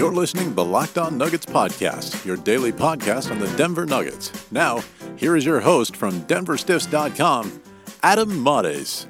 You're 0.00 0.10
listening 0.10 0.48
to 0.48 0.54
the 0.54 0.64
Locked 0.64 0.96
On 0.96 1.18
Nuggets 1.18 1.44
podcast, 1.44 2.24
your 2.24 2.38
daily 2.38 2.72
podcast 2.72 3.30
on 3.30 3.38
the 3.38 3.54
Denver 3.58 3.84
Nuggets. 3.84 4.50
Now, 4.50 4.82
here 5.18 5.36
is 5.36 5.44
your 5.44 5.60
host 5.60 5.94
from 5.94 6.22
DenverStiffs.com, 6.22 7.60
Adam 8.02 8.42
Mares. 8.42 9.06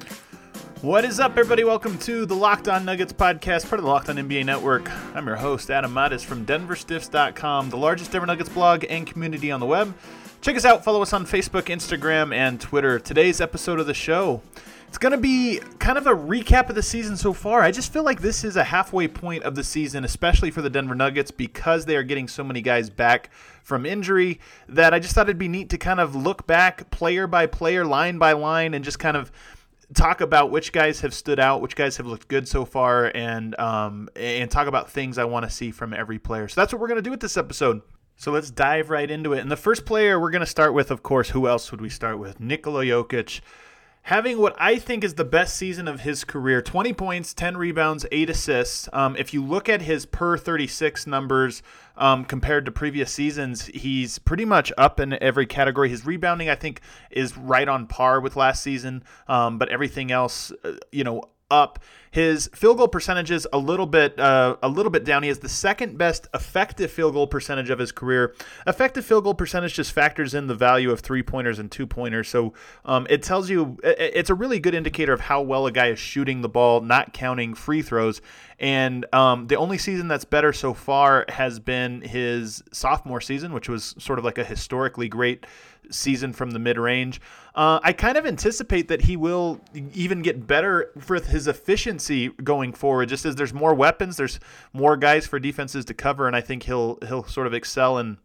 What 0.81 1.05
is 1.05 1.17
up, 1.21 1.31
everybody? 1.31 1.63
Welcome 1.63 1.97
to 1.99 2.25
the 2.25 2.35
Locked 2.35 2.67
On 2.67 2.83
Nuggets 2.83 3.13
podcast, 3.13 3.69
part 3.69 3.79
of 3.79 3.83
the 3.83 3.87
Locked 3.89 4.09
On 4.09 4.17
NBA 4.17 4.43
Network. 4.43 4.91
I'm 5.15 5.25
your 5.25 5.37
host, 5.37 5.71
Adam 5.71 5.93
Mares 5.93 6.23
from 6.23 6.45
DenverStiffs.com, 6.45 7.69
the 7.69 7.77
largest 7.77 8.11
Denver 8.11 8.27
Nuggets 8.27 8.49
blog 8.49 8.83
and 8.89 9.07
community 9.07 9.49
on 9.49 9.61
the 9.61 9.65
web. 9.65 9.93
Check 10.41 10.57
us 10.57 10.65
out. 10.65 10.83
Follow 10.83 11.01
us 11.01 11.13
on 11.13 11.25
Facebook, 11.25 11.73
Instagram, 11.73 12.35
and 12.35 12.59
Twitter. 12.59 12.99
Today's 12.99 13.39
episode 13.39 13.79
of 13.79 13.87
the 13.87 13.93
show. 13.93 14.41
It's 14.91 14.97
going 14.97 15.13
to 15.13 15.17
be 15.17 15.61
kind 15.79 15.97
of 15.97 16.05
a 16.05 16.13
recap 16.13 16.67
of 16.67 16.75
the 16.75 16.83
season 16.83 17.15
so 17.15 17.31
far. 17.31 17.61
I 17.61 17.71
just 17.71 17.93
feel 17.93 18.03
like 18.03 18.19
this 18.19 18.43
is 18.43 18.57
a 18.57 18.63
halfway 18.65 19.07
point 19.07 19.43
of 19.43 19.55
the 19.55 19.63
season, 19.63 20.03
especially 20.03 20.51
for 20.51 20.61
the 20.61 20.69
Denver 20.69 20.95
Nuggets, 20.95 21.31
because 21.31 21.85
they 21.85 21.95
are 21.95 22.03
getting 22.03 22.27
so 22.27 22.43
many 22.43 22.59
guys 22.59 22.89
back 22.89 23.29
from 23.63 23.85
injury 23.85 24.41
that 24.67 24.93
I 24.93 24.99
just 24.99 25.15
thought 25.15 25.27
it'd 25.27 25.37
be 25.37 25.47
neat 25.47 25.69
to 25.69 25.77
kind 25.77 26.01
of 26.01 26.13
look 26.13 26.45
back 26.45 26.91
player 26.91 27.25
by 27.25 27.45
player, 27.45 27.85
line 27.85 28.17
by 28.17 28.33
line, 28.33 28.73
and 28.73 28.83
just 28.83 28.99
kind 28.99 29.15
of 29.15 29.31
talk 29.93 30.19
about 30.19 30.51
which 30.51 30.73
guys 30.73 30.99
have 30.99 31.13
stood 31.13 31.39
out, 31.39 31.61
which 31.61 31.77
guys 31.77 31.95
have 31.95 32.05
looked 32.05 32.27
good 32.27 32.45
so 32.45 32.65
far, 32.65 33.13
and 33.15 33.57
um, 33.61 34.09
and 34.17 34.51
talk 34.51 34.67
about 34.67 34.91
things 34.91 35.17
I 35.17 35.23
want 35.23 35.45
to 35.45 35.49
see 35.49 35.71
from 35.71 35.93
every 35.93 36.19
player. 36.19 36.49
So 36.49 36.59
that's 36.59 36.73
what 36.73 36.81
we're 36.81 36.89
to 36.97 37.01
do 37.01 37.11
with 37.11 37.21
this 37.21 37.37
episode. 37.37 37.81
So 38.17 38.33
let's 38.33 38.51
dive 38.51 38.89
right 38.89 39.09
into 39.09 39.31
it. 39.31 39.39
And 39.39 39.49
the 39.49 39.55
first 39.55 39.85
player 39.85 40.19
we're 40.19 40.31
to 40.41 40.45
start 40.45 40.73
with, 40.73 40.91
of 40.91 41.01
course, 41.01 41.29
who 41.29 41.47
else 41.47 41.71
would 41.71 41.79
we 41.79 41.87
start 41.87 42.19
with? 42.19 42.41
Nikola 42.41 42.83
Jokic. 42.83 43.39
Having 44.03 44.39
what 44.39 44.55
I 44.59 44.77
think 44.77 45.03
is 45.03 45.13
the 45.13 45.23
best 45.23 45.55
season 45.55 45.87
of 45.87 46.01
his 46.01 46.23
career 46.23 46.61
20 46.61 46.91
points, 46.93 47.33
10 47.33 47.55
rebounds, 47.55 48.05
8 48.11 48.31
assists. 48.31 48.89
Um, 48.91 49.15
if 49.15 49.33
you 49.33 49.43
look 49.43 49.69
at 49.69 49.83
his 49.83 50.07
per 50.07 50.37
36 50.37 51.05
numbers 51.05 51.61
um, 51.95 52.25
compared 52.25 52.65
to 52.65 52.71
previous 52.71 53.11
seasons, 53.11 53.67
he's 53.67 54.17
pretty 54.17 54.43
much 54.43 54.73
up 54.75 54.99
in 54.99 55.21
every 55.21 55.45
category. 55.45 55.87
His 55.87 56.03
rebounding, 56.05 56.49
I 56.49 56.55
think, 56.55 56.81
is 57.11 57.37
right 57.37 57.67
on 57.67 57.85
par 57.85 58.19
with 58.19 58.35
last 58.35 58.63
season, 58.63 59.03
um, 59.27 59.59
but 59.59 59.69
everything 59.69 60.11
else, 60.11 60.51
uh, 60.63 60.73
you 60.91 61.03
know, 61.03 61.23
up. 61.51 61.79
His 62.11 62.49
field 62.53 62.77
goal 62.77 62.89
percentage 62.89 63.31
is 63.31 63.47
a 63.53 63.57
little 63.57 63.85
bit 63.85 64.19
uh, 64.19 64.57
a 64.61 64.67
little 64.67 64.89
bit 64.89 65.05
down. 65.05 65.23
He 65.23 65.29
has 65.29 65.39
the 65.39 65.47
second 65.47 65.97
best 65.97 66.27
effective 66.33 66.91
field 66.91 67.13
goal 67.13 67.25
percentage 67.25 67.69
of 67.69 67.79
his 67.79 67.93
career. 67.93 68.35
Effective 68.67 69.05
field 69.05 69.23
goal 69.23 69.33
percentage 69.33 69.75
just 69.75 69.93
factors 69.93 70.33
in 70.33 70.47
the 70.47 70.55
value 70.55 70.91
of 70.91 70.99
three 70.99 71.23
pointers 71.23 71.57
and 71.57 71.71
two 71.71 71.87
pointers, 71.87 72.27
so 72.27 72.53
um, 72.83 73.07
it 73.09 73.23
tells 73.23 73.49
you 73.49 73.77
it's 73.83 74.29
a 74.29 74.35
really 74.35 74.59
good 74.59 74.75
indicator 74.75 75.13
of 75.13 75.21
how 75.21 75.41
well 75.41 75.65
a 75.67 75.71
guy 75.71 75.87
is 75.87 75.99
shooting 75.99 76.41
the 76.41 76.49
ball, 76.49 76.81
not 76.81 77.13
counting 77.13 77.53
free 77.53 77.81
throws. 77.81 78.21
And 78.59 79.05
um, 79.13 79.47
the 79.47 79.55
only 79.55 79.77
season 79.77 80.07
that's 80.07 80.25
better 80.25 80.53
so 80.53 80.73
far 80.73 81.25
has 81.29 81.59
been 81.59 82.01
his 82.01 82.61
sophomore 82.71 83.21
season, 83.21 83.53
which 83.53 83.69
was 83.69 83.95
sort 83.97 84.19
of 84.19 84.25
like 84.25 84.37
a 84.37 84.43
historically 84.43 85.07
great 85.07 85.47
season 85.91 86.33
from 86.33 86.51
the 86.51 86.59
mid 86.59 86.77
range. 86.77 87.21
Uh, 87.53 87.79
I 87.83 87.93
kind 87.93 88.17
of 88.17 88.25
anticipate 88.25 88.87
that 88.87 89.01
he 89.01 89.17
will 89.17 89.59
even 89.93 90.21
get 90.21 90.47
better 90.47 90.91
with 91.09 91.27
his 91.27 91.47
efficiency 91.47 92.29
going 92.29 92.73
forward. 92.73 93.09
Just 93.09 93.25
as 93.25 93.35
there's 93.35 93.53
more 93.53 93.73
weapons, 93.73 94.17
there's 94.17 94.39
more 94.73 94.95
guys 94.95 95.27
for 95.27 95.39
defenses 95.39 95.85
to 95.85 95.93
cover, 95.93 96.27
and 96.27 96.35
I 96.35 96.41
think 96.41 96.63
he'll 96.63 96.97
he'll 97.07 97.25
sort 97.25 97.47
of 97.47 97.53
excel 97.53 97.97
in 97.97 98.17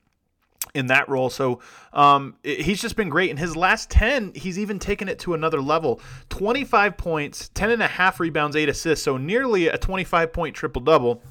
in 0.75 0.87
that 0.89 1.09
role. 1.09 1.31
So 1.31 1.61
um, 1.93 2.37
he's 2.43 2.81
just 2.81 2.97
been 2.97 3.09
great. 3.09 3.31
In 3.31 3.37
his 3.37 3.57
last 3.57 3.91
10, 3.91 4.33
he's 4.35 4.59
even 4.59 4.79
taken 4.79 5.09
it 5.09 5.19
to 5.21 5.35
another 5.35 5.61
level 5.61 6.01
25 6.29 6.97
points, 6.97 7.51
10 7.55 7.71
and 7.71 7.83
a 7.83 7.87
half 7.87 8.21
rebounds, 8.21 8.57
eight 8.57 8.69
assists. 8.69 9.05
So 9.05 9.17
nearly 9.17 9.69
a 9.69 9.79
25 9.79 10.33
point 10.33 10.55
triple 10.55 10.83
double 10.83 11.23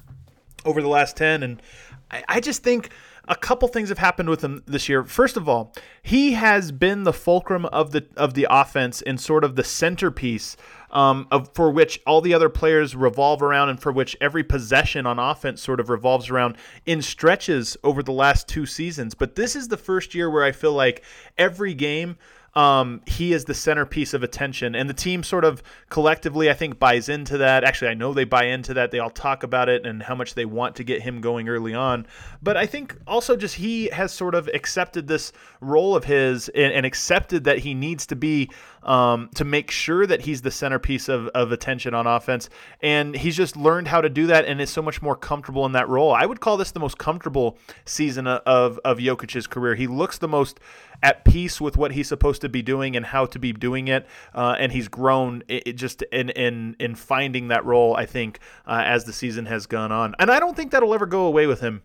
over 0.64 0.82
the 0.82 0.88
last 0.88 1.16
10. 1.16 1.42
And 1.42 1.62
I, 2.10 2.24
I 2.28 2.40
just 2.40 2.62
think 2.62 2.90
a 3.28 3.36
couple 3.36 3.68
things 3.68 3.88
have 3.88 3.98
happened 3.98 4.28
with 4.28 4.42
him 4.42 4.62
this 4.66 4.88
year. 4.88 5.04
First 5.04 5.36
of 5.36 5.48
all, 5.48 5.72
he 6.02 6.32
has 6.32 6.72
been 6.72 7.04
the 7.04 7.12
fulcrum 7.12 7.64
of 7.66 7.92
the 7.92 8.06
of 8.16 8.34
the 8.34 8.46
offense 8.48 9.02
and 9.02 9.20
sort 9.20 9.44
of 9.44 9.56
the 9.56 9.64
centerpiece 9.64 10.56
um, 10.90 11.26
of 11.30 11.50
for 11.54 11.70
which 11.70 12.00
all 12.06 12.20
the 12.20 12.34
other 12.34 12.48
players 12.48 12.94
revolve 12.94 13.42
around 13.42 13.68
and 13.68 13.80
for 13.80 13.92
which 13.92 14.16
every 14.20 14.44
possession 14.44 15.06
on 15.06 15.18
offense 15.18 15.60
sort 15.60 15.80
of 15.80 15.88
revolves 15.88 16.30
around 16.30 16.56
in 16.84 17.02
stretches 17.02 17.76
over 17.82 18.02
the 18.02 18.12
last 18.12 18.48
two 18.48 18.66
seasons. 18.66 19.14
But 19.14 19.34
this 19.34 19.56
is 19.56 19.68
the 19.68 19.76
first 19.76 20.14
year 20.14 20.30
where 20.30 20.44
I 20.44 20.52
feel 20.52 20.72
like 20.72 21.04
every 21.36 21.74
game 21.74 22.16
um, 22.56 23.02
he 23.06 23.34
is 23.34 23.44
the 23.44 23.54
centerpiece 23.54 24.14
of 24.14 24.22
attention. 24.22 24.74
And 24.74 24.88
the 24.88 24.94
team 24.94 25.22
sort 25.22 25.44
of 25.44 25.62
collectively, 25.90 26.48
I 26.48 26.54
think, 26.54 26.78
buys 26.78 27.10
into 27.10 27.36
that. 27.38 27.64
Actually, 27.64 27.90
I 27.90 27.94
know 27.94 28.14
they 28.14 28.24
buy 28.24 28.46
into 28.46 28.72
that. 28.74 28.90
They 28.90 28.98
all 28.98 29.10
talk 29.10 29.42
about 29.42 29.68
it 29.68 29.84
and 29.84 30.02
how 30.02 30.14
much 30.14 30.34
they 30.34 30.46
want 30.46 30.74
to 30.76 30.84
get 30.84 31.02
him 31.02 31.20
going 31.20 31.50
early 31.50 31.74
on. 31.74 32.06
But 32.42 32.56
I 32.56 32.64
think 32.64 32.96
also 33.06 33.36
just 33.36 33.56
he 33.56 33.88
has 33.88 34.10
sort 34.10 34.34
of 34.34 34.48
accepted 34.54 35.06
this 35.06 35.32
role 35.60 35.94
of 35.94 36.04
his 36.04 36.48
and, 36.48 36.72
and 36.72 36.86
accepted 36.86 37.44
that 37.44 37.58
he 37.58 37.74
needs 37.74 38.06
to 38.06 38.16
be 38.16 38.50
um, 38.82 39.28
to 39.34 39.44
make 39.44 39.70
sure 39.70 40.06
that 40.06 40.22
he's 40.22 40.40
the 40.40 40.50
centerpiece 40.50 41.08
of, 41.08 41.26
of 41.28 41.52
attention 41.52 41.92
on 41.92 42.06
offense. 42.06 42.48
And 42.80 43.14
he's 43.14 43.36
just 43.36 43.56
learned 43.56 43.88
how 43.88 44.00
to 44.00 44.08
do 44.08 44.28
that 44.28 44.46
and 44.46 44.60
is 44.60 44.70
so 44.70 44.80
much 44.80 45.02
more 45.02 45.16
comfortable 45.16 45.66
in 45.66 45.72
that 45.72 45.88
role. 45.88 46.14
I 46.14 46.24
would 46.24 46.40
call 46.40 46.56
this 46.56 46.70
the 46.70 46.80
most 46.80 46.96
comfortable 46.96 47.58
season 47.84 48.26
of, 48.26 48.80
of 48.84 48.98
Jokic's 48.98 49.46
career. 49.46 49.74
He 49.74 49.88
looks 49.88 50.18
the 50.18 50.28
most 50.28 50.60
at 51.02 51.24
peace 51.24 51.60
with 51.60 51.76
what 51.76 51.92
he's 51.92 52.08
supposed 52.08 52.40
to 52.42 52.48
be 52.48 52.62
doing 52.62 52.96
and 52.96 53.06
how 53.06 53.26
to 53.26 53.38
be 53.38 53.52
doing 53.52 53.88
it. 53.88 54.06
Uh, 54.34 54.56
and 54.58 54.72
he's 54.72 54.88
grown 54.88 55.42
it, 55.48 55.72
just 55.74 56.02
in, 56.12 56.30
in, 56.30 56.76
in 56.78 56.94
finding 56.94 57.48
that 57.48 57.64
role, 57.64 57.96
I 57.96 58.06
think, 58.06 58.40
uh, 58.66 58.82
as 58.84 59.04
the 59.04 59.12
season 59.12 59.46
has 59.46 59.66
gone 59.66 59.92
on. 59.92 60.14
And 60.18 60.30
I 60.30 60.40
don't 60.40 60.56
think 60.56 60.70
that'll 60.70 60.94
ever 60.94 61.06
go 61.06 61.26
away 61.26 61.46
with 61.46 61.60
him. 61.60 61.82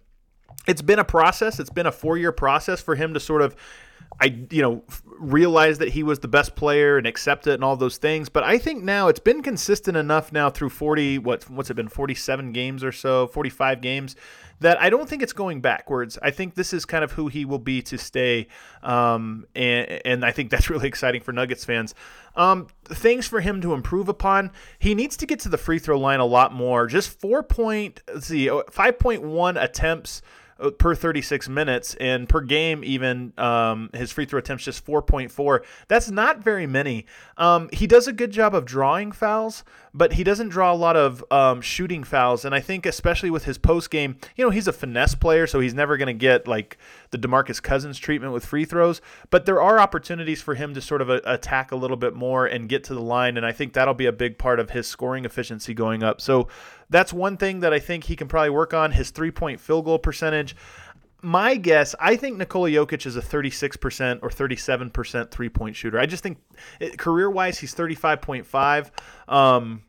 It's 0.67 0.81
been 0.81 0.99
a 0.99 1.05
process. 1.05 1.59
It's 1.59 1.69
been 1.69 1.87
a 1.87 1.91
four 1.91 2.17
year 2.17 2.31
process 2.31 2.81
for 2.81 2.95
him 2.95 3.13
to 3.13 3.19
sort 3.19 3.41
of 3.41 3.55
I 4.19 4.45
you 4.49 4.61
know 4.61 4.83
realized 5.05 5.81
that 5.81 5.89
he 5.89 6.03
was 6.03 6.19
the 6.19 6.27
best 6.27 6.55
player 6.55 6.97
and 6.97 7.07
accept 7.07 7.47
it 7.47 7.53
and 7.53 7.63
all 7.63 7.75
those 7.75 7.97
things. 7.97 8.29
But 8.29 8.43
I 8.43 8.57
think 8.57 8.83
now 8.83 9.07
it's 9.07 9.19
been 9.19 9.41
consistent 9.41 9.95
enough 9.97 10.31
now 10.31 10.49
through 10.49 10.69
40 10.69 11.19
what 11.19 11.49
what's 11.49 11.69
it 11.69 11.75
been 11.75 11.87
47 11.87 12.51
games 12.51 12.83
or 12.83 12.91
so, 12.91 13.27
45 13.27 13.81
games 13.81 14.15
that 14.61 14.79
I 14.79 14.91
don't 14.91 15.09
think 15.09 15.23
it's 15.23 15.33
going 15.33 15.59
backwards. 15.59 16.19
I 16.21 16.29
think 16.29 16.53
this 16.53 16.71
is 16.71 16.85
kind 16.85 17.03
of 17.03 17.11
who 17.11 17.27
he 17.27 17.45
will 17.45 17.59
be 17.59 17.81
to 17.83 17.97
stay, 17.97 18.47
um, 18.83 19.47
and, 19.55 20.01
and 20.05 20.25
I 20.25 20.31
think 20.31 20.51
that's 20.51 20.69
really 20.69 20.87
exciting 20.87 21.21
for 21.21 21.33
Nuggets 21.33 21.65
fans. 21.65 21.93
Um, 22.35 22.67
things 22.85 23.27
for 23.27 23.41
him 23.41 23.59
to 23.61 23.73
improve 23.73 24.07
upon. 24.07 24.51
He 24.79 24.95
needs 24.95 25.17
to 25.17 25.25
get 25.25 25.39
to 25.41 25.49
the 25.49 25.57
free 25.57 25.79
throw 25.79 25.99
line 25.99 26.19
a 26.19 26.25
lot 26.25 26.53
more. 26.53 26.87
Just 26.87 27.19
four 27.19 27.43
point, 27.43 28.01
let's 28.07 28.27
see, 28.27 28.49
uh, 28.49 28.61
five 28.69 28.99
point 28.99 29.23
one 29.23 29.57
attempts 29.57 30.21
per 30.69 30.95
36 30.95 31.49
minutes, 31.49 31.95
and 31.95 32.29
per 32.29 32.41
game, 32.41 32.83
even 32.83 33.33
um, 33.37 33.89
his 33.93 34.11
free 34.11 34.25
throw 34.25 34.39
attempts 34.39 34.63
just 34.63 34.85
4.4. 34.85 35.63
That's 35.87 36.11
not 36.11 36.43
very 36.43 36.67
many. 36.67 37.05
Um, 37.37 37.69
he 37.73 37.87
does 37.87 38.07
a 38.07 38.13
good 38.13 38.31
job 38.31 38.53
of 38.53 38.65
drawing 38.65 39.11
fouls, 39.11 39.63
but 39.93 40.13
he 40.13 40.23
doesn't 40.23 40.49
draw 40.49 40.71
a 40.71 40.75
lot 40.75 40.95
of 40.95 41.23
um, 41.31 41.61
shooting 41.61 42.03
fouls. 42.03 42.45
And 42.45 42.55
I 42.55 42.59
think, 42.59 42.85
especially 42.85 43.29
with 43.29 43.45
his 43.45 43.57
post 43.57 43.89
game, 43.89 44.15
you 44.35 44.45
know, 44.45 44.49
he's 44.49 44.67
a 44.67 44.73
finesse 44.73 45.15
player, 45.15 45.47
so 45.47 45.59
he's 45.59 45.73
never 45.73 45.97
going 45.97 46.07
to 46.07 46.13
get 46.13 46.47
like 46.47 46.77
the 47.09 47.17
DeMarcus 47.17 47.61
Cousins 47.61 47.97
treatment 47.97 48.33
with 48.33 48.45
free 48.45 48.65
throws. 48.65 49.01
But 49.29 49.45
there 49.45 49.61
are 49.61 49.79
opportunities 49.79 50.41
for 50.41 50.55
him 50.55 50.73
to 50.73 50.81
sort 50.81 51.01
of 51.01 51.09
a- 51.09 51.21
attack 51.25 51.71
a 51.71 51.75
little 51.75 51.97
bit 51.97 52.15
more 52.15 52.45
and 52.45 52.69
get 52.69 52.83
to 52.85 52.93
the 52.93 53.01
line, 53.01 53.37
and 53.37 53.45
I 53.45 53.51
think 53.51 53.73
that'll 53.73 53.93
be 53.93 54.05
a 54.05 54.13
big 54.13 54.37
part 54.37 54.59
of 54.59 54.69
his 54.69 54.87
scoring 54.87 55.25
efficiency 55.25 55.73
going 55.73 56.03
up. 56.03 56.21
So 56.21 56.47
that's 56.89 57.11
one 57.11 57.37
thing 57.37 57.59
that 57.59 57.73
I 57.73 57.79
think 57.79 58.05
he 58.05 58.15
can 58.15 58.27
probably 58.27 58.49
work 58.49 58.73
on. 58.73 58.91
His 58.91 59.09
three 59.09 59.31
point 59.31 59.59
field 59.59 59.85
goal 59.85 59.99
percentage. 59.99 60.55
My 61.21 61.55
guess, 61.55 61.93
I 61.99 62.15
think 62.15 62.37
Nikola 62.37 62.69
Jokic 62.69 63.05
is 63.05 63.15
a 63.15 63.21
36% 63.21 64.19
or 64.23 64.29
37% 64.29 65.29
three 65.31 65.49
point 65.49 65.75
shooter. 65.75 65.99
I 65.99 66.05
just 66.05 66.23
think 66.23 66.39
career 66.97 67.29
wise, 67.29 67.59
he's 67.59 67.75
35.5. 67.75 68.89
Um, 69.31 69.83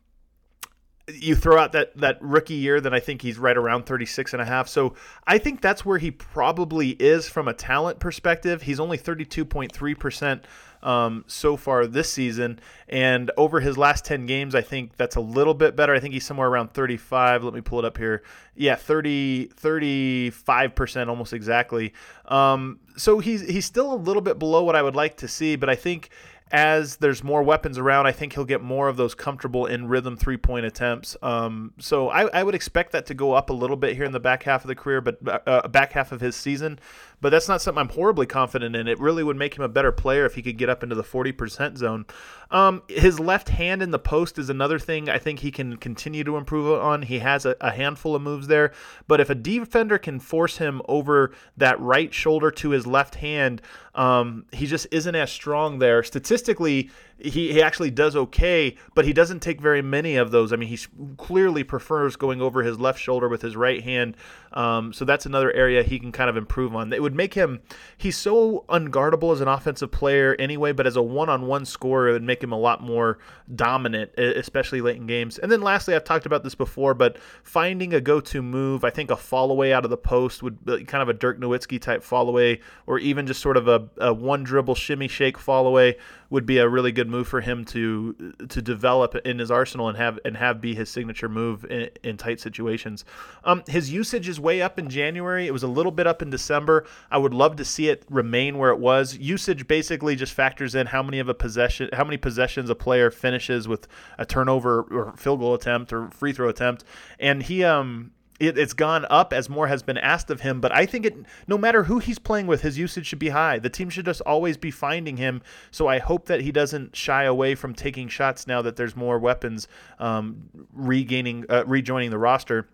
you 1.07 1.35
throw 1.35 1.57
out 1.57 1.73
that 1.73 1.95
that 1.97 2.17
rookie 2.21 2.53
year 2.53 2.79
then 2.79 2.93
i 2.93 2.99
think 2.99 3.21
he's 3.21 3.37
right 3.37 3.57
around 3.57 3.85
36 3.85 4.33
and 4.33 4.41
a 4.41 4.45
half 4.45 4.67
so 4.67 4.93
i 5.27 5.37
think 5.37 5.61
that's 5.61 5.85
where 5.85 5.97
he 5.97 6.09
probably 6.11 6.91
is 6.91 7.27
from 7.27 7.47
a 7.47 7.53
talent 7.53 7.99
perspective 7.99 8.61
he's 8.61 8.79
only 8.79 8.97
32.3% 8.97 10.43
um, 10.83 11.23
so 11.27 11.57
far 11.57 11.87
this 11.87 12.11
season. 12.11 12.59
And 12.87 13.31
over 13.37 13.59
his 13.59 13.77
last 13.77 14.05
10 14.05 14.25
games, 14.25 14.53
I 14.53 14.61
think 14.61 14.97
that's 14.97 15.15
a 15.15 15.21
little 15.21 15.53
bit 15.53 15.75
better. 15.75 15.95
I 15.95 15.99
think 15.99 16.13
he's 16.13 16.25
somewhere 16.25 16.47
around 16.47 16.73
35. 16.73 17.43
Let 17.43 17.53
me 17.53 17.61
pull 17.61 17.79
it 17.79 17.85
up 17.85 17.97
here. 17.97 18.21
Yeah, 18.55 18.75
30, 18.75 19.47
35% 19.47 21.07
almost 21.07 21.33
exactly. 21.33 21.93
Um, 22.25 22.79
so 22.97 23.19
he's, 23.19 23.41
he's 23.41 23.65
still 23.65 23.93
a 23.93 23.95
little 23.95 24.21
bit 24.21 24.37
below 24.37 24.63
what 24.63 24.75
I 24.75 24.83
would 24.83 24.95
like 24.95 25.17
to 25.17 25.27
see, 25.27 25.55
but 25.55 25.69
I 25.69 25.75
think 25.75 26.09
as 26.51 26.97
there's 26.97 27.23
more 27.23 27.41
weapons 27.41 27.77
around, 27.77 28.05
I 28.05 28.11
think 28.11 28.33
he'll 28.33 28.45
get 28.45 28.61
more 28.61 28.87
of 28.87 28.97
those 28.97 29.15
comfortable 29.15 29.65
in 29.65 29.87
rhythm 29.87 30.15
three 30.17 30.37
point 30.37 30.65
attempts. 30.65 31.17
Um, 31.21 31.73
so 31.79 32.09
I, 32.09 32.27
I, 32.27 32.43
would 32.43 32.55
expect 32.55 32.91
that 32.91 33.05
to 33.07 33.13
go 33.13 33.33
up 33.33 33.49
a 33.49 33.53
little 33.53 33.75
bit 33.75 33.95
here 33.95 34.05
in 34.05 34.11
the 34.11 34.19
back 34.19 34.43
half 34.43 34.63
of 34.63 34.67
the 34.67 34.75
career, 34.75 35.01
but 35.01 35.47
uh, 35.47 35.67
back 35.67 35.93
half 35.93 36.11
of 36.11 36.21
his 36.21 36.35
season. 36.35 36.79
But 37.23 37.29
that's 37.29 37.47
not 37.47 37.61
something 37.61 37.79
I'm 37.79 37.87
horribly 37.87 38.25
confident 38.25 38.75
in. 38.75 38.85
It 38.85 38.99
really 38.99 39.23
would 39.23 39.37
make 39.37 39.55
him 39.55 39.63
a 39.63 39.69
better 39.69 39.93
player 39.93 40.25
if 40.25 40.35
he 40.35 40.41
could 40.41 40.57
get 40.57 40.67
up 40.67 40.83
into 40.83 40.93
the 40.93 41.05
40% 41.05 41.77
zone. 41.77 42.05
Um, 42.51 42.83
his 42.89 43.17
left 43.17 43.47
hand 43.47 43.81
in 43.81 43.91
the 43.91 43.97
post 43.97 44.37
is 44.37 44.49
another 44.49 44.77
thing 44.77 45.09
I 45.09 45.19
think 45.19 45.39
he 45.39 45.49
can 45.49 45.77
continue 45.77 46.25
to 46.25 46.35
improve 46.35 46.77
on. 46.79 47.01
He 47.01 47.19
has 47.19 47.45
a, 47.45 47.55
a 47.61 47.71
handful 47.71 48.13
of 48.13 48.21
moves 48.21 48.47
there, 48.47 48.73
but 49.07 49.21
if 49.21 49.29
a 49.29 49.35
defender 49.35 49.97
can 49.97 50.19
force 50.19 50.57
him 50.57 50.81
over 50.89 51.33
that 51.55 51.79
right 51.79 52.13
shoulder 52.13 52.51
to 52.51 52.71
his 52.71 52.85
left 52.85 53.15
hand, 53.15 53.61
um, 53.95 54.45
he 54.51 54.65
just 54.65 54.85
isn't 54.91 55.15
as 55.15 55.31
strong 55.31 55.79
there. 55.79 56.03
Statistically, 56.03 56.91
he, 57.17 57.53
he 57.53 57.61
actually 57.61 57.91
does 57.91 58.15
okay, 58.15 58.75
but 58.95 59.05
he 59.05 59.13
doesn't 59.13 59.39
take 59.39 59.61
very 59.61 59.81
many 59.81 60.17
of 60.17 60.31
those. 60.31 60.51
I 60.51 60.57
mean, 60.57 60.69
he 60.69 60.79
clearly 61.17 61.63
prefers 61.63 62.15
going 62.15 62.41
over 62.41 62.63
his 62.63 62.79
left 62.79 62.99
shoulder 62.99 63.29
with 63.29 63.41
his 63.41 63.55
right 63.55 63.81
hand. 63.81 64.17
Um, 64.53 64.93
so 64.93 65.05
that's 65.05 65.25
another 65.25 65.51
area 65.51 65.83
he 65.83 65.99
can 65.99 66.11
kind 66.11 66.29
of 66.29 66.37
improve 66.37 66.75
on. 66.75 66.93
It 66.93 67.01
would 67.01 67.15
make 67.15 67.33
him, 67.33 67.61
he's 67.97 68.17
so 68.17 68.65
unguardable 68.69 69.33
as 69.33 69.41
an 69.41 69.47
offensive 69.47 69.91
player 69.91 70.35
anyway, 70.37 70.71
but 70.71 70.85
as 70.85 70.95
a 70.95 71.01
one 71.01 71.29
on 71.29 71.47
one 71.47 71.65
scorer, 71.65 72.09
it 72.09 72.11
would 72.13 72.23
make 72.23 72.43
him 72.43 72.51
a 72.51 72.59
lot 72.59 72.81
more 72.81 73.17
dominant, 73.55 74.11
especially 74.17 74.81
late 74.81 74.97
in 74.97 75.07
games. 75.07 75.39
And 75.39 75.51
then 75.51 75.61
lastly, 75.61 75.95
I've 75.95 76.03
talked 76.03 76.25
about 76.25 76.43
this 76.43 76.55
before, 76.55 76.93
but 76.93 77.17
finding 77.43 77.93
a 77.93 78.01
go 78.01 78.19
to 78.19 78.41
move, 78.41 78.83
I 78.83 78.89
think 78.89 79.11
a 79.11 79.17
fall 79.17 79.51
away 79.51 79.73
out 79.73 79.83
of 79.83 79.89
the 79.89 79.97
post 79.97 80.43
would 80.43 80.63
be 80.65 80.83
kind 80.83 81.01
of 81.01 81.09
a 81.09 81.13
Dirk 81.13 81.39
Nowitzki 81.39 81.81
type 81.81 82.03
fall 82.03 82.29
away, 82.29 82.59
or 82.85 82.99
even 82.99 83.25
just 83.27 83.41
sort 83.41 83.57
of 83.57 83.67
a, 83.67 83.89
a 83.97 84.13
one 84.13 84.43
dribble 84.43 84.75
shimmy 84.75 85.07
shake 85.07 85.37
fall 85.37 85.67
away 85.67 85.97
would 86.29 86.45
be 86.47 86.57
a 86.57 86.67
really 86.67 86.91
good 86.91 87.07
move 87.07 87.27
for 87.27 87.41
him 87.41 87.63
to 87.63 88.33
to 88.49 88.59
develop 88.59 89.15
in 89.17 89.37
his 89.37 89.51
arsenal 89.51 89.87
and 89.87 89.97
have 89.97 90.19
and 90.25 90.35
have 90.35 90.59
be 90.59 90.73
his 90.73 90.89
signature 90.89 91.29
move 91.29 91.63
in, 91.65 91.89
in 92.03 92.17
tight 92.17 92.39
situations. 92.39 93.05
Um, 93.43 93.63
his 93.67 93.91
usage 93.91 94.27
is 94.27 94.39
way 94.43 94.61
up 94.61 94.77
in 94.77 94.89
January. 94.89 95.47
It 95.47 95.51
was 95.51 95.63
a 95.63 95.67
little 95.67 95.91
bit 95.91 96.05
up 96.05 96.21
in 96.21 96.29
December. 96.29 96.85
I 97.09 97.17
would 97.17 97.33
love 97.33 97.55
to 97.55 97.65
see 97.65 97.89
it 97.89 98.03
remain 98.09 98.59
where 98.59 98.69
it 98.69 98.79
was. 98.79 99.17
Usage 99.17 99.67
basically 99.67 100.15
just 100.15 100.33
factors 100.33 100.75
in 100.75 100.87
how 100.87 101.01
many 101.01 101.17
of 101.17 101.29
a 101.29 101.33
possession, 101.33 101.89
how 101.93 102.03
many 102.03 102.17
possessions 102.17 102.69
a 102.69 102.75
player 102.75 103.09
finishes 103.09 103.67
with 103.67 103.87
a 104.19 104.25
turnover 104.25 104.81
or 104.83 105.13
field 105.17 105.39
goal 105.39 105.55
attempt 105.55 105.91
or 105.91 106.09
free 106.11 106.33
throw 106.33 106.49
attempt, 106.49 106.83
and 107.19 107.41
he 107.43 107.63
um 107.63 108.11
it, 108.39 108.57
it's 108.57 108.73
gone 108.73 109.05
up 109.09 109.31
as 109.31 109.49
more 109.49 109.67
has 109.67 109.83
been 109.83 109.97
asked 109.97 110.29
of 110.29 110.41
him. 110.41 110.59
But 110.59 110.73
I 110.73 110.85
think 110.85 111.05
it, 111.05 111.15
no 111.47 111.57
matter 111.57 111.83
who 111.83 111.99
he's 111.99 112.19
playing 112.19 112.47
with, 112.47 112.61
his 112.61 112.77
usage 112.77 113.07
should 113.07 113.19
be 113.19 113.29
high. 113.29 113.59
The 113.59 113.69
team 113.69 113.89
should 113.89 114.05
just 114.05 114.21
always 114.21 114.57
be 114.57 114.71
finding 114.71 115.17
him. 115.17 115.41
So 115.71 115.87
I 115.87 115.99
hope 115.99 116.25
that 116.25 116.41
he 116.41 116.51
doesn't 116.51 116.95
shy 116.95 117.23
away 117.23 117.55
from 117.55 117.73
taking 117.73 118.07
shots 118.07 118.47
now 118.47 118.61
that 118.61 118.75
there's 118.75 118.95
more 118.95 119.19
weapons 119.19 119.67
um, 119.99 120.49
regaining, 120.73 121.45
uh, 121.49 121.63
rejoining 121.65 122.09
the 122.09 122.17
roster. 122.17 122.67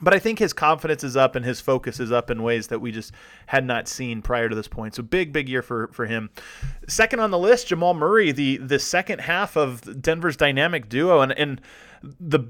But 0.00 0.14
I 0.14 0.18
think 0.18 0.38
his 0.38 0.52
confidence 0.52 1.02
is 1.02 1.16
up 1.16 1.34
and 1.34 1.44
his 1.44 1.60
focus 1.60 2.00
is 2.00 2.12
up 2.12 2.30
in 2.30 2.42
ways 2.42 2.68
that 2.68 2.80
we 2.80 2.92
just 2.92 3.12
had 3.46 3.64
not 3.64 3.88
seen 3.88 4.22
prior 4.22 4.48
to 4.48 4.54
this 4.54 4.68
point. 4.68 4.94
So 4.94 5.02
big, 5.02 5.32
big 5.32 5.48
year 5.48 5.62
for, 5.62 5.88
for 5.88 6.06
him. 6.06 6.30
Second 6.86 7.20
on 7.20 7.30
the 7.30 7.38
list, 7.38 7.68
Jamal 7.68 7.94
Murray, 7.94 8.32
the 8.32 8.58
the 8.58 8.78
second 8.78 9.20
half 9.20 9.56
of 9.56 10.00
Denver's 10.00 10.36
dynamic 10.36 10.88
duo, 10.88 11.20
and 11.20 11.32
and 11.32 11.60
the 12.02 12.40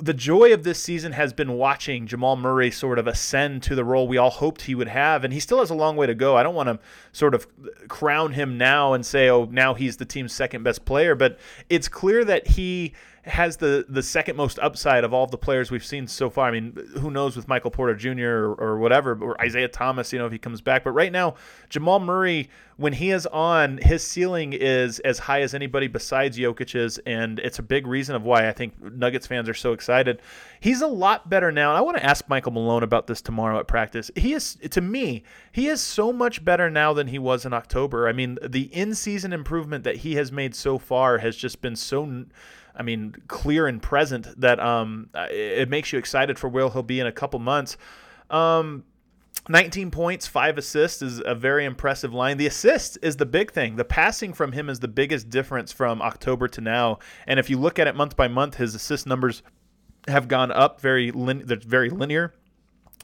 the 0.00 0.14
joy 0.14 0.52
of 0.52 0.64
this 0.64 0.82
season 0.82 1.12
has 1.12 1.32
been 1.32 1.52
watching 1.52 2.06
Jamal 2.06 2.36
Murray 2.36 2.70
sort 2.70 2.98
of 2.98 3.06
ascend 3.06 3.62
to 3.64 3.74
the 3.74 3.84
role 3.84 4.08
we 4.08 4.16
all 4.16 4.30
hoped 4.30 4.62
he 4.62 4.74
would 4.74 4.88
have, 4.88 5.24
and 5.24 5.32
he 5.32 5.40
still 5.40 5.58
has 5.58 5.70
a 5.70 5.74
long 5.74 5.96
way 5.96 6.06
to 6.06 6.14
go. 6.14 6.36
I 6.36 6.42
don't 6.42 6.54
want 6.54 6.68
to 6.68 6.78
sort 7.12 7.34
of 7.34 7.46
crown 7.88 8.32
him 8.32 8.56
now 8.56 8.94
and 8.94 9.04
say, 9.04 9.28
oh, 9.28 9.44
now 9.44 9.74
he's 9.74 9.98
the 9.98 10.04
team's 10.04 10.32
second 10.32 10.62
best 10.62 10.84
player, 10.84 11.14
but 11.14 11.38
it's 11.68 11.88
clear 11.88 12.24
that 12.24 12.48
he 12.48 12.94
has 13.26 13.56
the 13.56 13.86
the 13.88 14.02
second 14.02 14.36
most 14.36 14.58
upside 14.58 15.02
of 15.02 15.14
all 15.14 15.26
the 15.26 15.38
players 15.38 15.70
we've 15.70 15.84
seen 15.84 16.06
so 16.06 16.28
far. 16.28 16.48
I 16.48 16.50
mean, 16.50 16.76
who 16.98 17.10
knows 17.10 17.36
with 17.36 17.48
Michael 17.48 17.70
Porter 17.70 17.94
Jr. 17.94 18.26
or, 18.26 18.54
or 18.54 18.78
whatever, 18.78 19.18
or 19.20 19.40
Isaiah 19.40 19.68
Thomas, 19.68 20.12
you 20.12 20.18
know, 20.18 20.26
if 20.26 20.32
he 20.32 20.38
comes 20.38 20.60
back. 20.60 20.84
But 20.84 20.90
right 20.90 21.10
now, 21.10 21.36
Jamal 21.70 22.00
Murray, 22.00 22.50
when 22.76 22.92
he 22.92 23.10
is 23.10 23.26
on, 23.26 23.78
his 23.78 24.06
ceiling 24.06 24.52
is 24.52 24.98
as 25.00 25.18
high 25.20 25.40
as 25.40 25.54
anybody 25.54 25.86
besides 25.86 26.38
Jokic's, 26.38 26.98
and 27.06 27.38
it's 27.38 27.58
a 27.58 27.62
big 27.62 27.86
reason 27.86 28.14
of 28.14 28.24
why 28.24 28.46
I 28.46 28.52
think 28.52 28.78
Nuggets 28.82 29.26
fans 29.26 29.48
are 29.48 29.54
so 29.54 29.72
excited. 29.72 30.20
He's 30.60 30.82
a 30.82 30.86
lot 30.86 31.30
better 31.30 31.50
now, 31.50 31.70
and 31.70 31.78
I 31.78 31.80
want 31.80 31.96
to 31.96 32.04
ask 32.04 32.28
Michael 32.28 32.52
Malone 32.52 32.82
about 32.82 33.06
this 33.06 33.22
tomorrow 33.22 33.58
at 33.58 33.66
practice. 33.66 34.10
He 34.16 34.34
is, 34.34 34.56
to 34.70 34.80
me, 34.82 35.22
he 35.50 35.68
is 35.68 35.80
so 35.80 36.12
much 36.12 36.44
better 36.44 36.68
now 36.68 36.92
than 36.92 37.06
he 37.06 37.18
was 37.18 37.46
in 37.46 37.54
October. 37.54 38.06
I 38.06 38.12
mean, 38.12 38.38
the 38.42 38.64
in-season 38.74 39.32
improvement 39.32 39.84
that 39.84 39.96
he 39.96 40.16
has 40.16 40.30
made 40.30 40.54
so 40.54 40.78
far 40.78 41.18
has 41.18 41.36
just 41.36 41.62
been 41.62 41.76
so 41.76 42.24
I 42.76 42.82
mean, 42.82 43.14
clear 43.28 43.66
and 43.66 43.80
present 43.80 44.40
that 44.40 44.58
um, 44.60 45.10
it 45.14 45.68
makes 45.68 45.92
you 45.92 45.98
excited 45.98 46.38
for 46.38 46.48
where 46.48 46.68
he'll 46.68 46.82
be 46.82 47.00
in 47.00 47.06
a 47.06 47.12
couple 47.12 47.38
months. 47.38 47.76
Um, 48.30 48.84
19 49.48 49.90
points, 49.90 50.26
five 50.26 50.56
assists 50.56 51.02
is 51.02 51.22
a 51.24 51.34
very 51.34 51.64
impressive 51.66 52.14
line. 52.14 52.38
The 52.38 52.46
assist 52.46 52.96
is 53.02 53.16
the 53.16 53.26
big 53.26 53.52
thing. 53.52 53.76
The 53.76 53.84
passing 53.84 54.32
from 54.32 54.52
him 54.52 54.70
is 54.70 54.80
the 54.80 54.88
biggest 54.88 55.28
difference 55.28 55.70
from 55.70 56.00
October 56.00 56.48
to 56.48 56.60
now. 56.60 56.98
And 57.26 57.38
if 57.38 57.50
you 57.50 57.58
look 57.58 57.78
at 57.78 57.86
it 57.86 57.94
month 57.94 58.16
by 58.16 58.26
month, 58.26 58.54
his 58.56 58.74
assist 58.74 59.06
numbers 59.06 59.42
have 60.08 60.28
gone 60.28 60.50
up 60.50 60.80
very 60.80 61.10
lin- 61.10 61.44
very 61.46 61.90
linear. 61.90 62.34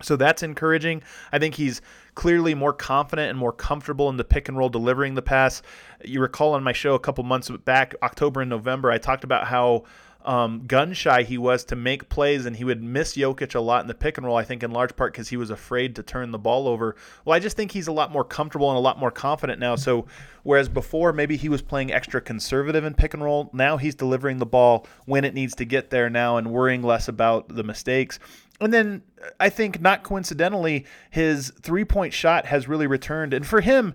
So 0.02 0.16
that's 0.16 0.42
encouraging. 0.42 1.02
I 1.30 1.38
think 1.38 1.56
he's 1.56 1.82
clearly 2.20 2.54
more 2.54 2.74
confident 2.74 3.30
and 3.30 3.38
more 3.38 3.50
comfortable 3.50 4.10
in 4.10 4.18
the 4.18 4.24
pick 4.24 4.46
and 4.46 4.58
roll 4.58 4.68
delivering 4.68 5.14
the 5.14 5.22
pass. 5.22 5.62
You 6.04 6.20
recall 6.20 6.52
on 6.52 6.62
my 6.62 6.74
show 6.74 6.92
a 6.94 6.98
couple 6.98 7.24
months 7.24 7.48
back, 7.64 7.94
October 8.02 8.42
and 8.42 8.50
November, 8.50 8.90
I 8.90 8.98
talked 8.98 9.24
about 9.24 9.46
how 9.46 9.84
um, 10.26 10.66
gun 10.66 10.92
shy 10.92 11.22
he 11.22 11.38
was 11.38 11.64
to 11.64 11.76
make 11.76 12.10
plays, 12.10 12.44
and 12.44 12.54
he 12.54 12.62
would 12.62 12.82
miss 12.82 13.16
Jokic 13.16 13.54
a 13.54 13.60
lot 13.60 13.80
in 13.80 13.88
the 13.88 13.94
pick 13.94 14.18
and 14.18 14.26
roll. 14.26 14.36
I 14.36 14.44
think 14.44 14.62
in 14.62 14.70
large 14.70 14.94
part 14.96 15.14
because 15.14 15.30
he 15.30 15.38
was 15.38 15.48
afraid 15.48 15.96
to 15.96 16.02
turn 16.02 16.30
the 16.30 16.38
ball 16.38 16.68
over. 16.68 16.94
Well, 17.24 17.34
I 17.34 17.38
just 17.38 17.56
think 17.56 17.72
he's 17.72 17.88
a 17.88 17.92
lot 17.92 18.12
more 18.12 18.24
comfortable 18.24 18.68
and 18.68 18.76
a 18.76 18.80
lot 18.80 18.98
more 18.98 19.10
confident 19.10 19.58
now. 19.58 19.76
So 19.76 20.04
whereas 20.42 20.68
before 20.68 21.14
maybe 21.14 21.38
he 21.38 21.48
was 21.48 21.62
playing 21.62 21.90
extra 21.90 22.20
conservative 22.20 22.84
in 22.84 22.92
pick 22.92 23.14
and 23.14 23.24
roll, 23.24 23.48
now 23.54 23.78
he's 23.78 23.94
delivering 23.94 24.36
the 24.36 24.44
ball 24.44 24.86
when 25.06 25.24
it 25.24 25.32
needs 25.32 25.54
to 25.54 25.64
get 25.64 25.88
there 25.88 26.10
now 26.10 26.36
and 26.36 26.52
worrying 26.52 26.82
less 26.82 27.08
about 27.08 27.48
the 27.48 27.64
mistakes. 27.64 28.18
And 28.60 28.72
then 28.72 29.02
I 29.38 29.48
think 29.48 29.80
not 29.80 30.02
coincidentally, 30.02 30.84
his 31.10 31.50
three 31.60 31.84
point 31.84 32.12
shot 32.12 32.46
has 32.46 32.68
really 32.68 32.86
returned. 32.86 33.32
And 33.32 33.46
for 33.46 33.60
him, 33.60 33.94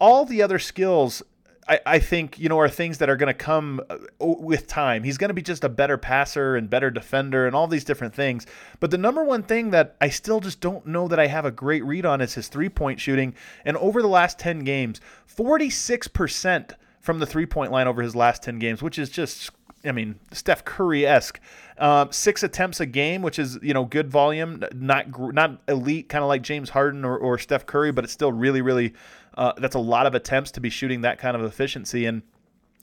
all 0.00 0.24
the 0.24 0.42
other 0.42 0.58
skills 0.58 1.22
I, 1.68 1.98
think 1.98 2.38
you 2.38 2.48
know 2.48 2.58
are 2.60 2.68
things 2.68 2.98
that 2.98 3.10
are 3.10 3.16
going 3.16 3.32
to 3.32 3.34
come 3.34 3.80
uh, 3.90 3.96
with 4.20 4.68
time. 4.68 5.02
He's 5.02 5.18
going 5.18 5.30
to 5.30 5.34
be 5.34 5.42
just 5.42 5.64
a 5.64 5.68
better 5.68 5.98
passer 5.98 6.54
and 6.54 6.70
better 6.70 6.90
defender 6.90 7.46
and 7.46 7.56
all 7.56 7.66
these 7.66 7.84
different 7.84 8.14
things. 8.14 8.46
But 8.78 8.90
the 8.90 8.98
number 8.98 9.24
one 9.24 9.42
thing 9.42 9.70
that 9.70 9.96
I 10.00 10.08
still 10.08 10.40
just 10.40 10.60
don't 10.60 10.86
know 10.86 11.08
that 11.08 11.18
I 11.18 11.26
have 11.26 11.44
a 11.44 11.50
great 11.50 11.84
read 11.84 12.06
on 12.06 12.20
is 12.20 12.34
his 12.34 12.48
three 12.48 12.68
point 12.68 13.00
shooting. 13.00 13.34
And 13.64 13.76
over 13.78 14.00
the 14.00 14.08
last 14.08 14.38
ten 14.38 14.60
games, 14.60 15.00
forty 15.26 15.68
six 15.68 16.06
percent 16.06 16.74
from 17.00 17.18
the 17.18 17.26
three 17.26 17.46
point 17.46 17.72
line 17.72 17.88
over 17.88 18.02
his 18.02 18.14
last 18.14 18.44
ten 18.44 18.58
games, 18.58 18.82
which 18.82 18.98
is 18.98 19.10
just 19.10 19.50
I 19.84 19.92
mean, 19.92 20.18
Steph 20.32 20.64
Curry 20.64 21.06
esque. 21.06 21.40
Uh, 21.78 22.06
six 22.10 22.42
attempts 22.42 22.80
a 22.80 22.86
game, 22.86 23.22
which 23.22 23.38
is 23.38 23.58
you 23.62 23.74
know 23.74 23.84
good 23.84 24.10
volume, 24.10 24.62
not 24.74 25.06
not 25.34 25.60
elite, 25.68 26.08
kind 26.08 26.22
of 26.22 26.28
like 26.28 26.42
James 26.42 26.70
Harden 26.70 27.04
or, 27.04 27.16
or 27.16 27.38
Steph 27.38 27.66
Curry, 27.66 27.92
but 27.92 28.04
it's 28.04 28.12
still 28.12 28.32
really 28.32 28.62
really 28.62 28.94
uh, 29.36 29.52
that's 29.58 29.74
a 29.74 29.80
lot 29.80 30.06
of 30.06 30.14
attempts 30.14 30.50
to 30.52 30.60
be 30.60 30.70
shooting 30.70 31.02
that 31.02 31.18
kind 31.18 31.36
of 31.36 31.42
efficiency 31.42 32.06
and. 32.06 32.22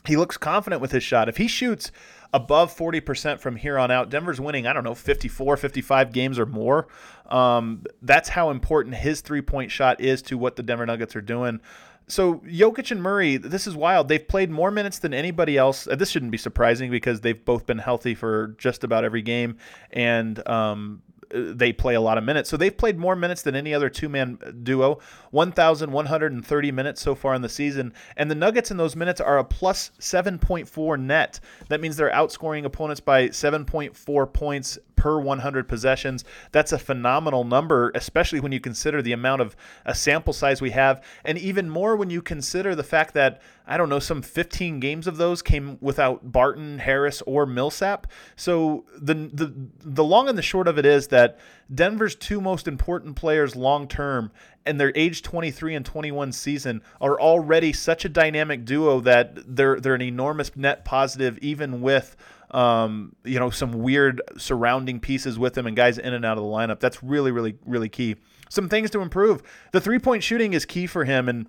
He 0.06 0.18
looks 0.18 0.36
confident 0.36 0.82
with 0.82 0.92
his 0.92 1.02
shot. 1.02 1.30
If 1.30 1.38
he 1.38 1.48
shoots 1.48 1.90
above 2.34 2.76
40% 2.76 3.40
from 3.40 3.56
here 3.56 3.78
on 3.78 3.90
out, 3.90 4.10
Denver's 4.10 4.42
winning, 4.42 4.68
I 4.68 4.74
don't 4.74 4.84
know, 4.84 4.96
54, 4.96 5.56
55 5.56 6.12
games 6.12 6.38
or 6.38 6.46
more. 6.46 6.90
Um, 7.28 7.84
that's 8.02 8.28
how 8.28 8.50
important 8.50 8.96
his 8.96 9.22
three 9.22 9.42
point 9.42 9.72
shot 9.72 10.02
is 10.02 10.22
to 10.24 10.38
what 10.38 10.58
the 10.58 10.64
Denver 10.64 10.86
Nuggets 10.86 11.16
are 11.16 11.22
doing. 11.22 11.62
So 12.08 12.36
Jokic 12.40 12.92
and 12.92 13.02
Murray, 13.02 13.38
this 13.38 13.68
is 13.68 13.76
wild. 13.76 14.08
They've 14.08 14.28
played 14.28 14.52
more 14.52 14.72
minutes 14.72 15.00
than 15.00 15.14
anybody 15.14 15.58
else. 15.58 15.88
This 15.92 16.10
shouldn't 16.10 16.32
be 16.32 16.38
surprising 16.38 16.92
because 16.92 17.22
they've 17.22 17.44
both 17.44 17.66
been 17.66 17.78
healthy 17.78 18.16
for 18.16 18.56
just 18.58 18.84
about 18.84 19.04
every 19.04 19.22
game, 19.22 19.58
and 19.92 20.46
um, 20.48 21.02
they 21.34 21.74
play 21.74 21.96
a 21.96 22.02
lot 22.02 22.18
of 22.18 22.24
minutes. 22.24 22.50
So 22.50 22.58
they've 22.58 22.76
played 22.76 22.98
more 22.98 23.16
minutes 23.16 23.42
than 23.42 23.56
any 23.56 23.74
other 23.74 23.90
two 23.90 24.10
man 24.10 24.38
duo 24.64 25.00
1,130 25.32 26.72
minutes 26.72 27.02
so 27.02 27.16
far 27.16 27.34
in 27.34 27.42
the 27.42 27.50
season. 27.50 27.94
And 28.18 28.30
the 28.30 28.36
Nuggets 28.36 28.72
in 28.72 28.78
those 28.78 28.96
minutes 28.96 29.20
are 29.20 29.40
a 29.40 29.44
plus 29.44 29.92
7.4 30.00 31.00
net. 31.00 31.40
That 31.70 31.82
means 31.82 31.96
they're 31.96 32.12
outscoring 32.12 32.66
opponents 32.66 33.00
by 33.00 33.30
7.4 33.30 34.34
points 34.34 34.78
per 35.04 35.20
100 35.20 35.68
possessions. 35.68 36.24
That's 36.54 36.72
a 36.72 36.80
phenomenal 36.80 37.44
number, 37.44 37.92
especially 37.94 38.40
when 38.40 38.54
you 38.54 38.62
consider 38.62 39.02
the 39.02 39.12
amount 39.12 39.42
of 39.42 39.54
a 39.86 39.94
sample 39.94 40.32
size 40.32 40.62
we 40.62 40.70
have, 40.70 41.04
and 41.26 41.38
even 41.38 41.70
more 41.70 41.98
when 41.98 42.10
you 42.10 42.22
consider 42.22 42.74
the 42.74 42.86
fact 42.86 43.14
that 43.16 43.42
I 43.68 43.76
don't 43.76 43.90
know, 43.90 44.00
some 44.00 44.22
15 44.22 44.80
games 44.80 45.06
of 45.06 45.18
those 45.18 45.42
came 45.42 45.78
without 45.82 46.32
Barton, 46.32 46.80
Harris, 46.80 47.22
or 47.24 47.46
Millsap. 47.46 48.08
So 48.38 48.86
the 48.98 49.14
the 49.14 49.54
the 49.82 50.04
long 50.06 50.30
and 50.30 50.38
the 50.38 50.42
short 50.42 50.70
of 50.70 50.78
it 50.78 50.86
is 50.86 51.10
that 51.10 51.38
Denver's 51.74 52.16
two 52.16 52.40
most 52.40 52.66
important 52.66 53.18
players 53.18 53.58
long 53.58 53.90
term 53.90 54.32
and 54.66 54.80
their 54.80 54.94
age 54.96 55.22
23 55.22 55.76
and 55.76 55.86
21 55.86 56.32
season 56.32 56.82
are 57.02 57.20
already 57.20 57.74
such 57.74 58.06
a 58.06 58.10
dynamic 58.10 58.64
duo 58.64 59.02
that 59.02 59.56
they're 59.56 59.80
they're 59.80 59.96
an 59.96 60.02
enormous 60.02 60.56
net 60.56 60.86
positive 60.86 61.38
even 61.40 61.82
with 61.82 62.16
um, 62.54 63.16
you 63.24 63.40
know 63.40 63.50
some 63.50 63.72
weird 63.72 64.22
surrounding 64.38 65.00
pieces 65.00 65.40
with 65.40 65.58
him 65.58 65.68
and 65.68 65.76
guys 65.76 65.98
in 65.98 66.14
and 66.14 66.24
out 66.24 66.38
of 66.38 66.44
the 66.44 66.50
lineup. 66.50 66.80
That's 66.80 67.04
really 67.04 67.32
really 67.32 67.56
really 67.66 67.90
key. 67.90 68.16
some 68.50 68.70
things 68.70 68.92
to 68.92 69.02
improve. 69.02 69.42
The 69.72 69.82
three 69.82 70.00
point 70.00 70.24
shooting 70.24 70.54
is 70.54 70.66
key 70.66 70.88
for 70.88 71.06
him, 71.06 71.28
and 71.28 71.48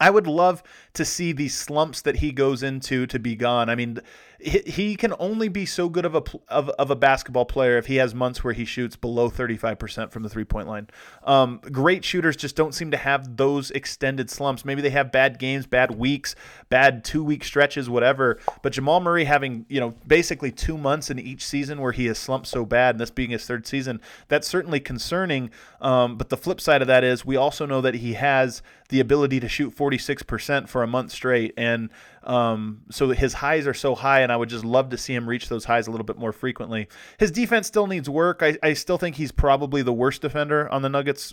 I 0.00 0.10
would 0.10 0.26
love 0.26 0.62
to 0.94 1.04
see 1.04 1.32
these 1.32 1.56
slumps 1.56 2.02
that 2.02 2.16
he 2.16 2.32
goes 2.32 2.62
into 2.62 3.06
to 3.06 3.18
be 3.18 3.36
gone. 3.36 3.70
I 3.70 3.74
mean, 3.74 4.00
he 4.38 4.96
can 4.96 5.14
only 5.18 5.48
be 5.48 5.64
so 5.64 5.88
good 5.88 6.04
of 6.04 6.14
a 6.14 6.22
of, 6.48 6.68
of 6.70 6.90
a 6.90 6.96
basketball 6.96 7.44
player 7.44 7.78
if 7.78 7.86
he 7.86 7.96
has 7.96 8.14
months 8.14 8.44
where 8.44 8.52
he 8.52 8.64
shoots 8.64 8.96
below 8.96 9.30
35% 9.30 10.10
from 10.10 10.22
the 10.22 10.28
three 10.28 10.44
point 10.44 10.68
line. 10.68 10.88
Um, 11.24 11.60
great 11.72 12.04
shooters 12.04 12.36
just 12.36 12.54
don't 12.54 12.74
seem 12.74 12.90
to 12.90 12.96
have 12.96 13.36
those 13.36 13.70
extended 13.70 14.30
slumps. 14.30 14.64
Maybe 14.64 14.82
they 14.82 14.90
have 14.90 15.10
bad 15.10 15.38
games, 15.38 15.66
bad 15.66 15.96
weeks, 15.96 16.34
bad 16.68 17.04
two 17.04 17.24
week 17.24 17.44
stretches, 17.44 17.88
whatever. 17.88 18.38
But 18.62 18.72
Jamal 18.72 19.00
Murray 19.00 19.24
having 19.24 19.64
you 19.68 19.80
know 19.80 19.94
basically 20.06 20.52
two 20.52 20.76
months 20.76 21.10
in 21.10 21.18
each 21.18 21.44
season 21.44 21.80
where 21.80 21.92
he 21.92 22.06
has 22.06 22.18
slumped 22.18 22.46
so 22.46 22.66
bad, 22.66 22.96
and 22.96 23.00
this 23.00 23.10
being 23.10 23.30
his 23.30 23.46
third 23.46 23.66
season, 23.66 24.00
that's 24.28 24.46
certainly 24.46 24.80
concerning. 24.80 25.50
Um, 25.80 26.16
but 26.16 26.28
the 26.28 26.36
flip 26.36 26.60
side 26.60 26.82
of 26.82 26.88
that 26.88 27.04
is 27.04 27.24
we 27.24 27.36
also 27.36 27.64
know 27.66 27.80
that 27.80 27.94
he 27.94 28.14
has 28.14 28.62
the 28.88 29.00
ability 29.00 29.40
to 29.40 29.48
shoot 29.48 29.74
46% 29.74 30.68
for 30.68 30.82
a 30.82 30.86
month 30.86 31.10
straight, 31.10 31.52
and 31.56 31.90
um, 32.26 32.82
so 32.90 33.10
his 33.10 33.32
highs 33.32 33.66
are 33.66 33.74
so 33.74 33.94
high, 33.94 34.20
and 34.20 34.32
I 34.32 34.36
would 34.36 34.48
just 34.48 34.64
love 34.64 34.90
to 34.90 34.98
see 34.98 35.14
him 35.14 35.28
reach 35.28 35.48
those 35.48 35.64
highs 35.64 35.86
a 35.86 35.90
little 35.90 36.04
bit 36.04 36.18
more 36.18 36.32
frequently. 36.32 36.88
His 37.18 37.30
defense 37.30 37.68
still 37.68 37.86
needs 37.86 38.10
work. 38.10 38.40
I, 38.42 38.58
I 38.62 38.72
still 38.72 38.98
think 38.98 39.16
he's 39.16 39.32
probably 39.32 39.82
the 39.82 39.92
worst 39.92 40.22
defender 40.22 40.68
on 40.68 40.82
the 40.82 40.88
Nuggets' 40.88 41.32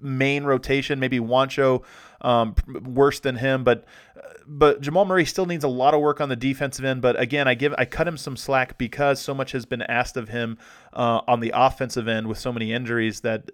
main 0.00 0.44
rotation. 0.44 0.98
Maybe 0.98 1.20
Juancho 1.20 1.84
um, 2.20 2.56
worse 2.84 3.20
than 3.20 3.36
him, 3.36 3.62
but 3.62 3.84
but 4.50 4.80
Jamal 4.80 5.04
Murray 5.04 5.26
still 5.26 5.44
needs 5.44 5.62
a 5.62 5.68
lot 5.68 5.92
of 5.92 6.00
work 6.00 6.20
on 6.20 6.30
the 6.30 6.36
defensive 6.36 6.84
end. 6.84 7.02
But 7.02 7.20
again, 7.20 7.46
I 7.46 7.54
give 7.54 7.74
I 7.76 7.84
cut 7.84 8.08
him 8.08 8.16
some 8.16 8.36
slack 8.36 8.78
because 8.78 9.20
so 9.20 9.34
much 9.34 9.52
has 9.52 9.66
been 9.66 9.82
asked 9.82 10.16
of 10.16 10.30
him 10.30 10.56
uh, 10.94 11.20
on 11.28 11.40
the 11.40 11.52
offensive 11.54 12.08
end 12.08 12.26
with 12.26 12.38
so 12.38 12.52
many 12.52 12.72
injuries 12.72 13.20
that 13.20 13.50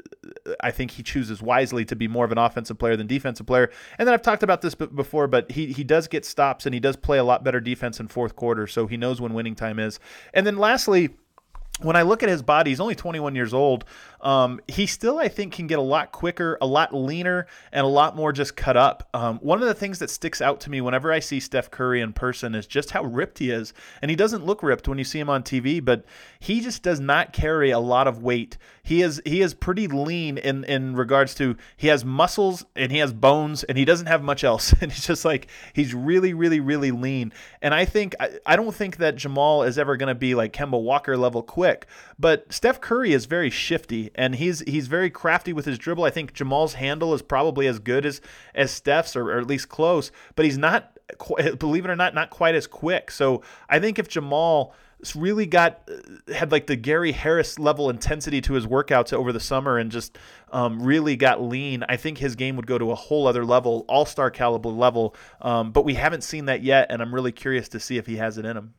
I 0.60 0.70
think 0.70 0.92
he 0.92 1.02
chooses 1.02 1.42
wisely 1.42 1.84
to 1.86 1.96
be 1.96 2.06
more 2.06 2.24
of 2.24 2.32
an 2.32 2.38
offensive 2.38 2.78
player 2.78 2.96
than 2.96 3.08
defensive 3.08 3.46
player. 3.46 3.70
And 3.98 4.06
then 4.06 4.14
I've 4.14 4.22
talked 4.22 4.44
about 4.44 4.62
this 4.62 4.74
before, 4.74 5.26
but 5.26 5.50
he 5.50 5.72
he 5.72 5.82
does 5.82 6.06
get 6.06 6.24
stops 6.24 6.64
and 6.64 6.72
he 6.72 6.80
does 6.80 6.96
play 6.96 7.18
a 7.18 7.24
lot 7.24 7.42
better 7.42 7.60
defense 7.60 7.98
in 7.98 8.06
fourth 8.06 8.36
quarter, 8.36 8.66
so 8.68 8.86
he 8.86 8.96
knows 8.96 9.20
when 9.20 9.34
winning 9.34 9.56
time 9.56 9.80
is. 9.80 9.98
And 10.32 10.46
then 10.46 10.56
lastly 10.56 11.10
when 11.80 11.96
I 11.96 12.02
look 12.02 12.22
at 12.22 12.28
his 12.28 12.42
body, 12.42 12.70
he's 12.70 12.80
only 12.80 12.94
21 12.94 13.34
years 13.34 13.52
old. 13.52 13.84
Um, 14.20 14.60
he 14.68 14.86
still, 14.86 15.18
I 15.18 15.28
think, 15.28 15.52
can 15.52 15.66
get 15.66 15.78
a 15.78 15.82
lot 15.82 16.12
quicker, 16.12 16.56
a 16.60 16.66
lot 16.66 16.94
leaner, 16.94 17.46
and 17.72 17.84
a 17.84 17.88
lot 17.88 18.14
more 18.14 18.32
just 18.32 18.56
cut 18.56 18.76
up. 18.76 19.08
Um, 19.12 19.38
one 19.38 19.60
of 19.60 19.66
the 19.66 19.74
things 19.74 19.98
that 19.98 20.08
sticks 20.08 20.40
out 20.40 20.60
to 20.60 20.70
me 20.70 20.80
whenever 20.80 21.12
I 21.12 21.18
see 21.18 21.40
Steph 21.40 21.70
Curry 21.70 22.00
in 22.00 22.12
person 22.12 22.54
is 22.54 22.66
just 22.66 22.92
how 22.92 23.04
ripped 23.04 23.40
he 23.40 23.50
is. 23.50 23.74
And 24.00 24.10
he 24.10 24.16
doesn't 24.16 24.46
look 24.46 24.62
ripped 24.62 24.86
when 24.86 24.98
you 24.98 25.04
see 25.04 25.18
him 25.18 25.28
on 25.28 25.42
TV, 25.42 25.84
but 25.84 26.04
he 26.38 26.60
just 26.60 26.82
does 26.82 27.00
not 27.00 27.32
carry 27.32 27.70
a 27.70 27.80
lot 27.80 28.06
of 28.06 28.22
weight. 28.22 28.56
He 28.84 29.00
is 29.00 29.20
he 29.24 29.40
is 29.40 29.54
pretty 29.54 29.88
lean 29.88 30.36
in 30.36 30.62
in 30.64 30.94
regards 30.94 31.34
to 31.36 31.56
he 31.74 31.88
has 31.88 32.04
muscles 32.04 32.66
and 32.76 32.92
he 32.92 32.98
has 32.98 33.14
bones 33.14 33.64
and 33.64 33.78
he 33.78 33.84
doesn't 33.86 34.06
have 34.06 34.22
much 34.22 34.44
else. 34.44 34.72
And 34.84 34.92
he's 34.92 35.06
just 35.06 35.24
like 35.24 35.46
he's 35.72 35.94
really, 35.94 36.34
really, 36.34 36.60
really 36.60 36.90
lean. 36.90 37.32
And 37.62 37.72
I 37.72 37.86
think 37.86 38.14
I, 38.20 38.38
I 38.44 38.56
don't 38.56 38.74
think 38.74 38.98
that 38.98 39.16
Jamal 39.16 39.62
is 39.62 39.78
ever 39.78 39.96
going 39.96 40.08
to 40.08 40.14
be 40.14 40.34
like 40.34 40.52
Kemba 40.52 40.80
Walker 40.80 41.16
level 41.16 41.42
quick, 41.42 41.86
but 42.18 42.52
Steph 42.52 42.82
Curry 42.82 43.14
is 43.14 43.24
very 43.24 43.48
shifty 43.48 44.10
and 44.14 44.34
he's 44.34 44.60
he's 44.60 44.88
very 44.88 45.08
crafty 45.08 45.54
with 45.54 45.64
his 45.64 45.78
dribble. 45.78 46.04
I 46.04 46.10
think 46.10 46.34
Jamal's 46.34 46.74
handle 46.74 47.14
is 47.14 47.22
probably 47.22 47.66
as 47.66 47.78
good 47.78 48.04
as 48.04 48.20
as 48.54 48.70
Steph's 48.70 49.16
or, 49.16 49.30
or 49.30 49.38
at 49.38 49.46
least 49.46 49.70
close, 49.70 50.10
but 50.36 50.44
he's 50.44 50.58
not 50.58 50.98
believe 51.58 51.86
it 51.86 51.90
or 51.90 51.96
not 51.96 52.14
not 52.14 52.28
quite 52.28 52.54
as 52.54 52.66
quick. 52.66 53.10
So 53.10 53.42
I 53.70 53.78
think 53.78 53.98
if 53.98 54.08
Jamal 54.08 54.74
really 55.16 55.46
got 55.46 55.88
uh, 55.88 56.32
had 56.32 56.52
like 56.52 56.66
the 56.66 56.76
Gary 56.76 57.12
Harris 57.12 57.58
level 57.58 57.90
intensity 57.90 58.40
to 58.42 58.54
his 58.54 58.66
workouts 58.66 59.12
over 59.12 59.32
the 59.32 59.40
summer 59.40 59.78
and 59.78 59.90
just 59.90 60.16
um, 60.52 60.82
really 60.82 61.16
got 61.16 61.42
lean, 61.42 61.84
I 61.88 61.96
think 61.96 62.18
his 62.18 62.36
game 62.36 62.56
would 62.56 62.66
go 62.66 62.78
to 62.78 62.90
a 62.90 62.94
whole 62.94 63.26
other 63.26 63.44
level, 63.44 63.84
all 63.88 64.06
star 64.06 64.30
caliber 64.30 64.68
level. 64.68 65.14
Um, 65.40 65.72
but 65.72 65.84
we 65.84 65.94
haven't 65.94 66.22
seen 66.22 66.46
that 66.46 66.62
yet, 66.62 66.86
and 66.90 67.02
I'm 67.02 67.14
really 67.14 67.32
curious 67.32 67.68
to 67.70 67.80
see 67.80 67.98
if 67.98 68.06
he 68.06 68.16
has 68.16 68.38
it 68.38 68.44
in 68.44 68.56
him. 68.56 68.74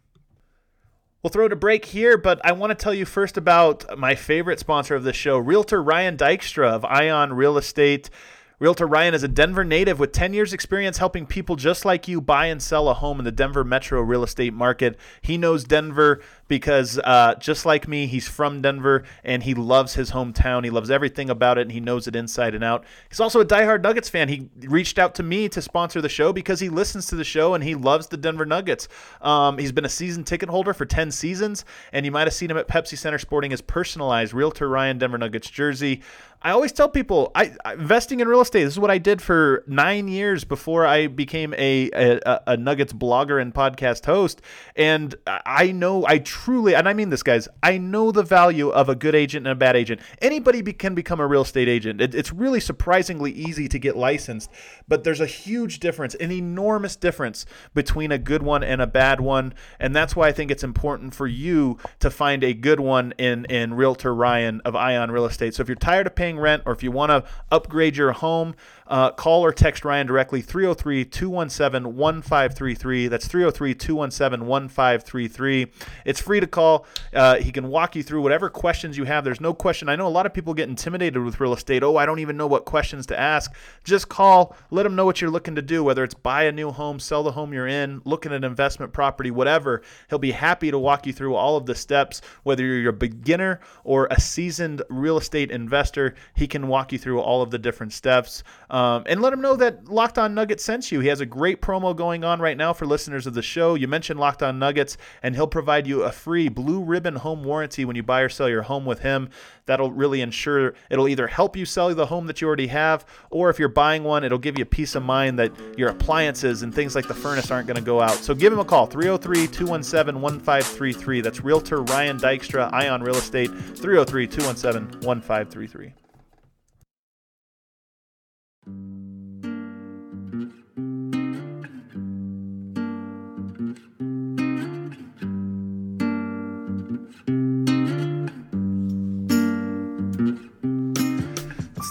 We'll 1.21 1.31
throw 1.31 1.47
to 1.47 1.55
break 1.55 1.85
here, 1.85 2.19
but 2.19 2.39
I 2.45 2.51
want 2.51 2.69
to 2.69 2.75
tell 2.75 2.93
you 2.93 3.03
first 3.03 3.35
about 3.35 3.97
my 3.97 4.13
favorite 4.13 4.59
sponsor 4.59 4.93
of 4.93 5.03
the 5.03 5.11
show, 5.11 5.39
Realtor 5.39 5.81
Ryan 5.81 6.17
Dykstra 6.17 6.67
of 6.67 6.85
Ion 6.85 7.33
Real 7.33 7.57
Estate. 7.57 8.11
Realtor 8.57 8.87
Ryan 8.87 9.13
is 9.13 9.23
a 9.23 9.27
Denver 9.27 9.65
native 9.65 9.99
with 9.99 10.13
10 10.13 10.33
years' 10.33 10.53
experience 10.53 10.97
helping 10.97 11.25
people 11.25 11.57
just 11.57 11.83
like 11.83 12.07
you 12.07 12.21
buy 12.21 12.45
and 12.45 12.63
sell 12.63 12.87
a 12.87 12.93
home 12.93 13.19
in 13.19 13.25
the 13.25 13.31
Denver 13.31 13.65
metro 13.65 13.99
real 14.01 14.23
estate 14.23 14.53
market. 14.53 14.97
He 15.21 15.37
knows 15.37 15.65
Denver 15.65 16.21
because 16.47 16.99
uh, 16.99 17.35
just 17.39 17.65
like 17.65 17.87
me, 17.87 18.07
he's 18.07 18.27
from 18.27 18.61
Denver 18.61 19.03
and 19.23 19.43
he 19.43 19.53
loves 19.53 19.95
his 19.95 20.11
hometown. 20.11 20.63
He 20.63 20.69
loves 20.69 20.91
everything 20.91 21.29
about 21.29 21.57
it 21.57 21.61
and 21.61 21.71
he 21.71 21.79
knows 21.79 22.07
it 22.07 22.15
inside 22.15 22.55
and 22.55 22.63
out. 22.63 22.85
He's 23.09 23.19
also 23.19 23.39
a 23.39 23.45
diehard 23.45 23.81
Nuggets 23.81 24.09
fan. 24.09 24.29
He 24.29 24.49
reached 24.61 24.99
out 24.99 25.15
to 25.15 25.23
me 25.23 25.49
to 25.49 25.61
sponsor 25.61 26.01
the 26.01 26.09
show 26.09 26.31
because 26.33 26.59
he 26.59 26.69
listens 26.69 27.07
to 27.07 27.15
the 27.15 27.23
show 27.23 27.53
and 27.53 27.63
he 27.63 27.75
loves 27.75 28.07
the 28.07 28.17
Denver 28.17 28.45
Nuggets. 28.45 28.87
Um, 29.21 29.57
he's 29.57 29.71
been 29.71 29.85
a 29.85 29.89
season 29.89 30.23
ticket 30.23 30.49
holder 30.49 30.73
for 30.73 30.85
10 30.85 31.11
seasons, 31.11 31.65
and 31.91 32.05
you 32.05 32.11
might 32.11 32.27
have 32.27 32.33
seen 32.33 32.51
him 32.51 32.57
at 32.57 32.67
Pepsi 32.67 32.97
Center 32.97 33.17
sporting 33.17 33.51
his 33.51 33.61
personalized 33.61 34.33
Realtor 34.33 34.69
Ryan 34.69 34.97
Denver 34.97 35.17
Nuggets 35.17 35.49
jersey. 35.49 36.01
I 36.41 36.51
always 36.51 36.71
tell 36.71 36.87
people, 36.87 37.31
I, 37.33 37.55
investing 37.73 38.19
in 38.19 38.27
real 38.27 38.41
estate. 38.41 38.65
This 38.65 38.73
is 38.73 38.79
what 38.79 38.91
I 38.91 38.99
did 38.99 39.19
for 39.19 39.63
nine 39.65 40.07
years 40.07 40.43
before 40.43 40.85
I 40.85 41.07
became 41.07 41.55
a, 41.55 41.89
a, 41.91 42.41
a 42.45 42.57
Nuggets 42.57 42.93
blogger 42.93 43.41
and 43.41 43.51
podcast 43.51 44.05
host. 44.05 44.43
And 44.75 45.15
I 45.25 45.71
know, 45.71 46.05
I 46.05 46.19
truly, 46.35 46.75
and 46.75 46.89
I 46.89 46.93
mean 46.93 47.11
this, 47.11 47.23
guys, 47.23 47.47
I 47.63 47.77
know 47.77 48.11
the 48.11 48.21
value 48.21 48.67
of 48.67 48.89
a 48.89 48.93
good 48.93 49.15
agent 49.15 49.47
and 49.47 49.53
a 49.53 49.55
bad 49.55 49.77
agent. 49.77 50.01
Anybody 50.21 50.61
be, 50.61 50.73
can 50.73 50.93
become 50.93 51.21
a 51.21 51.25
real 51.25 51.43
estate 51.43 51.69
agent. 51.69 52.01
It, 52.01 52.13
it's 52.13 52.33
really 52.33 52.59
surprisingly 52.59 53.31
easy 53.31 53.69
to 53.69 53.79
get 53.79 53.95
licensed, 53.95 54.51
but 54.85 55.05
there's 55.05 55.21
a 55.21 55.25
huge 55.25 55.79
difference, 55.79 56.13
an 56.15 56.33
enormous 56.33 56.97
difference 56.97 57.45
between 57.73 58.11
a 58.11 58.17
good 58.17 58.43
one 58.43 58.65
and 58.65 58.81
a 58.81 58.85
bad 58.85 59.21
one. 59.21 59.53
And 59.79 59.95
that's 59.95 60.13
why 60.13 60.27
I 60.27 60.33
think 60.33 60.51
it's 60.51 60.63
important 60.63 61.15
for 61.15 61.25
you 61.25 61.77
to 61.99 62.11
find 62.11 62.43
a 62.43 62.53
good 62.53 62.81
one 62.81 63.13
in 63.17 63.45
in 63.45 63.73
Realtor 63.73 64.13
Ryan 64.13 64.59
of 64.65 64.75
Ion 64.75 65.11
Real 65.11 65.25
Estate. 65.25 65.55
So 65.55 65.61
if 65.61 65.69
you're 65.69 65.75
tired 65.75 66.05
of 66.05 66.15
paying 66.15 66.37
rent 66.37 66.63
or 66.65 66.73
if 66.73 66.83
you 66.83 66.91
want 66.91 67.11
to 67.11 67.23
upgrade 67.49 67.95
your 67.95 68.11
home, 68.11 68.55
uh, 68.87 69.11
call 69.11 69.43
or 69.43 69.51
text 69.51 69.83
Ryan 69.83 70.05
directly 70.05 70.41
303 70.41 71.05
217 71.05 71.95
1533. 71.95 73.07
That's 73.07 73.27
303 73.27 73.73
217 73.73 74.45
1533. 74.45 75.67
It's 76.05 76.21
free 76.25 76.39
to 76.39 76.47
call. 76.47 76.85
Uh, 77.13 77.35
he 77.35 77.51
can 77.51 77.69
walk 77.69 77.95
you 77.95 78.01
through 78.01 78.21
whatever 78.21 78.49
questions 78.49 78.97
you 78.97 79.03
have. 79.03 79.23
There's 79.23 79.39
no 79.39 79.53
question. 79.53 79.87
I 79.89 79.95
know 79.95 80.07
a 80.07 80.09
lot 80.09 80.25
of 80.25 80.33
people 80.33 80.55
get 80.55 80.67
intimidated 80.67 81.23
with 81.23 81.39
real 81.39 81.53
estate. 81.53 81.83
Oh, 81.83 81.97
I 81.97 82.05
don't 82.07 82.19
even 82.19 82.35
know 82.35 82.47
what 82.47 82.65
questions 82.65 83.05
to 83.07 83.19
ask. 83.19 83.53
Just 83.83 84.09
call, 84.09 84.55
let 84.71 84.85
him 84.85 84.95
know 84.95 85.05
what 85.05 85.21
you're 85.21 85.29
looking 85.29 85.55
to 85.55 85.61
do, 85.61 85.83
whether 85.83 86.03
it's 86.03 86.15
buy 86.15 86.43
a 86.43 86.51
new 86.51 86.71
home, 86.71 86.99
sell 86.99 87.21
the 87.21 87.31
home 87.31 87.53
you're 87.53 87.67
in, 87.67 88.01
look 88.05 88.25
at 88.25 88.31
an 88.31 88.43
investment 88.43 88.91
property, 88.91 89.29
whatever. 89.29 89.83
He'll 90.09 90.17
be 90.17 90.31
happy 90.31 90.71
to 90.71 90.79
walk 90.79 91.05
you 91.05 91.13
through 91.13 91.35
all 91.35 91.57
of 91.57 91.67
the 91.67 91.75
steps, 91.75 92.21
whether 92.41 92.65
you're 92.65 92.89
a 92.89 92.93
beginner 92.93 93.59
or 93.83 94.07
a 94.09 94.19
seasoned 94.19 94.81
real 94.89 95.17
estate 95.17 95.51
investor. 95.51 96.15
He 96.33 96.47
can 96.47 96.67
walk 96.67 96.91
you 96.91 96.97
through 96.97 97.21
all 97.21 97.43
of 97.43 97.51
the 97.51 97.59
different 97.59 97.93
steps. 97.93 98.43
Um, 98.71 99.03
and 99.05 99.21
let 99.21 99.31
him 99.31 99.41
know 99.41 99.55
that 99.57 99.87
Locked 99.87 100.17
On 100.17 100.33
Nuggets 100.33 100.63
sent 100.63 100.91
you. 100.91 101.01
He 101.01 101.07
has 101.09 101.21
a 101.21 101.25
great 101.25 101.61
promo 101.61 101.95
going 101.95 102.23
on 102.23 102.39
right 102.39 102.57
now 102.57 102.73
for 102.73 102.85
listeners 102.85 103.27
of 103.27 103.35
the 103.35 103.43
show. 103.43 103.75
You 103.75 103.87
mentioned 103.87 104.19
Locked 104.19 104.41
On 104.41 104.57
Nuggets, 104.57 104.97
and 105.21 105.35
he'll 105.35 105.47
provide 105.47 105.85
you 105.85 106.03
a 106.03 106.11
free 106.15 106.49
blue 106.49 106.81
ribbon 106.81 107.15
home 107.17 107.43
warranty 107.43 107.85
when 107.85 107.95
you 107.95 108.03
buy 108.03 108.21
or 108.21 108.29
sell 108.29 108.49
your 108.49 108.63
home 108.63 108.85
with 108.85 108.99
him. 108.99 109.29
That'll 109.65 109.91
really 109.91 110.21
ensure 110.21 110.73
it'll 110.89 111.07
either 111.07 111.27
help 111.27 111.55
you 111.55 111.65
sell 111.65 111.93
the 111.93 112.05
home 112.07 112.27
that 112.27 112.41
you 112.41 112.47
already 112.47 112.67
have, 112.67 113.05
or 113.29 113.49
if 113.49 113.59
you're 113.59 113.69
buying 113.69 114.03
one, 114.03 114.23
it'll 114.23 114.37
give 114.37 114.57
you 114.57 114.65
peace 114.65 114.95
of 114.95 115.03
mind 115.03 115.37
that 115.39 115.51
your 115.77 115.89
appliances 115.89 116.63
and 116.63 116.73
things 116.73 116.95
like 116.95 117.07
the 117.07 117.13
furnace 117.13 117.51
aren't 117.51 117.67
going 117.67 117.77
to 117.77 117.83
go 117.83 118.01
out. 118.01 118.15
So 118.15 118.33
give 118.33 118.51
him 118.51 118.59
a 118.59 118.65
call 118.65 118.85
303 118.85 119.47
217 119.47 120.21
1533. 120.21 121.21
That's 121.21 121.41
Realtor 121.41 121.81
Ryan 121.83 122.17
Dykstra, 122.17 122.71
Ion 122.73 123.03
Real 123.03 123.15
Estate, 123.15 123.49
303 123.49 124.27
217 124.27 125.01
1533. 125.01 125.93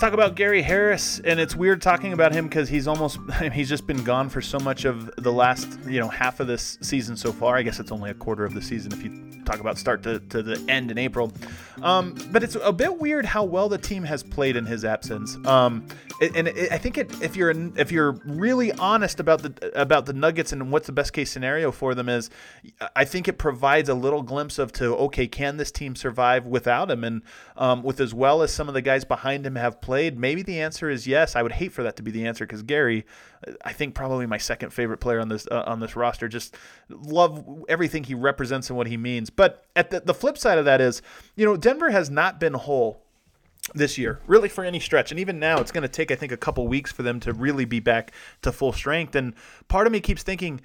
Talk 0.04 0.12
about 0.12 0.34
Gary 0.34 0.60
Harris, 0.60 1.18
and 1.20 1.40
it's 1.40 1.56
weird 1.56 1.80
talking 1.80 2.12
about 2.12 2.32
him 2.32 2.46
because 2.46 2.68
he's 2.68 2.86
almost 2.86 3.18
he's 3.52 3.70
just 3.70 3.86
been 3.86 4.04
gone 4.04 4.28
for 4.28 4.42
so 4.42 4.58
much 4.58 4.84
of 4.84 5.10
the 5.16 5.32
last 5.32 5.78
you 5.86 5.98
know 5.98 6.08
half 6.08 6.40
of 6.40 6.46
this 6.46 6.76
season 6.82 7.16
so 7.16 7.32
far. 7.32 7.56
I 7.56 7.62
guess 7.62 7.80
it's 7.80 7.90
only 7.90 8.10
a 8.10 8.14
quarter 8.14 8.44
of 8.44 8.52
the 8.52 8.60
season 8.60 8.92
if 8.92 9.02
you 9.02 9.23
talk 9.44 9.60
about 9.60 9.78
start 9.78 10.02
to, 10.04 10.20
to 10.20 10.42
the 10.42 10.62
end 10.68 10.90
in 10.90 10.98
April. 10.98 11.32
Um, 11.82 12.14
but 12.30 12.42
it's 12.42 12.56
a 12.62 12.72
bit 12.72 12.98
weird 12.98 13.26
how 13.26 13.44
well 13.44 13.68
the 13.68 13.78
team 13.78 14.04
has 14.04 14.22
played 14.22 14.56
in 14.56 14.66
his 14.66 14.84
absence. 14.84 15.36
Um, 15.46 15.86
and 16.20 16.48
it, 16.48 16.70
I 16.70 16.78
think 16.78 16.98
it, 16.98 17.22
if 17.22 17.36
you're 17.36 17.50
if 17.76 17.90
you're 17.90 18.12
really 18.24 18.72
honest 18.72 19.20
about 19.20 19.42
the 19.42 19.80
about 19.80 20.06
the 20.06 20.12
Nuggets 20.12 20.52
and 20.52 20.70
what's 20.70 20.86
the 20.86 20.92
best 20.92 21.12
case 21.12 21.30
scenario 21.30 21.72
for 21.72 21.94
them 21.94 22.08
is, 22.08 22.30
I 22.94 23.04
think 23.04 23.26
it 23.26 23.38
provides 23.38 23.88
a 23.88 23.94
little 23.94 24.22
glimpse 24.22 24.58
of 24.58 24.72
to 24.74 24.94
okay, 24.96 25.26
can 25.26 25.56
this 25.56 25.72
team 25.72 25.96
survive 25.96 26.46
without 26.46 26.90
him? 26.90 27.04
And 27.04 27.22
um, 27.56 27.82
with 27.82 28.00
as 28.00 28.14
well 28.14 28.42
as 28.42 28.52
some 28.52 28.68
of 28.68 28.74
the 28.74 28.82
guys 28.82 29.04
behind 29.04 29.44
him 29.44 29.56
have 29.56 29.80
played, 29.80 30.18
maybe 30.18 30.42
the 30.42 30.60
answer 30.60 30.88
is 30.88 31.06
yes. 31.06 31.34
I 31.34 31.42
would 31.42 31.52
hate 31.52 31.72
for 31.72 31.82
that 31.82 31.96
to 31.96 32.02
be 32.02 32.10
the 32.10 32.26
answer 32.26 32.46
because 32.46 32.62
Gary, 32.62 33.04
I 33.64 33.72
think 33.72 33.94
probably 33.94 34.26
my 34.26 34.38
second 34.38 34.70
favorite 34.70 34.98
player 34.98 35.20
on 35.20 35.28
this 35.28 35.46
uh, 35.50 35.64
on 35.66 35.80
this 35.80 35.96
roster. 35.96 36.28
Just 36.28 36.56
love 36.88 37.64
everything 37.68 38.04
he 38.04 38.14
represents 38.14 38.70
and 38.70 38.76
what 38.76 38.86
he 38.86 38.96
means. 38.96 39.30
But 39.30 39.64
at 39.76 39.90
the, 39.90 40.00
the 40.00 40.14
flip 40.14 40.38
side 40.38 40.58
of 40.58 40.64
that 40.64 40.80
is, 40.80 41.02
you 41.36 41.44
know, 41.44 41.56
Denver 41.56 41.90
has 41.90 42.10
not 42.10 42.40
been 42.40 42.54
whole 42.54 43.02
this 43.74 43.96
year, 43.96 44.20
really 44.26 44.48
for 44.48 44.64
any 44.64 44.80
stretch. 44.80 45.10
And 45.10 45.18
even 45.18 45.38
now, 45.38 45.58
it's 45.58 45.72
going 45.72 45.82
to 45.82 45.88
take, 45.88 46.10
I 46.10 46.16
think, 46.16 46.32
a 46.32 46.36
couple 46.36 46.66
weeks 46.68 46.92
for 46.92 47.02
them 47.02 47.20
to 47.20 47.32
really 47.32 47.64
be 47.64 47.80
back 47.80 48.12
to 48.42 48.52
full 48.52 48.72
strength. 48.72 49.14
And 49.14 49.34
part 49.68 49.86
of 49.86 49.92
me 49.92 50.00
keeps 50.00 50.22
thinking, 50.22 50.60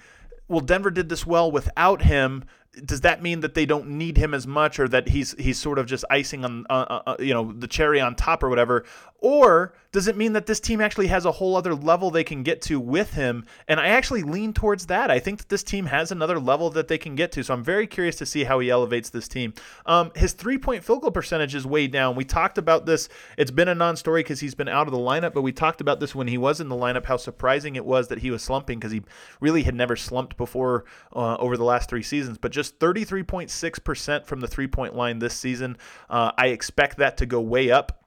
well, 0.48 0.60
Denver 0.60 0.92
did 0.92 1.10
this 1.10 1.26
well 1.26 1.52
without 1.52 2.02
him 2.02 2.44
does 2.86 3.02
that 3.02 3.22
mean 3.22 3.40
that 3.40 3.54
they 3.54 3.66
don't 3.66 3.88
need 3.88 4.18
him 4.18 4.34
as 4.34 4.46
much 4.46 4.80
or 4.80 4.88
that 4.88 5.10
he's 5.10 5.34
he's 5.40 5.58
sort 5.58 5.80
of 5.80 5.86
just 5.86 6.06
icing 6.10 6.46
on 6.46 6.66
uh, 6.70 6.86
uh, 6.90 7.02
uh, 7.08 7.16
you 7.20 7.34
know 7.34 7.52
the 7.52 7.68
cherry 7.68 8.00
on 8.00 8.16
top 8.16 8.44
or 8.44 8.50
whatever 8.50 8.86
or 9.18 9.74
does 9.91 10.08
it 10.08 10.15
mean 10.15 10.34
that 10.34 10.46
this 10.46 10.60
team 10.60 10.81
actually 10.81 11.08
has 11.08 11.25
a 11.25 11.31
whole 11.31 11.55
other 11.55 11.74
level 11.74 12.12
they 12.12 12.24
can 12.24 12.43
get 12.43 12.62
to 12.62 12.79
with 12.79 13.13
him. 13.13 13.46
And 13.67 13.79
i 13.79 13.88
actually 13.88 14.24
lean 14.24 14.53
towards 14.53 14.86
that. 14.88 15.10
I 15.10 15.19
think 15.19 15.39
that 15.39 15.50
this 15.50 15.63
team 15.63 15.88
has 15.88 16.12
another 16.12 16.39
level 16.39 16.69
that 16.72 16.88
they 16.88 16.98
can 16.98 17.15
get 17.15 17.31
to. 17.34 17.43
So 17.43 17.53
i'm 17.53 17.63
very 17.63 17.88
curious 17.88 18.15
to 18.17 18.25
see 18.25 18.43
how 18.43 18.60
he 18.60 18.69
elevates 18.69 19.10
this 19.10 19.27
team. 19.27 19.53
Um, 19.86 20.12
his 20.15 20.34
three 20.34 20.58
point 20.58 20.84
field 20.84 21.01
goal 21.01 21.12
percentage 21.12 21.55
is 21.55 21.65
way 21.65 21.88
down. 21.88 22.15
We 22.15 22.24
talked 22.24 22.58
about 22.58 22.86
this. 22.86 23.10
It's 23.38 23.51
been 23.51 23.67
a 23.67 23.75
non-story 23.75 24.22
because 24.22 24.39
he's 24.39 24.55
been 24.55 24.67
out 24.67 24.88
of 24.88 24.91
the 24.91 25.00
lineup 25.00 25.34
but 25.34 25.41
we 25.41 25.51
talked 25.51 25.81
about 25.81 26.00
this 26.00 26.13
when 26.13 26.27
he 26.27 26.38
was 26.38 26.60
in 26.60 26.69
the 26.69 26.75
lineup 26.75 27.05
how 27.05 27.17
surprising 27.17 27.75
it 27.75 27.86
was 27.86 28.10
that 28.10 28.19
he 28.19 28.31
was 28.31 28.43
slumping 28.43 28.79
because 28.79 28.91
he 28.91 29.01
really 29.39 29.63
had 29.63 29.75
never 29.75 29.96
slumped 29.96 30.38
before 30.38 30.86
uh, 31.13 31.36
over 31.38 31.58
the 31.58 31.63
last 31.63 31.89
three 31.89 32.03
seasons. 32.03 32.38
But 32.38 32.51
just 32.51 32.79
33.6% 32.79 34.25
from 34.25 34.39
the 34.39 34.48
three 34.48 34.67
point 34.67 34.96
line 34.96 35.19
this 35.19 35.34
season. 35.34 35.77
Uh, 36.10 36.31
I 36.38 36.48
expect 36.48 36.98
that 36.98 37.17
to 37.17 37.25
go 37.25 37.41
way 37.41 37.72
up 37.72 37.99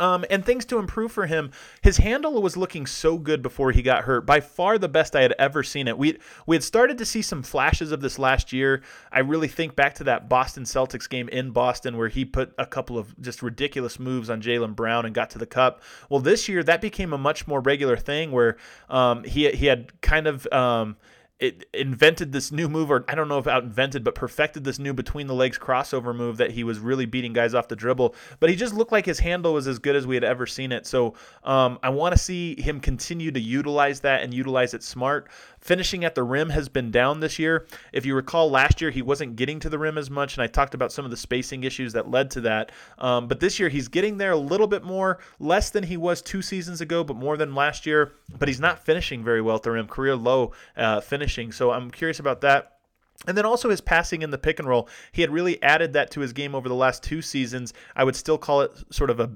um, 0.00 0.24
and 0.30 0.44
things 0.44 0.64
to 0.66 0.78
improve 0.78 1.12
for 1.12 1.26
him. 1.26 1.50
His 1.82 1.98
handle 1.98 2.40
was 2.42 2.56
looking 2.56 2.86
so 2.86 3.18
good 3.18 3.42
before 3.42 3.72
he 3.72 3.82
got 3.82 4.04
hurt. 4.04 4.26
By 4.26 4.40
far 4.40 4.78
the 4.78 4.88
best 4.88 5.14
I 5.14 5.22
had 5.22 5.34
ever 5.38 5.62
seen 5.62 5.86
it. 5.86 5.96
We 5.96 6.18
we 6.46 6.56
had 6.56 6.64
started 6.64 6.98
to 6.98 7.04
see 7.04 7.22
some 7.22 7.42
flashes 7.42 7.92
of 7.92 8.00
this 8.00 8.18
last 8.18 8.52
year. 8.52 8.82
I 9.12 9.20
really 9.20 9.48
think 9.48 9.76
back 9.76 9.94
to 9.96 10.04
that 10.04 10.28
Boston 10.28 10.64
Celtics 10.64 11.08
game 11.08 11.28
in 11.28 11.50
Boston 11.50 11.96
where 11.96 12.08
he 12.08 12.24
put 12.24 12.52
a 12.58 12.66
couple 12.66 12.98
of 12.98 13.18
just 13.20 13.42
ridiculous 13.42 14.00
moves 14.00 14.30
on 14.30 14.40
Jaylen 14.40 14.74
Brown 14.74 15.04
and 15.04 15.14
got 15.14 15.30
to 15.30 15.38
the 15.38 15.46
cup. 15.46 15.82
Well, 16.08 16.20
this 16.20 16.48
year 16.48 16.62
that 16.62 16.80
became 16.80 17.12
a 17.12 17.18
much 17.18 17.46
more 17.46 17.60
regular 17.60 17.96
thing 17.96 18.32
where 18.32 18.56
um, 18.88 19.24
he 19.24 19.50
he 19.50 19.66
had 19.66 20.00
kind 20.00 20.26
of 20.26 20.46
um, 20.52 20.96
it 21.40 21.64
invented 21.72 22.32
this 22.32 22.52
new 22.52 22.68
move, 22.68 22.90
or 22.90 23.04
I 23.08 23.14
don't 23.14 23.28
know 23.28 23.38
if 23.38 23.46
out 23.46 23.62
invented, 23.64 24.04
but 24.04 24.14
perfected 24.14 24.62
this 24.64 24.78
new 24.78 24.92
between 24.92 25.26
the 25.26 25.34
legs 25.34 25.58
crossover 25.58 26.14
move 26.14 26.36
that 26.36 26.50
he 26.50 26.64
was 26.64 26.78
really 26.78 27.06
beating 27.06 27.32
guys 27.32 27.54
off 27.54 27.68
the 27.68 27.76
dribble. 27.76 28.14
But 28.40 28.50
he 28.50 28.56
just 28.56 28.74
looked 28.74 28.92
like 28.92 29.06
his 29.06 29.20
handle 29.20 29.54
was 29.54 29.66
as 29.66 29.78
good 29.78 29.96
as 29.96 30.06
we 30.06 30.14
had 30.14 30.24
ever 30.24 30.46
seen 30.46 30.70
it. 30.70 30.86
So 30.86 31.14
um, 31.42 31.78
I 31.82 31.88
want 31.88 32.14
to 32.14 32.18
see 32.18 32.60
him 32.60 32.78
continue 32.78 33.30
to 33.30 33.40
utilize 33.40 34.00
that 34.00 34.22
and 34.22 34.34
utilize 34.34 34.74
it 34.74 34.82
smart. 34.82 35.30
Finishing 35.60 36.04
at 36.04 36.14
the 36.14 36.22
rim 36.22 36.50
has 36.50 36.68
been 36.68 36.90
down 36.90 37.20
this 37.20 37.38
year. 37.38 37.66
If 37.92 38.06
you 38.06 38.14
recall, 38.14 38.50
last 38.50 38.80
year 38.80 38.90
he 38.90 39.02
wasn't 39.02 39.36
getting 39.36 39.60
to 39.60 39.68
the 39.68 39.78
rim 39.78 39.98
as 39.98 40.08
much, 40.08 40.36
and 40.36 40.42
I 40.42 40.46
talked 40.46 40.74
about 40.74 40.90
some 40.90 41.04
of 41.04 41.10
the 41.10 41.16
spacing 41.16 41.64
issues 41.64 41.92
that 41.92 42.10
led 42.10 42.30
to 42.32 42.40
that. 42.42 42.72
Um, 42.98 43.28
but 43.28 43.40
this 43.40 43.58
year 43.58 43.68
he's 43.68 43.88
getting 43.88 44.16
there 44.16 44.32
a 44.32 44.36
little 44.36 44.66
bit 44.66 44.82
more, 44.82 45.18
less 45.38 45.70
than 45.70 45.84
he 45.84 45.96
was 45.98 46.22
two 46.22 46.40
seasons 46.40 46.80
ago, 46.80 47.04
but 47.04 47.16
more 47.16 47.36
than 47.36 47.54
last 47.54 47.84
year. 47.84 48.12
But 48.38 48.48
he's 48.48 48.60
not 48.60 48.84
finishing 48.84 49.22
very 49.22 49.42
well 49.42 49.56
at 49.56 49.62
the 49.62 49.70
rim, 49.70 49.86
career 49.86 50.16
low 50.16 50.52
uh, 50.76 51.00
finishing. 51.00 51.52
So 51.52 51.72
I'm 51.72 51.90
curious 51.90 52.20
about 52.20 52.40
that. 52.40 52.78
And 53.26 53.36
then 53.36 53.44
also 53.44 53.68
his 53.68 53.82
passing 53.82 54.22
in 54.22 54.30
the 54.30 54.38
pick 54.38 54.58
and 54.58 54.66
roll. 54.68 54.88
He 55.12 55.20
had 55.20 55.30
really 55.30 55.62
added 55.62 55.92
that 55.92 56.10
to 56.12 56.20
his 56.20 56.32
game 56.32 56.54
over 56.54 56.70
the 56.70 56.74
last 56.74 57.02
two 57.02 57.20
seasons. 57.20 57.74
I 57.94 58.04
would 58.04 58.16
still 58.16 58.38
call 58.38 58.62
it 58.62 58.72
sort 58.90 59.10
of 59.10 59.20
a 59.20 59.30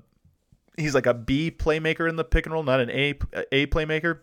he's 0.77 0.95
like 0.95 1.07
a 1.07 1.15
B 1.15 1.51
playmaker 1.51 2.09
in 2.09 2.17
the 2.17 2.25
pick 2.25 2.47
and 2.47 2.53
roll, 2.53 2.63
not 2.63 2.81
an 2.81 2.91
A 2.91 3.11
A 3.53 3.67
playmaker. 3.67 4.21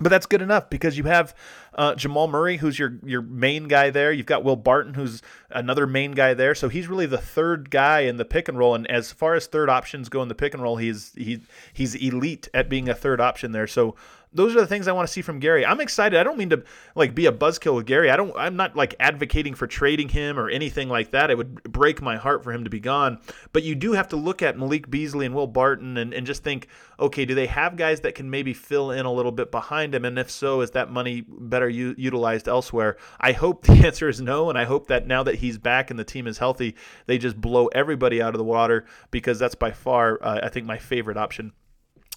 But 0.00 0.08
that's 0.08 0.24
good 0.24 0.40
enough 0.40 0.70
because 0.70 0.96
you 0.96 1.04
have 1.04 1.34
uh, 1.74 1.94
Jamal 1.94 2.26
Murray, 2.26 2.56
who's 2.56 2.78
your 2.78 2.98
your 3.04 3.20
main 3.20 3.68
guy 3.68 3.90
there. 3.90 4.10
You've 4.10 4.24
got 4.24 4.42
Will 4.42 4.56
Barton, 4.56 4.94
who's 4.94 5.20
another 5.50 5.86
main 5.86 6.12
guy 6.12 6.32
there. 6.32 6.54
So 6.54 6.70
he's 6.70 6.88
really 6.88 7.04
the 7.04 7.18
third 7.18 7.70
guy 7.70 8.00
in 8.00 8.16
the 8.16 8.24
pick 8.24 8.48
and 8.48 8.58
roll. 8.58 8.74
And 8.74 8.86
as 8.90 9.12
far 9.12 9.34
as 9.34 9.46
third 9.46 9.68
options 9.68 10.08
go 10.08 10.22
in 10.22 10.28
the 10.28 10.34
pick 10.34 10.54
and 10.54 10.62
roll, 10.62 10.78
he's 10.78 11.12
he 11.16 11.42
he's 11.74 11.94
elite 11.94 12.48
at 12.54 12.70
being 12.70 12.88
a 12.88 12.94
third 12.94 13.20
option 13.20 13.52
there. 13.52 13.66
So 13.66 13.94
those 14.32 14.54
are 14.54 14.60
the 14.60 14.66
things 14.66 14.86
I 14.86 14.92
want 14.92 15.08
to 15.08 15.12
see 15.12 15.22
from 15.22 15.40
Gary. 15.40 15.66
I'm 15.66 15.80
excited. 15.80 16.18
I 16.18 16.22
don't 16.22 16.38
mean 16.38 16.50
to 16.50 16.62
like 16.94 17.14
be 17.14 17.26
a 17.26 17.32
buzzkill 17.32 17.74
with 17.74 17.86
Gary. 17.86 18.10
I 18.10 18.16
don't 18.16 18.32
I'm 18.36 18.54
not 18.54 18.76
like 18.76 18.94
advocating 19.00 19.54
for 19.54 19.66
trading 19.66 20.08
him 20.08 20.38
or 20.38 20.48
anything 20.48 20.88
like 20.88 21.10
that. 21.10 21.30
It 21.30 21.36
would 21.36 21.62
break 21.64 22.00
my 22.00 22.16
heart 22.16 22.44
for 22.44 22.52
him 22.52 22.62
to 22.64 22.70
be 22.70 22.78
gone. 22.78 23.18
But 23.52 23.64
you 23.64 23.74
do 23.74 23.92
have 23.92 24.08
to 24.08 24.16
look 24.16 24.40
at 24.40 24.56
Malik 24.56 24.88
Beasley 24.88 25.26
and 25.26 25.34
Will 25.34 25.48
Barton 25.48 25.96
and, 25.96 26.14
and 26.14 26.26
just 26.26 26.44
think, 26.44 26.68
okay, 27.00 27.24
do 27.24 27.34
they 27.34 27.46
have 27.46 27.76
guys 27.76 28.00
that 28.00 28.14
can 28.14 28.30
maybe 28.30 28.54
fill 28.54 28.92
in 28.92 29.04
a 29.04 29.12
little 29.12 29.32
bit 29.32 29.50
behind 29.50 29.94
him? 29.94 30.04
And 30.04 30.18
if 30.18 30.30
so, 30.30 30.60
is 30.60 30.70
that 30.72 30.90
money 30.90 31.24
better 31.26 31.68
u- 31.68 31.96
utilized 31.98 32.46
elsewhere? 32.46 32.98
I 33.20 33.32
hope 33.32 33.62
the 33.66 33.84
answer 33.84 34.08
is 34.08 34.20
no, 34.20 34.48
and 34.48 34.58
I 34.58 34.64
hope 34.64 34.86
that 34.88 35.08
now 35.08 35.24
that 35.24 35.36
he's 35.36 35.58
back 35.58 35.90
and 35.90 35.98
the 35.98 36.04
team 36.04 36.28
is 36.28 36.38
healthy, 36.38 36.76
they 37.06 37.18
just 37.18 37.40
blow 37.40 37.66
everybody 37.68 38.22
out 38.22 38.34
of 38.34 38.38
the 38.38 38.44
water 38.44 38.84
because 39.10 39.40
that's 39.40 39.56
by 39.56 39.72
far, 39.72 40.22
uh, 40.22 40.40
I 40.42 40.48
think, 40.50 40.66
my 40.66 40.78
favorite 40.78 41.16
option. 41.16 41.52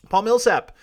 Paul 0.10 0.24
Millsap 0.24 0.76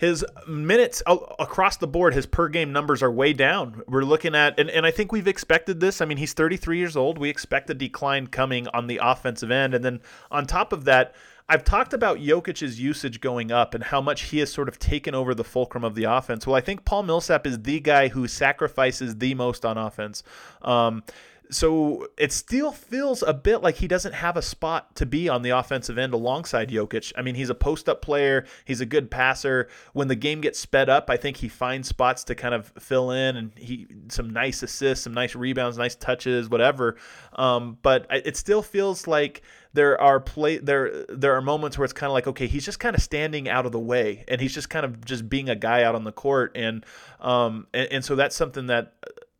his 0.00 0.24
minutes 0.48 1.02
across 1.06 1.76
the 1.76 1.86
board, 1.86 2.14
his 2.14 2.24
per 2.24 2.48
game 2.48 2.72
numbers 2.72 3.02
are 3.02 3.12
way 3.12 3.34
down. 3.34 3.82
We're 3.86 4.02
looking 4.02 4.34
at, 4.34 4.58
and, 4.58 4.70
and 4.70 4.86
I 4.86 4.90
think 4.90 5.12
we've 5.12 5.28
expected 5.28 5.78
this. 5.78 6.00
I 6.00 6.06
mean, 6.06 6.16
he's 6.16 6.32
33 6.32 6.78
years 6.78 6.96
old. 6.96 7.18
We 7.18 7.28
expect 7.28 7.68
a 7.68 7.74
decline 7.74 8.26
coming 8.26 8.66
on 8.68 8.86
the 8.86 8.98
offensive 9.02 9.50
end. 9.50 9.74
And 9.74 9.84
then 9.84 10.00
on 10.30 10.46
top 10.46 10.72
of 10.72 10.86
that, 10.86 11.14
I've 11.50 11.64
talked 11.64 11.92
about 11.92 12.16
Jokic's 12.16 12.80
usage 12.80 13.20
going 13.20 13.52
up 13.52 13.74
and 13.74 13.84
how 13.84 14.00
much 14.00 14.22
he 14.22 14.38
has 14.38 14.50
sort 14.50 14.68
of 14.68 14.78
taken 14.78 15.14
over 15.14 15.34
the 15.34 15.44
fulcrum 15.44 15.84
of 15.84 15.94
the 15.94 16.04
offense. 16.04 16.46
Well, 16.46 16.56
I 16.56 16.62
think 16.62 16.86
Paul 16.86 17.02
Millsap 17.02 17.46
is 17.46 17.60
the 17.60 17.78
guy 17.80 18.08
who 18.08 18.26
sacrifices 18.26 19.18
the 19.18 19.34
most 19.34 19.66
on 19.66 19.76
offense. 19.76 20.22
Um, 20.62 21.02
so 21.50 22.06
it 22.16 22.32
still 22.32 22.72
feels 22.72 23.22
a 23.22 23.34
bit 23.34 23.58
like 23.58 23.76
he 23.76 23.88
doesn't 23.88 24.12
have 24.12 24.36
a 24.36 24.42
spot 24.42 24.94
to 24.96 25.04
be 25.04 25.28
on 25.28 25.42
the 25.42 25.50
offensive 25.50 25.98
end 25.98 26.14
alongside 26.14 26.70
Jokic. 26.70 27.12
I 27.16 27.22
mean, 27.22 27.34
he's 27.34 27.50
a 27.50 27.54
post 27.54 27.88
up 27.88 28.02
player, 28.02 28.46
he's 28.64 28.80
a 28.80 28.86
good 28.86 29.10
passer. 29.10 29.68
When 29.92 30.08
the 30.08 30.14
game 30.14 30.40
gets 30.40 30.58
sped 30.58 30.88
up, 30.88 31.10
I 31.10 31.16
think 31.16 31.38
he 31.38 31.48
finds 31.48 31.88
spots 31.88 32.24
to 32.24 32.34
kind 32.34 32.54
of 32.54 32.72
fill 32.78 33.10
in 33.10 33.36
and 33.36 33.52
he 33.56 33.88
some 34.08 34.30
nice 34.30 34.62
assists, 34.62 35.04
some 35.04 35.14
nice 35.14 35.34
rebounds, 35.34 35.76
nice 35.76 35.96
touches, 35.96 36.48
whatever. 36.48 36.96
Um, 37.34 37.78
but 37.82 38.06
it 38.10 38.36
still 38.36 38.62
feels 38.62 39.06
like 39.06 39.42
there 39.72 40.00
are 40.00 40.20
play 40.20 40.58
there 40.58 41.04
there 41.08 41.34
are 41.34 41.40
moments 41.40 41.78
where 41.78 41.84
it's 41.84 41.92
kind 41.92 42.08
of 42.08 42.14
like 42.14 42.26
okay, 42.26 42.46
he's 42.46 42.64
just 42.64 42.80
kind 42.80 42.94
of 42.94 43.02
standing 43.02 43.48
out 43.48 43.66
of 43.66 43.72
the 43.72 43.78
way 43.78 44.24
and 44.28 44.40
he's 44.40 44.54
just 44.54 44.70
kind 44.70 44.84
of 44.84 45.04
just 45.04 45.28
being 45.28 45.48
a 45.48 45.56
guy 45.56 45.82
out 45.82 45.94
on 45.94 46.04
the 46.04 46.12
court 46.12 46.52
and 46.54 46.84
um 47.20 47.66
and, 47.74 47.88
and 47.92 48.04
so 48.04 48.14
that's 48.14 48.36
something 48.36 48.66
that 48.66 48.94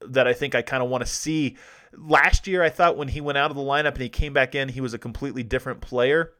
that 0.06 0.26
I 0.26 0.32
think 0.32 0.54
I 0.54 0.62
kind 0.62 0.82
of 0.82 0.88
want 0.88 1.04
to 1.04 1.10
see 1.10 1.56
Last 1.96 2.46
year, 2.46 2.62
I 2.62 2.70
thought 2.70 2.96
when 2.96 3.08
he 3.08 3.20
went 3.20 3.38
out 3.38 3.50
of 3.50 3.56
the 3.56 3.62
lineup 3.62 3.94
and 3.94 4.02
he 4.02 4.08
came 4.08 4.32
back 4.32 4.54
in, 4.54 4.68
he 4.68 4.80
was 4.80 4.94
a 4.94 4.98
completely 4.98 5.42
different 5.42 5.80
player. 5.80 6.32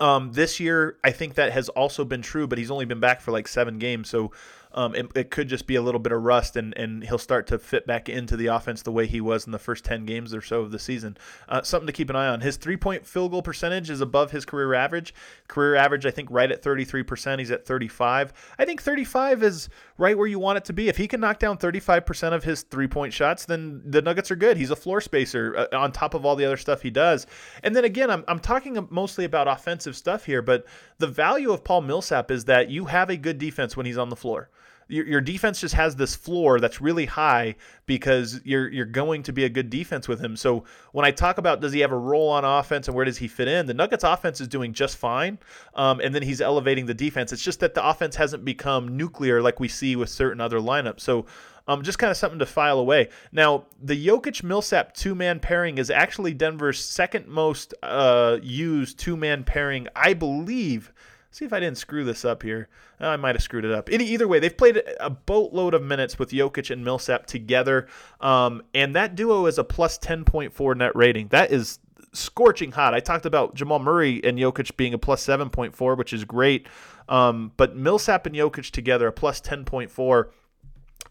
Um, 0.00 0.32
this 0.32 0.60
year, 0.60 0.98
I 1.02 1.10
think 1.10 1.34
that 1.34 1.52
has 1.52 1.68
also 1.70 2.04
been 2.04 2.22
true, 2.22 2.46
but 2.46 2.58
he's 2.58 2.70
only 2.70 2.84
been 2.84 3.00
back 3.00 3.20
for 3.20 3.32
like 3.32 3.48
seven 3.48 3.78
games. 3.78 4.08
So 4.08 4.30
um, 4.72 4.94
it, 4.94 5.10
it, 5.14 5.30
could 5.30 5.48
just 5.48 5.66
be 5.66 5.76
a 5.76 5.82
little 5.82 5.98
bit 5.98 6.12
of 6.12 6.22
rust, 6.22 6.54
and, 6.54 6.76
and 6.76 7.02
he'll 7.02 7.18
start 7.18 7.46
to 7.48 7.58
fit 7.58 7.86
back 7.86 8.08
into 8.08 8.36
the 8.36 8.46
offense 8.46 8.82
the 8.82 8.92
way 8.92 9.06
he 9.06 9.20
was 9.20 9.46
in 9.46 9.52
the 9.52 9.58
first 9.58 9.84
10 9.84 10.04
games 10.04 10.34
or 10.34 10.42
so 10.42 10.60
of 10.60 10.70
the 10.70 10.78
season. 10.78 11.16
Uh, 11.48 11.62
something 11.62 11.86
to 11.86 11.92
keep 11.92 12.10
an 12.10 12.16
eye 12.16 12.28
on. 12.28 12.42
His 12.42 12.56
three 12.56 12.76
point 12.76 13.06
field 13.06 13.30
goal 13.30 13.42
percentage 13.42 13.90
is 13.90 14.00
above 14.00 14.30
his 14.30 14.44
career 14.44 14.74
average. 14.74 15.14
Career 15.48 15.74
average, 15.74 16.04
I 16.06 16.10
think, 16.10 16.28
right 16.30 16.50
at 16.52 16.62
33%. 16.62 17.38
He's 17.38 17.50
at 17.50 17.66
35. 17.66 18.32
I 18.58 18.64
think 18.64 18.82
35 18.82 19.42
is 19.42 19.68
right 19.98 20.16
where 20.16 20.26
you 20.26 20.38
want 20.38 20.56
it 20.56 20.64
to 20.66 20.72
be. 20.72 20.88
If 20.88 20.96
he 20.96 21.08
can 21.08 21.20
knock 21.20 21.38
down 21.38 21.58
35% 21.58 22.32
of 22.32 22.44
his 22.44 22.62
three 22.62 22.86
point 22.88 23.12
shots, 23.12 23.44
then 23.44 23.82
the 23.84 24.00
Nuggets 24.00 24.30
are 24.30 24.36
good. 24.36 24.56
He's 24.56 24.70
a 24.70 24.76
floor 24.76 25.00
spacer 25.00 25.68
uh, 25.72 25.76
on 25.76 25.92
top 25.92 26.14
of 26.14 26.24
all 26.24 26.36
the 26.36 26.44
other 26.44 26.56
stuff 26.56 26.82
he 26.82 26.90
does. 26.90 27.26
And 27.62 27.76
then 27.76 27.84
again, 27.84 28.10
I'm, 28.10 28.24
I'm 28.28 28.38
talking 28.38 28.86
mostly 28.90 29.24
about 29.24 29.48
offensive 29.48 29.96
stuff 29.96 30.24
here, 30.24 30.40
but 30.40 30.64
the 30.98 31.08
value 31.08 31.50
of 31.50 31.64
Paul 31.64 31.82
Millsap 31.82 32.30
is 32.30 32.46
that 32.46 32.70
you 32.70 32.86
have 32.86 33.10
a 33.10 33.16
good 33.16 33.38
defense 33.38 33.76
when 33.76 33.84
he's 33.84 33.98
on 33.98 34.08
the 34.08 34.16
floor 34.16 34.48
your, 34.88 35.06
your 35.06 35.20
defense 35.20 35.60
just 35.60 35.74
has 35.74 35.96
this 35.96 36.16
floor 36.16 36.60
that's 36.60 36.80
really 36.80 37.06
high 37.06 37.54
because 37.86 38.40
you're 38.44 38.68
you're 38.68 38.86
going 38.86 39.22
to 39.22 39.32
be 39.32 39.44
a 39.44 39.48
good 39.48 39.70
defense 39.70 40.08
with 40.08 40.20
him. 40.20 40.36
So 40.36 40.64
when 40.92 41.04
I 41.04 41.10
talk 41.10 41.38
about 41.38 41.60
does 41.60 41.72
he 41.72 41.80
have 41.80 41.92
a 41.92 41.98
role 41.98 42.30
on 42.30 42.44
offense 42.44 42.88
and 42.88 42.94
where 42.96 43.04
does 43.04 43.18
he 43.18 43.28
fit 43.28 43.48
in, 43.48 43.66
the 43.66 43.74
Nuggets 43.74 44.04
offense 44.04 44.40
is 44.40 44.48
doing 44.48 44.72
just 44.72 44.96
fine, 44.96 45.38
um, 45.74 46.00
and 46.00 46.14
then 46.14 46.22
he's 46.22 46.40
elevating 46.40 46.86
the 46.86 46.94
defense. 46.94 47.32
It's 47.32 47.44
just 47.44 47.60
that 47.60 47.74
the 47.74 47.86
offense 47.86 48.16
hasn't 48.16 48.44
become 48.44 48.96
nuclear 48.96 49.40
like 49.42 49.60
we 49.60 49.68
see 49.68 49.94
with 49.96 50.08
certain 50.08 50.40
other 50.40 50.58
lineups. 50.58 51.00
So 51.00 51.26
Um, 51.68 51.82
just 51.82 51.98
kind 51.98 52.10
of 52.10 52.16
something 52.16 52.38
to 52.38 52.46
file 52.46 52.78
away. 52.78 53.10
Now, 53.30 53.66
the 53.78 53.94
Jokic 53.94 54.42
Millsap 54.42 54.94
two 54.94 55.14
man 55.14 55.38
pairing 55.38 55.76
is 55.76 55.90
actually 55.90 56.32
Denver's 56.32 56.82
second 56.82 57.28
most 57.28 57.74
uh, 57.82 58.38
used 58.42 58.98
two 58.98 59.18
man 59.18 59.44
pairing, 59.44 59.86
I 59.94 60.14
believe. 60.14 60.94
See 61.38 61.44
if 61.44 61.52
I 61.52 61.60
didn't 61.60 61.78
screw 61.78 62.02
this 62.02 62.24
up 62.24 62.42
here. 62.42 62.68
Oh, 63.00 63.10
I 63.10 63.16
might 63.16 63.36
have 63.36 63.44
screwed 63.44 63.64
it 63.64 63.70
up. 63.70 63.88
Any, 63.92 64.04
either 64.06 64.26
way, 64.26 64.40
they've 64.40 64.56
played 64.56 64.82
a 64.98 65.08
boatload 65.08 65.72
of 65.72 65.84
minutes 65.84 66.18
with 66.18 66.30
Jokic 66.30 66.68
and 66.68 66.84
Millsap 66.84 67.26
together, 67.26 67.86
um, 68.20 68.60
and 68.74 68.96
that 68.96 69.14
duo 69.14 69.46
is 69.46 69.56
a 69.56 69.62
plus 69.62 70.00
10.4 70.00 70.76
net 70.76 70.96
rating. 70.96 71.28
That 71.28 71.52
is 71.52 71.78
scorching 72.12 72.72
hot. 72.72 72.92
I 72.92 72.98
talked 72.98 73.24
about 73.24 73.54
Jamal 73.54 73.78
Murray 73.78 74.20
and 74.24 74.36
Jokic 74.36 74.76
being 74.76 74.94
a 74.94 74.98
plus 74.98 75.24
7.4, 75.24 75.96
which 75.96 76.12
is 76.12 76.24
great. 76.24 76.66
Um, 77.08 77.52
but 77.56 77.76
Millsap 77.76 78.26
and 78.26 78.34
Jokic 78.34 78.72
together, 78.72 79.06
a 79.06 79.12
plus 79.12 79.40
10.4. 79.40 80.30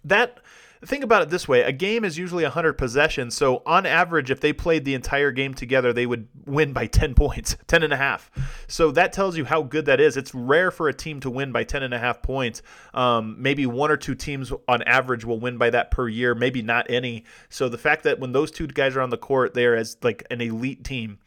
That 0.04 0.42
think 0.86 1.04
about 1.04 1.22
it 1.22 1.30
this 1.30 1.48
way. 1.48 1.62
A 1.62 1.72
game 1.72 2.04
is 2.04 2.18
usually 2.18 2.44
100 2.44 2.74
possessions 2.74 3.36
so 3.36 3.62
on 3.66 3.86
average 3.86 4.32
if 4.32 4.40
they 4.40 4.54
played 4.54 4.86
the 4.86 4.94
entire 4.94 5.32
game 5.32 5.54
together 5.54 5.94
they 5.94 6.06
would 6.06 6.28
win 6.46 6.74
by 6.74 6.86
10 6.98 7.14
points 7.14 7.58
10 7.68 7.84
and 7.84 7.94
a 7.94 7.98
half. 7.98 8.32
So 8.68 8.92
that 8.92 9.14
tells 9.14 9.38
you 9.38 9.46
how 9.46 9.64
good 9.64 9.86
that 9.86 10.00
is. 10.00 10.18
It's 10.18 10.34
rare 10.34 10.72
for 10.72 10.88
a 10.88 10.94
team 10.94 11.20
to 11.22 11.30
win 11.30 11.52
by 11.52 11.64
10 11.64 11.84
and 11.84 11.94
a 11.94 12.00
half 12.00 12.22
points. 12.22 12.62
Um, 12.94 13.36
maybe 13.40 13.66
one 13.66 13.92
or 13.92 13.98
two 13.98 14.16
teams 14.16 14.52
on 14.68 14.84
average 14.84 15.26
will 15.26 15.40
win 15.40 15.58
by 15.58 15.70
that 15.72 15.92
per 15.92 16.08
year 16.08 16.36
maybe 16.36 16.62
not 16.62 16.90
any. 16.90 17.26
So 17.50 17.70
the 17.70 17.78
fact 17.78 18.04
that 18.04 18.20
when 18.20 18.32
those 18.32 18.52
two 18.52 18.68
guys 18.68 18.96
are 18.96 19.02
on 19.02 19.10
the 19.10 19.18
court 19.18 19.54
they 19.54 19.66
are 19.66 19.76
as 19.76 19.98
like 20.02 20.26
an 20.30 20.42
elite 20.42 20.84
team 20.84 21.20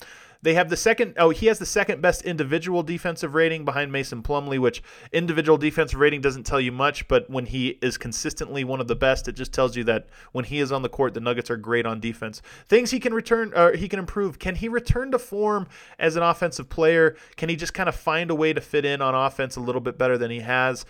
they 0.42 0.54
have 0.54 0.70
the 0.70 0.76
second. 0.76 1.14
Oh, 1.18 1.30
he 1.30 1.46
has 1.46 1.58
the 1.58 1.66
second 1.66 2.00
best 2.00 2.22
individual 2.22 2.82
defensive 2.82 3.34
rating 3.34 3.64
behind 3.64 3.92
Mason 3.92 4.22
Plumlee, 4.22 4.58
which 4.58 4.82
individual 5.12 5.58
defensive 5.58 6.00
rating 6.00 6.20
doesn't 6.20 6.44
tell 6.44 6.60
you 6.60 6.72
much, 6.72 7.06
but 7.08 7.28
when 7.28 7.46
he 7.46 7.78
is 7.82 7.98
consistently 7.98 8.64
one 8.64 8.80
of 8.80 8.88
the 8.88 8.96
best, 8.96 9.28
it 9.28 9.32
just 9.32 9.52
tells 9.52 9.76
you 9.76 9.84
that 9.84 10.08
when 10.32 10.44
he 10.44 10.60
is 10.60 10.72
on 10.72 10.82
the 10.82 10.88
court, 10.88 11.14
the 11.14 11.20
Nuggets 11.20 11.50
are 11.50 11.56
great 11.56 11.86
on 11.86 12.00
defense. 12.00 12.40
Things 12.68 12.90
he 12.90 13.00
can 13.00 13.12
return, 13.12 13.52
or 13.54 13.72
he 13.72 13.88
can 13.88 13.98
improve. 13.98 14.38
Can 14.38 14.54
he 14.54 14.68
return 14.68 15.10
to 15.10 15.18
form 15.18 15.68
as 15.98 16.16
an 16.16 16.22
offensive 16.22 16.68
player? 16.68 17.16
Can 17.36 17.48
he 17.48 17.56
just 17.56 17.74
kind 17.74 17.88
of 17.88 17.94
find 17.94 18.30
a 18.30 18.34
way 18.34 18.52
to 18.52 18.60
fit 18.60 18.84
in 18.84 19.02
on 19.02 19.14
offense 19.14 19.56
a 19.56 19.60
little 19.60 19.80
bit 19.80 19.98
better 19.98 20.16
than 20.16 20.30
he 20.30 20.40
has? 20.40 20.86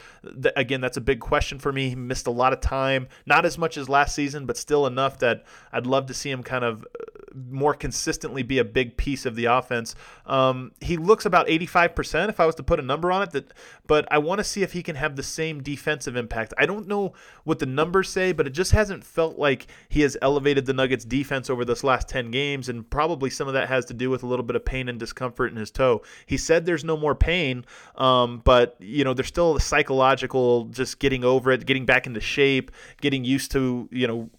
Again, 0.57 0.81
that's 0.81 0.97
a 0.97 1.01
big 1.01 1.21
question 1.21 1.59
for 1.59 1.73
me. 1.73 1.89
He 1.89 1.97
missed 1.97 2.27
a 2.27 2.31
lot 2.31 2.53
of 2.53 2.61
time, 2.61 3.09
not 3.27 3.45
as 3.45 3.59
much 3.59 3.77
as 3.77 3.89
last 3.89 4.15
season, 4.15 4.47
but 4.47 4.57
still 4.57 4.87
enough 4.87 5.19
that 5.19 5.45
I'd 5.73 5.87
love 5.87 6.07
to 6.07 6.15
see 6.15 6.31
him 6.31 6.43
kind 6.43 6.65
of 6.65 6.85
uh, 6.85 7.05
more 7.35 7.75
consistently 7.75 8.43
be 8.43 8.59
a 8.59 8.65
big 8.65 8.97
piece 8.97 9.27
of 9.27 9.37
the 9.37 9.47
offense. 9.47 9.95
Um, 10.27 10.73
he 10.81 10.97
looks 10.97 11.25
about 11.25 11.47
85% 11.47 12.29
if 12.29 12.41
I 12.41 12.47
was 12.47 12.55
to 12.57 12.63
put 12.63 12.79
a 12.79 12.83
number 12.83 13.13
on 13.13 13.23
it. 13.23 13.31
That, 13.31 13.53
but 13.87 14.07
I 14.11 14.19
want 14.19 14.39
to 14.39 14.45
see 14.45 14.63
if 14.63 14.73
he 14.73 14.83
can 14.83 14.97
have 14.97 15.17
the 15.17 15.23
same 15.23 15.63
defensive 15.63 16.17
impact. 16.17 16.55
I 16.59 16.67
don't 16.67 16.89
know 16.89 17.15
what 17.45 17.59
the 17.59 17.67
numbers 17.67 18.09
say, 18.09 18.33
but 18.33 18.47
it 18.47 18.51
just 18.51 18.73
hasn't 18.73 19.05
felt 19.05 19.39
like 19.39 19.67
he 19.89 20.01
has 20.03 20.17
elevated 20.23 20.67
the 20.67 20.73
Nuggets 20.73 21.05
defense 21.05 21.51
over 21.51 21.65
this 21.65 21.85
last 21.85 22.09
10 22.09 22.31
games, 22.31 22.69
and 22.69 22.89
probably 22.89 23.31
some 23.31 23.49
of 23.49 23.55
that 23.55 23.69
has 23.69 23.85
to 23.87 23.95
do 23.95 24.11
with 24.11 24.23
a 24.23 24.27
little 24.27 24.45
bit 24.45 24.57
of 24.57 24.65
pain 24.65 24.89
and 24.89 24.99
discomfort 24.99 25.51
in 25.51 25.57
his 25.57 25.71
toe. 25.71 26.03
He 26.27 26.37
said 26.37 26.67
there's 26.67 26.85
no 26.85 26.97
more 26.97 27.15
pain, 27.15 27.65
um, 27.97 28.41
but 28.45 28.77
you 28.79 29.05
know 29.05 29.15
there's 29.15 29.29
still 29.29 29.57
a 29.57 29.61
psychological 29.61 30.65
just 30.67 30.99
getting 30.99 31.25
over 31.25 31.51
it, 31.51 31.67
getting 31.67 31.87
back 31.87 32.07
into 32.07 32.21
shape, 32.21 32.71
getting 33.01 33.25
used 33.25 33.53
to 33.53 33.89
you 33.91 34.07
know 34.07 34.31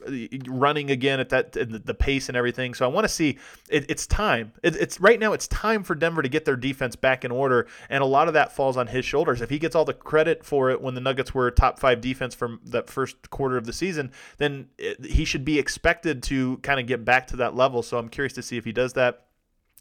running 0.48 0.92
again 0.92 1.20
at 1.20 1.30
that 1.30 1.52
the 1.54 1.94
pace 1.94 2.28
and 2.28 2.38
everything. 2.38 2.74
So 2.74 2.81
I 2.82 2.88
want 2.88 3.06
to 3.06 3.10
see 3.10 3.38
it, 3.70 3.86
it's 3.90 4.08
time. 4.08 4.54
It, 4.64 4.76
it's 4.76 5.00
right 5.00 5.20
now. 5.20 5.34
It's 5.34 5.48
time 5.48 5.84
for 5.84 5.96
Denver 5.96 6.22
to 6.22 6.30
get 6.30 6.46
their 6.46 6.56
defense 6.56 6.96
back 6.96 7.26
in 7.26 7.32
order, 7.32 7.68
and 7.90 8.04
a 8.04 8.08
lot 8.08 8.28
of 8.28 8.34
that 8.34 8.54
falls 8.54 8.78
on 8.78 8.88
his 8.88 9.06
shoulders. 9.06 9.42
If 9.42 9.50
he 9.50 9.60
gets 9.60 9.76
all 9.76 9.86
the 9.86 9.94
credit 9.94 10.44
for 10.46 10.70
it 10.70 10.82
when 10.82 10.96
the 10.96 11.02
Nuggets 11.02 11.34
were 11.34 11.52
top 11.52 11.80
five 11.80 12.02
defense 12.02 12.36
from 12.36 12.60
that 12.66 12.90
first 12.90 13.30
quarter 13.30 13.58
of 13.58 13.66
the 13.66 13.74
season, 13.74 14.12
then 14.38 14.68
it, 14.78 15.06
he 15.06 15.26
should 15.26 15.46
be 15.46 15.60
expected 15.60 16.24
to 16.24 16.58
kind 16.58 16.80
of 16.80 16.88
get 16.88 17.06
back 17.06 17.28
to 17.28 17.38
that 17.38 17.56
level. 17.56 17.82
So 17.84 17.98
I'm 17.98 18.10
curious 18.10 18.34
to 18.34 18.42
see 18.42 18.58
if 18.58 18.66
he 18.66 18.72
does 18.72 18.94
that. 18.94 19.26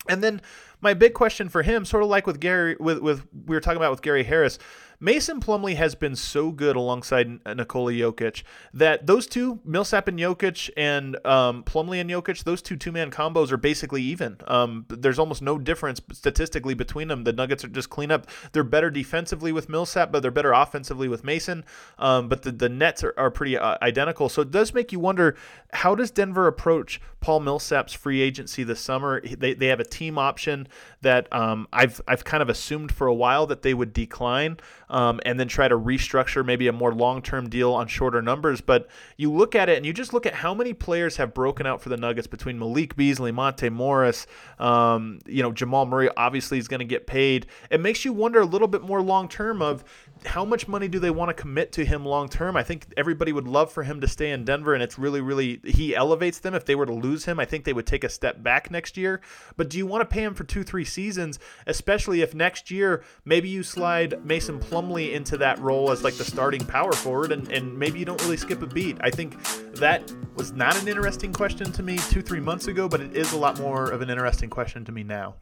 And 0.09 0.23
then 0.23 0.41
my 0.81 0.95
big 0.95 1.13
question 1.13 1.49
for 1.49 1.63
him, 1.63 1.85
sort 1.85 2.03
of 2.03 2.09
like 2.09 2.27
with 2.27 2.41
Gary, 2.41 2.77
with 2.81 2.99
with 3.01 3.27
we 3.47 3.55
were 3.55 3.61
talking 3.61 3.77
about 3.77 3.91
with 3.91 4.03
Gary 4.03 4.25
Harris 4.25 4.59
Mason 5.03 5.41
Plumlee 5.41 5.77
has 5.77 5.95
been 5.95 6.15
so 6.15 6.53
good 6.53 6.77
alongside 6.77 7.41
Nikola 7.47 7.93
Jokic 7.93 8.43
that 8.75 9.07
those 9.07 9.27
two, 9.27 9.59
Millsap 9.65 10.09
and 10.09 10.19
Jokic 10.19 10.69
and 10.77 11.17
um, 11.27 11.65
Plumlee 11.65 12.03
and 12.03 12.11
Jokic, 12.11 12.45
those 12.45 12.61
two 12.61 12.77
two 12.77 12.93
man 12.93 13.11
combos 13.11 13.51
are 13.51 13.57
basically 13.57 14.03
even. 14.03 14.37
Um, 14.47 14.85
there's 14.89 15.19
almost 15.19 15.41
no 15.41 15.59
difference 15.59 16.03
statistically 16.13 16.75
between 16.75 17.09
them. 17.09 17.25
The 17.25 17.33
Nuggets 17.33 17.65
are 17.65 17.69
just 17.69 17.89
clean 17.89 18.11
up. 18.11 18.27
They're 18.53 18.63
better 18.63 18.91
defensively 18.91 19.53
with 19.53 19.71
Millsap, 19.71 20.13
but 20.13 20.21
they're 20.21 20.31
better 20.31 20.53
offensively 20.53 21.09
with 21.09 21.25
Mason. 21.25 21.65
Um, 21.99 22.29
but 22.29 22.43
the, 22.43 22.53
the 22.53 22.69
nets 22.69 23.03
are, 23.03 23.15
are 23.17 23.31
pretty 23.31 23.57
uh, 23.57 23.79
identical. 23.81 24.29
So 24.29 24.43
it 24.43 24.51
does 24.51 24.75
make 24.75 24.93
you 24.93 25.01
wonder 25.01 25.35
how 25.73 25.95
does 25.95 26.11
Denver 26.11 26.47
approach 26.47 27.01
Paul 27.21 27.41
Millsap's 27.41 27.95
free 27.95 28.21
agency 28.21 28.65
this 28.65 28.81
summer? 28.81 29.23
They, 29.23 29.55
they 29.55 29.69
have 29.69 29.81
a 29.81 29.85
team 29.85 30.19
option 30.19 30.69
that 31.01 31.33
um, 31.33 31.69
I've, 31.73 32.03
I've 32.07 32.25
kind 32.25 32.43
of 32.43 32.51
assumed 32.51 32.93
for 32.93 33.07
a 33.07 33.15
while 33.15 33.47
that 33.47 33.63
they 33.63 33.73
would 33.73 33.95
decline 33.95 34.59
um, 34.91 35.21
and 35.25 35.41
then 35.41 35.49
try 35.49 35.69
to 35.69 35.79
restructure 35.79 36.45
maybe 36.45 36.67
a 36.67 36.73
more 36.73 36.93
long 36.93 37.23
term 37.23 37.49
deal 37.49 37.73
on 37.73 37.87
shorter 37.87 38.21
numbers. 38.21 38.61
But 38.61 38.89
you 39.17 39.33
look 39.33 39.55
at 39.55 39.69
it 39.69 39.77
and 39.77 39.87
you 39.87 39.93
just 39.93 40.13
look 40.13 40.27
at 40.27 40.35
how 40.35 40.53
many 40.53 40.75
players 40.75 41.17
have 41.17 41.33
broken 41.33 41.65
out 41.65 41.81
for 41.81 41.89
the 41.89 41.97
Nuggets 41.97 42.27
between 42.27 42.59
Malik 42.59 42.97
Beasley, 42.97 43.33
Monte 43.33 43.71
Morris, 43.71 44.27
um, 44.59 45.21
you 45.27 45.43
know, 45.43 45.53
Jamal 45.53 45.87
Murray 45.87 46.11
obviously 46.17 46.59
is 46.59 46.69
going 46.69 46.81
to 46.81 46.85
get 46.85 47.07
paid. 47.07 47.47
It 47.71 47.81
makes 47.81 48.05
you 48.05 48.13
wonder 48.13 48.41
a 48.41 48.47
little 48.47 48.69
bit 48.69 48.83
more 48.83 49.01
long 49.01 49.29
term 49.29 49.63
of 49.63 49.85
how 50.25 50.45
much 50.45 50.69
money 50.69 50.89
do 50.89 50.99
they 50.99 51.11
want 51.11 51.29
to 51.29 51.35
commit 51.35 51.73
to 51.73 51.85
him 51.85 52.05
long 52.05 52.29
term? 52.29 52.57
I 52.57 52.63
think 52.63 52.93
everybody 52.97 53.33
would 53.33 53.49
love 53.49 53.73
for 53.73 53.83
him 53.83 54.01
to 54.01 54.09
stay 54.09 54.31
in 54.31 54.45
Denver, 54.45 54.75
and 54.75 54.83
it's 54.83 54.99
really, 54.99 55.21
really 55.21 55.61
he 55.65 55.95
elevates 55.95 56.39
them. 56.39 56.55
If 56.55 56.65
they 56.65 56.75
were 56.75 56.87
to 56.87 56.93
lose 56.93 57.25
him, 57.25 57.41
I 57.41 57.45
think 57.45 57.65
they 57.65 57.73
would 57.73 57.87
take 57.87 58.05
a 58.05 58.09
step 58.09 58.43
back 58.43 58.71
next 58.71 58.97
year. 58.97 59.21
But 59.57 59.69
do 59.69 59.79
you 59.79 59.87
want 59.87 60.03
to 60.03 60.13
pay 60.13 60.23
him 60.23 60.35
for 60.35 60.45
two, 60.45 60.63
three 60.63 60.85
seasons, 60.85 61.39
especially 61.67 62.23
if 62.23 62.35
next 62.35 62.71
year 62.71 63.03
maybe 63.25 63.49
you 63.49 63.63
slide 63.63 64.25
Mason 64.25 64.61
Plumlee 64.61 65.13
into 65.13 65.37
that 65.39 65.59
role 65.59 65.91
as 65.91 66.05
like 66.05 66.15
the 66.15 66.25
starting 66.25 66.65
power 66.65 66.93
forward, 66.93 67.33
and, 67.33 67.51
and 67.51 67.79
maybe 67.79 67.99
you 67.99 68.05
don't 68.05 68.23
really 68.23 68.37
skip 68.37 68.63
a 68.63 68.67
beat? 68.67 68.99
I 69.01 69.11
think 69.11 69.43
that 69.75 70.13
was 70.35 70.53
not 70.53 70.81
an 70.81 70.89
interesting 70.89 71.33
question 71.33 71.73
to 71.73 71.83
me 71.83 71.97
two, 71.97 72.23
three 72.23 72.41
months 72.41 72.67
ago, 72.67 72.89
but 72.89 73.01
it 73.01 73.17
is 73.17 73.33
a 73.33 73.39
lot 73.39 73.59
more 73.59 73.91
of 73.91 74.01
an 74.03 74.11
interesting 74.11 74.51
question 74.51 74.85
to 74.85 74.93
me 74.93 75.03
now. 75.03 75.37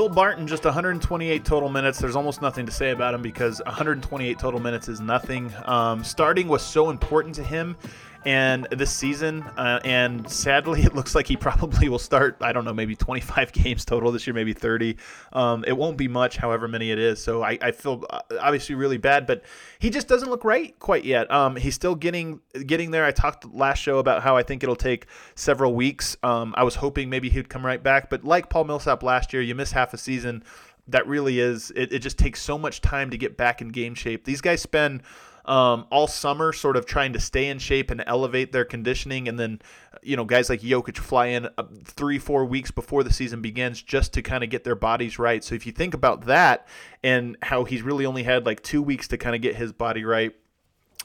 Will 0.00 0.08
Barton, 0.08 0.46
just 0.46 0.64
128 0.64 1.44
total 1.44 1.68
minutes. 1.68 1.98
There's 1.98 2.16
almost 2.16 2.40
nothing 2.40 2.64
to 2.64 2.72
say 2.72 2.90
about 2.90 3.12
him 3.12 3.20
because 3.20 3.60
128 3.66 4.38
total 4.38 4.58
minutes 4.58 4.88
is 4.88 4.98
nothing. 4.98 5.52
Um, 5.66 6.02
starting 6.04 6.48
was 6.48 6.62
so 6.62 6.88
important 6.88 7.34
to 7.34 7.44
him 7.44 7.76
and 8.24 8.66
this 8.70 8.90
season. 8.90 9.42
Uh, 9.56 9.80
and 9.84 10.28
sadly, 10.30 10.82
it 10.84 10.94
looks 10.94 11.14
like 11.14 11.26
he 11.26 11.36
probably 11.36 11.88
will 11.88 11.98
start. 11.98 12.36
I 12.40 12.52
don't 12.52 12.64
know, 12.64 12.72
maybe 12.72 12.96
25 12.96 13.52
games 13.52 13.84
total 13.84 14.12
this 14.12 14.26
year, 14.26 14.34
maybe 14.34 14.52
30. 14.52 14.96
Um, 15.32 15.64
it 15.66 15.76
won't 15.76 15.96
be 15.96 16.08
much, 16.08 16.36
however 16.36 16.68
many 16.68 16.90
it 16.90 16.98
is. 16.98 17.22
So 17.22 17.42
I, 17.42 17.58
I, 17.60 17.72
feel 17.72 18.04
uh, 18.10 18.20
obviously 18.40 18.74
really 18.74 18.98
bad, 18.98 19.26
but 19.26 19.42
he 19.78 19.90
just 19.90 20.08
doesn't 20.08 20.28
look 20.28 20.44
right 20.44 20.78
quite 20.78 21.04
yet. 21.04 21.30
Um, 21.30 21.56
he's 21.56 21.74
still 21.74 21.94
getting 21.94 22.40
getting 22.66 22.90
there. 22.90 23.04
I 23.04 23.12
talked 23.12 23.52
last 23.54 23.78
show 23.78 23.98
about 23.98 24.22
how 24.22 24.36
I 24.36 24.42
think 24.42 24.62
it'll 24.62 24.76
take 24.76 25.06
several 25.34 25.74
weeks. 25.74 26.16
Um, 26.22 26.54
I 26.56 26.64
was 26.64 26.76
hoping 26.76 27.08
maybe 27.08 27.28
he'd 27.30 27.48
come 27.48 27.64
right 27.64 27.82
back, 27.82 28.10
but 28.10 28.24
like 28.24 28.50
Paul 28.50 28.64
Millsap 28.64 29.02
last 29.02 29.32
year, 29.32 29.42
you 29.42 29.54
miss 29.54 29.72
half 29.72 29.94
a 29.94 29.98
season. 29.98 30.44
That 30.88 31.06
really 31.06 31.38
is. 31.38 31.70
It, 31.76 31.92
it 31.92 31.98
just 32.00 32.18
takes 32.18 32.42
so 32.42 32.58
much 32.58 32.80
time 32.80 33.10
to 33.10 33.16
get 33.16 33.36
back 33.36 33.60
in 33.60 33.68
game 33.68 33.94
shape. 33.94 34.24
These 34.24 34.40
guys 34.40 34.60
spend 34.60 35.02
um, 35.44 35.86
all 35.90 36.06
summer, 36.06 36.52
sort 36.52 36.76
of 36.76 36.86
trying 36.86 37.12
to 37.12 37.20
stay 37.20 37.48
in 37.48 37.58
shape 37.58 37.90
and 37.90 38.02
elevate 38.06 38.52
their 38.52 38.64
conditioning. 38.64 39.28
And 39.28 39.38
then, 39.38 39.60
you 40.02 40.16
know, 40.16 40.24
guys 40.24 40.48
like 40.48 40.60
Jokic 40.60 40.96
fly 40.96 41.26
in 41.26 41.48
uh, 41.58 41.64
three, 41.84 42.18
four 42.18 42.44
weeks 42.44 42.70
before 42.70 43.02
the 43.02 43.12
season 43.12 43.40
begins 43.40 43.82
just 43.82 44.12
to 44.14 44.22
kind 44.22 44.44
of 44.44 44.50
get 44.50 44.64
their 44.64 44.74
bodies 44.74 45.18
right. 45.18 45.42
So 45.42 45.54
if 45.54 45.66
you 45.66 45.72
think 45.72 45.94
about 45.94 46.26
that 46.26 46.68
and 47.02 47.36
how 47.42 47.64
he's 47.64 47.82
really 47.82 48.06
only 48.06 48.22
had 48.22 48.46
like 48.46 48.62
two 48.62 48.82
weeks 48.82 49.08
to 49.08 49.18
kind 49.18 49.34
of 49.34 49.42
get 49.42 49.56
his 49.56 49.72
body 49.72 50.04
right 50.04 50.34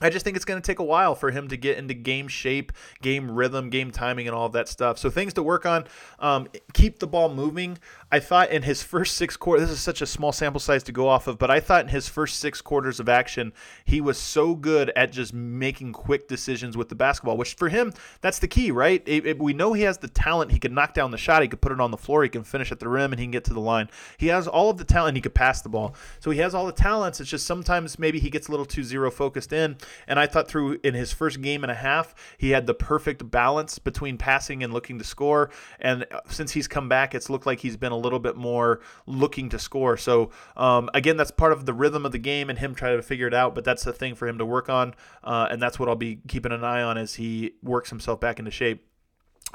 I 0.01 0.09
just 0.09 0.25
think 0.25 0.35
it's 0.35 0.43
going 0.43 0.61
to 0.61 0.65
take 0.65 0.79
a 0.79 0.83
while 0.83 1.15
for 1.15 1.31
him 1.31 1.47
to 1.47 1.55
get 1.55 1.77
into 1.77 1.93
game 1.93 2.27
shape, 2.27 2.73
game 3.01 3.31
rhythm, 3.31 3.69
game 3.69 3.91
timing, 3.91 4.27
and 4.27 4.35
all 4.35 4.45
of 4.45 4.51
that 4.51 4.67
stuff. 4.67 4.97
So 4.97 5.09
things 5.09 5.33
to 5.35 5.43
work 5.43 5.65
on. 5.65 5.85
Um, 6.19 6.49
keep 6.73 6.99
the 6.99 7.07
ball 7.07 7.33
moving. 7.33 7.77
I 8.11 8.19
thought 8.19 8.51
in 8.51 8.61
his 8.61 8.83
first 8.83 9.15
six 9.15 9.35
quarters, 9.35 9.67
this 9.67 9.77
is 9.77 9.83
such 9.83 10.01
a 10.01 10.05
small 10.05 10.31
sample 10.31 10.59
size 10.59 10.83
to 10.83 10.91
go 10.91 11.09
off 11.09 11.25
of, 11.25 11.39
but 11.39 11.49
I 11.49 11.59
thought 11.59 11.85
in 11.85 11.89
his 11.89 12.07
first 12.07 12.39
six 12.39 12.61
quarters 12.61 12.99
of 12.99 13.09
action, 13.09 13.51
he 13.83 13.99
was 13.99 14.19
so 14.19 14.53
good 14.53 14.91
at 14.95 15.11
just 15.11 15.33
making 15.33 15.91
quick 15.91 16.27
decisions 16.27 16.77
with 16.77 16.89
the 16.89 16.95
basketball, 16.95 17.35
which 17.35 17.55
for 17.55 17.67
him, 17.67 17.93
that's 18.21 18.37
the 18.37 18.47
key, 18.47 18.69
right? 18.69 19.01
It, 19.07 19.25
it, 19.25 19.39
we 19.39 19.53
know 19.53 19.73
he 19.73 19.81
has 19.81 19.97
the 19.97 20.07
talent. 20.07 20.51
He 20.51 20.59
can 20.59 20.75
knock 20.75 20.93
down 20.93 21.09
the 21.09 21.17
shot. 21.17 21.41
He 21.41 21.47
could 21.47 21.61
put 21.61 21.71
it 21.71 21.81
on 21.81 21.89
the 21.89 21.97
floor. 21.97 22.21
He 22.21 22.29
can 22.29 22.43
finish 22.43 22.71
at 22.71 22.79
the 22.79 22.87
rim, 22.87 23.11
and 23.11 23.19
he 23.19 23.25
can 23.25 23.31
get 23.31 23.43
to 23.45 23.53
the 23.53 23.59
line. 23.59 23.89
He 24.17 24.27
has 24.27 24.47
all 24.47 24.69
of 24.69 24.77
the 24.77 24.83
talent. 24.83 25.17
He 25.17 25.21
could 25.21 25.35
pass 25.35 25.61
the 25.61 25.69
ball. 25.69 25.95
So 26.19 26.29
he 26.29 26.39
has 26.39 26.53
all 26.53 26.67
the 26.67 26.71
talents. 26.71 27.19
It's 27.19 27.29
just 27.29 27.47
sometimes 27.47 27.97
maybe 27.97 28.19
he 28.19 28.29
gets 28.29 28.47
a 28.47 28.51
little 28.51 28.67
too 28.67 28.83
zero 28.83 29.09
focused 29.09 29.51
in 29.51 29.77
And 30.07 30.19
I 30.19 30.27
thought 30.27 30.47
through 30.47 30.79
in 30.83 30.93
his 30.93 31.11
first 31.11 31.41
game 31.41 31.63
and 31.63 31.71
a 31.71 31.75
half, 31.75 32.13
he 32.37 32.51
had 32.51 32.67
the 32.67 32.75
perfect 32.75 33.31
balance 33.31 33.79
between 33.79 34.17
passing 34.17 34.63
and 34.63 34.71
looking 34.71 34.99
to 34.99 35.03
score. 35.03 35.49
And 35.79 36.05
since 36.29 36.51
he's 36.51 36.67
come 36.67 36.87
back, 36.87 37.15
it's 37.15 37.31
looked 37.31 37.47
like 37.47 37.59
he's 37.59 37.77
been 37.77 37.91
a 37.91 38.04
little 38.05 38.19
bit 38.19 38.37
more 38.37 38.79
looking 39.05 39.49
to 39.49 39.59
score. 39.59 39.97
So 39.97 40.31
um, 40.55 40.89
again, 40.93 41.17
that's 41.17 41.31
part 41.31 41.51
of 41.51 41.65
the 41.65 41.73
rhythm 41.73 42.05
of 42.05 42.11
the 42.11 42.19
game 42.19 42.49
and 42.49 42.59
him 42.59 42.73
trying 42.73 42.97
to 42.97 43.03
figure 43.03 43.27
it 43.27 43.33
out. 43.33 43.55
But 43.55 43.65
that's 43.65 43.83
the 43.83 43.93
thing 43.93 44.15
for 44.15 44.27
him 44.27 44.37
to 44.37 44.45
work 44.45 44.69
on, 44.69 44.95
uh, 45.23 45.47
and 45.51 45.61
that's 45.61 45.77
what 45.79 45.89
I'll 45.89 45.95
be 45.95 46.19
keeping 46.27 46.51
an 46.51 46.63
eye 46.63 46.81
on 46.81 46.97
as 46.97 47.15
he 47.15 47.55
works 47.61 47.89
himself 47.89 48.19
back 48.19 48.39
into 48.39 48.51
shape. 48.51 48.85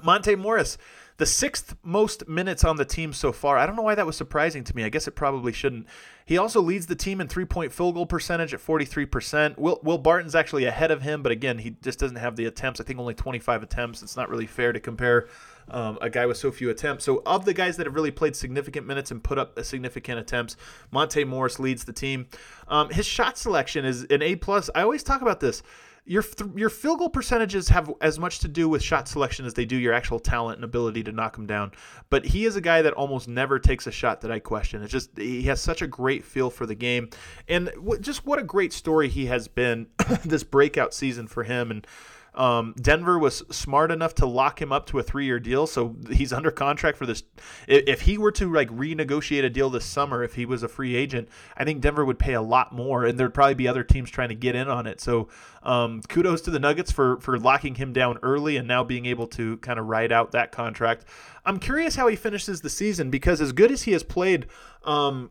Monte 0.02 0.36
Morris, 0.36 0.78
the 1.20 1.26
sixth 1.26 1.76
most 1.82 2.26
minutes 2.26 2.64
on 2.64 2.76
the 2.76 2.84
team 2.84 3.12
so 3.12 3.30
far. 3.30 3.58
I 3.58 3.66
don't 3.66 3.76
know 3.76 3.82
why 3.82 3.94
that 3.94 4.06
was 4.06 4.16
surprising 4.16 4.64
to 4.64 4.74
me. 4.74 4.84
I 4.84 4.88
guess 4.88 5.06
it 5.06 5.10
probably 5.10 5.52
shouldn't. 5.52 5.86
He 6.24 6.38
also 6.38 6.62
leads 6.62 6.86
the 6.86 6.94
team 6.94 7.20
in 7.20 7.28
three 7.28 7.44
point 7.44 7.72
field 7.72 7.94
goal 7.94 8.06
percentage 8.06 8.54
at 8.54 8.60
43%. 8.60 9.58
Will, 9.58 9.80
Will 9.82 9.98
Barton's 9.98 10.34
actually 10.34 10.64
ahead 10.64 10.90
of 10.90 11.02
him, 11.02 11.22
but 11.22 11.30
again, 11.30 11.58
he 11.58 11.76
just 11.82 11.98
doesn't 11.98 12.16
have 12.16 12.36
the 12.36 12.46
attempts. 12.46 12.80
I 12.80 12.84
think 12.84 12.98
only 12.98 13.12
25 13.12 13.62
attempts. 13.62 14.02
It's 14.02 14.16
not 14.16 14.30
really 14.30 14.46
fair 14.46 14.72
to 14.72 14.80
compare 14.80 15.28
um, 15.68 15.98
a 16.00 16.08
guy 16.08 16.24
with 16.24 16.38
so 16.38 16.50
few 16.50 16.70
attempts. 16.70 17.04
So, 17.04 17.22
of 17.26 17.44
the 17.44 17.52
guys 17.52 17.76
that 17.76 17.86
have 17.86 17.94
really 17.94 18.10
played 18.10 18.34
significant 18.34 18.86
minutes 18.86 19.10
and 19.10 19.22
put 19.22 19.38
up 19.38 19.58
a 19.58 19.64
significant 19.64 20.18
attempts, 20.20 20.56
Monte 20.90 21.24
Morris 21.24 21.58
leads 21.58 21.84
the 21.84 21.92
team. 21.92 22.28
Um, 22.66 22.88
his 22.88 23.04
shot 23.04 23.36
selection 23.36 23.84
is 23.84 24.04
an 24.04 24.22
A 24.22 24.36
plus. 24.36 24.70
I 24.74 24.82
always 24.82 25.02
talk 25.02 25.20
about 25.20 25.40
this 25.40 25.62
your 26.04 26.24
your 26.56 26.70
field 26.70 26.98
goal 26.98 27.08
percentages 27.08 27.68
have 27.68 27.92
as 28.00 28.18
much 28.18 28.40
to 28.40 28.48
do 28.48 28.68
with 28.68 28.82
shot 28.82 29.06
selection 29.08 29.44
as 29.44 29.54
they 29.54 29.64
do 29.64 29.76
your 29.76 29.92
actual 29.92 30.18
talent 30.18 30.56
and 30.56 30.64
ability 30.64 31.02
to 31.04 31.12
knock 31.12 31.36
them 31.36 31.46
down. 31.46 31.72
But 32.08 32.24
he 32.24 32.44
is 32.44 32.56
a 32.56 32.60
guy 32.60 32.82
that 32.82 32.92
almost 32.94 33.28
never 33.28 33.58
takes 33.58 33.86
a 33.86 33.92
shot 33.92 34.20
that 34.22 34.30
I 34.30 34.38
question. 34.38 34.82
It's 34.82 34.92
just 34.92 35.16
he 35.16 35.42
has 35.44 35.60
such 35.60 35.82
a 35.82 35.86
great 35.86 36.24
feel 36.24 36.50
for 36.50 36.66
the 36.66 36.74
game, 36.74 37.10
and 37.48 37.70
just 38.00 38.26
what 38.26 38.38
a 38.38 38.44
great 38.44 38.72
story 38.72 39.08
he 39.08 39.26
has 39.26 39.48
been 39.48 39.88
this 40.24 40.42
breakout 40.44 40.94
season 40.94 41.26
for 41.26 41.44
him 41.44 41.70
and. 41.70 41.86
Um, 42.34 42.74
Denver 42.80 43.18
was 43.18 43.38
smart 43.50 43.90
enough 43.90 44.14
to 44.16 44.26
lock 44.26 44.62
him 44.62 44.72
up 44.72 44.86
to 44.86 44.98
a 44.98 45.02
three-year 45.02 45.40
deal, 45.40 45.66
so 45.66 45.96
he's 46.10 46.32
under 46.32 46.50
contract 46.50 46.96
for 46.96 47.06
this. 47.06 47.22
If 47.66 48.02
he 48.02 48.18
were 48.18 48.32
to 48.32 48.52
like 48.52 48.68
renegotiate 48.68 49.44
a 49.44 49.50
deal 49.50 49.70
this 49.70 49.84
summer, 49.84 50.22
if 50.22 50.34
he 50.34 50.46
was 50.46 50.62
a 50.62 50.68
free 50.68 50.94
agent, 50.94 51.28
I 51.56 51.64
think 51.64 51.80
Denver 51.80 52.04
would 52.04 52.18
pay 52.18 52.34
a 52.34 52.42
lot 52.42 52.72
more, 52.72 53.04
and 53.04 53.18
there'd 53.18 53.34
probably 53.34 53.54
be 53.54 53.68
other 53.68 53.82
teams 53.82 54.10
trying 54.10 54.28
to 54.28 54.34
get 54.34 54.54
in 54.54 54.68
on 54.68 54.86
it. 54.86 55.00
So, 55.00 55.28
um, 55.62 56.02
kudos 56.08 56.40
to 56.42 56.50
the 56.50 56.60
Nuggets 56.60 56.92
for 56.92 57.20
for 57.20 57.38
locking 57.38 57.74
him 57.74 57.92
down 57.92 58.18
early 58.22 58.56
and 58.56 58.66
now 58.68 58.84
being 58.84 59.06
able 59.06 59.26
to 59.28 59.56
kind 59.58 59.78
of 59.78 59.86
ride 59.86 60.12
out 60.12 60.32
that 60.32 60.52
contract. 60.52 61.04
I'm 61.44 61.58
curious 61.58 61.96
how 61.96 62.06
he 62.08 62.16
finishes 62.16 62.60
the 62.60 62.70
season 62.70 63.10
because 63.10 63.40
as 63.40 63.52
good 63.52 63.70
as 63.72 63.82
he 63.82 63.92
has 63.92 64.02
played. 64.02 64.46
Um, 64.84 65.30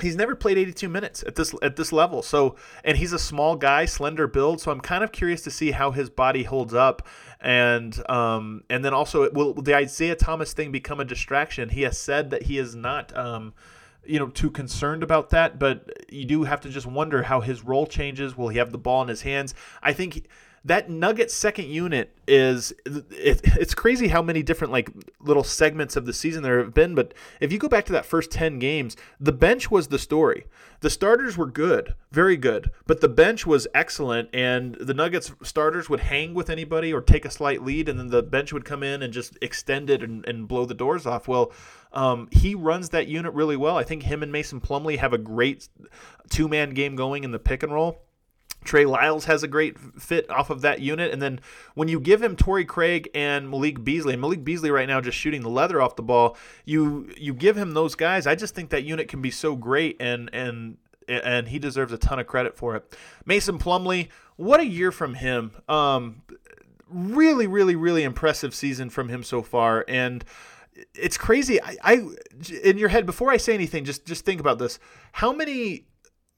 he's 0.00 0.16
never 0.16 0.34
played 0.34 0.58
82 0.58 0.88
minutes 0.88 1.22
at 1.26 1.34
this 1.34 1.54
at 1.62 1.76
this 1.76 1.92
level. 1.92 2.22
So, 2.22 2.56
and 2.84 2.96
he's 2.96 3.12
a 3.12 3.18
small 3.18 3.56
guy, 3.56 3.84
slender 3.84 4.26
build. 4.26 4.60
So 4.60 4.70
I'm 4.70 4.80
kind 4.80 5.04
of 5.04 5.12
curious 5.12 5.42
to 5.42 5.50
see 5.50 5.72
how 5.72 5.90
his 5.90 6.10
body 6.10 6.44
holds 6.44 6.74
up, 6.74 7.06
and 7.40 7.98
um, 8.10 8.64
and 8.70 8.84
then 8.84 8.94
also 8.94 9.30
will 9.30 9.54
the 9.54 9.74
Isaiah 9.74 10.16
Thomas 10.16 10.52
thing 10.52 10.72
become 10.72 11.00
a 11.00 11.04
distraction? 11.04 11.70
He 11.70 11.82
has 11.82 11.98
said 11.98 12.30
that 12.30 12.44
he 12.44 12.58
is 12.58 12.74
not. 12.74 13.16
Um, 13.16 13.54
you 14.02 14.18
know, 14.18 14.28
too 14.28 14.50
concerned 14.50 15.02
about 15.02 15.28
that, 15.28 15.58
but 15.58 15.86
you 16.10 16.24
do 16.24 16.44
have 16.44 16.62
to 16.62 16.70
just 16.70 16.86
wonder 16.86 17.22
how 17.22 17.42
his 17.42 17.62
role 17.62 17.86
changes. 17.86 18.34
Will 18.34 18.48
he 18.48 18.56
have 18.56 18.72
the 18.72 18.78
ball 18.78 19.02
in 19.02 19.08
his 19.08 19.20
hands? 19.20 19.54
I 19.82 19.92
think 19.92 20.26
that 20.64 20.90
Nuggets 20.90 21.34
second 21.34 21.66
unit 21.66 22.14
is 22.28 22.72
it, 22.86 23.40
it's 23.44 23.74
crazy 23.74 24.08
how 24.08 24.22
many 24.22 24.42
different 24.42 24.72
like 24.72 24.90
little 25.20 25.42
segments 25.42 25.96
of 25.96 26.04
the 26.06 26.12
season 26.12 26.42
there 26.42 26.58
have 26.58 26.74
been. 26.74 26.94
But 26.94 27.14
if 27.40 27.50
you 27.50 27.58
go 27.58 27.68
back 27.68 27.86
to 27.86 27.92
that 27.92 28.04
first 28.04 28.30
ten 28.30 28.58
games, 28.58 28.96
the 29.18 29.32
bench 29.32 29.70
was 29.70 29.88
the 29.88 29.98
story. 29.98 30.46
The 30.80 30.90
starters 30.90 31.36
were 31.36 31.46
good, 31.46 31.94
very 32.10 32.36
good, 32.36 32.70
but 32.86 33.00
the 33.00 33.08
bench 33.08 33.46
was 33.46 33.66
excellent, 33.74 34.30
and 34.32 34.76
the 34.76 34.94
Nuggets 34.94 35.32
starters 35.42 35.90
would 35.90 36.00
hang 36.00 36.32
with 36.32 36.48
anybody 36.48 36.92
or 36.92 37.02
take 37.02 37.24
a 37.24 37.30
slight 37.30 37.62
lead, 37.62 37.88
and 37.88 37.98
then 37.98 38.08
the 38.08 38.22
bench 38.22 38.52
would 38.52 38.64
come 38.64 38.82
in 38.82 39.02
and 39.02 39.12
just 39.12 39.36
extend 39.42 39.90
it 39.90 40.02
and, 40.02 40.26
and 40.26 40.48
blow 40.48 40.64
the 40.64 40.74
doors 40.74 41.06
off. 41.06 41.28
Well. 41.28 41.52
Um, 41.92 42.28
he 42.30 42.54
runs 42.54 42.90
that 42.90 43.08
unit 43.08 43.32
really 43.32 43.56
well. 43.56 43.76
I 43.76 43.82
think 43.82 44.04
him 44.04 44.22
and 44.22 44.30
Mason 44.30 44.60
Plumlee 44.60 44.98
have 44.98 45.12
a 45.12 45.18
great 45.18 45.68
two 46.28 46.46
man 46.46 46.70
game 46.70 46.94
going 46.94 47.24
in 47.24 47.32
the 47.32 47.38
pick 47.40 47.64
and 47.64 47.72
roll. 47.72 48.00
Trey 48.64 48.84
Lyles 48.84 49.24
has 49.24 49.42
a 49.42 49.48
great 49.48 49.78
fit 49.78 50.28
off 50.30 50.50
of 50.50 50.60
that 50.60 50.80
unit. 50.80 51.12
And 51.12 51.22
then 51.22 51.40
when 51.74 51.88
you 51.88 51.98
give 51.98 52.22
him 52.22 52.36
Torrey 52.36 52.64
Craig 52.64 53.08
and 53.14 53.48
Malik 53.48 53.82
Beasley, 53.82 54.12
and 54.12 54.20
Malik 54.20 54.44
Beasley 54.44 54.70
right 54.70 54.88
now 54.88 55.00
just 55.00 55.16
shooting 55.16 55.42
the 55.42 55.48
leather 55.48 55.80
off 55.80 55.96
the 55.96 56.02
ball, 56.02 56.36
you 56.64 57.10
you 57.16 57.32
give 57.32 57.56
him 57.56 57.72
those 57.72 57.94
guys. 57.94 58.26
I 58.26 58.34
just 58.34 58.54
think 58.54 58.70
that 58.70 58.84
unit 58.84 59.08
can 59.08 59.22
be 59.22 59.30
so 59.30 59.56
great 59.56 59.96
and 60.00 60.28
and 60.32 60.76
and 61.08 61.48
he 61.48 61.58
deserves 61.58 61.92
a 61.92 61.98
ton 61.98 62.18
of 62.18 62.26
credit 62.26 62.56
for 62.56 62.76
it. 62.76 62.96
Mason 63.24 63.58
Plumlee, 63.58 64.08
what 64.36 64.60
a 64.60 64.66
year 64.66 64.92
from 64.92 65.14
him. 65.14 65.52
Um, 65.68 66.22
really, 66.88 67.46
really, 67.46 67.76
really 67.76 68.04
impressive 68.04 68.54
season 68.54 68.90
from 68.90 69.08
him 69.08 69.22
so 69.22 69.42
far. 69.42 69.84
And 69.88 70.24
it's 70.94 71.18
crazy. 71.18 71.60
I, 71.62 71.76
I 71.82 72.08
in 72.62 72.78
your 72.78 72.88
head 72.88 73.06
before 73.06 73.30
I 73.30 73.36
say 73.36 73.54
anything, 73.54 73.84
just 73.84 74.04
just 74.04 74.24
think 74.24 74.40
about 74.40 74.58
this. 74.58 74.78
How 75.12 75.32
many 75.32 75.86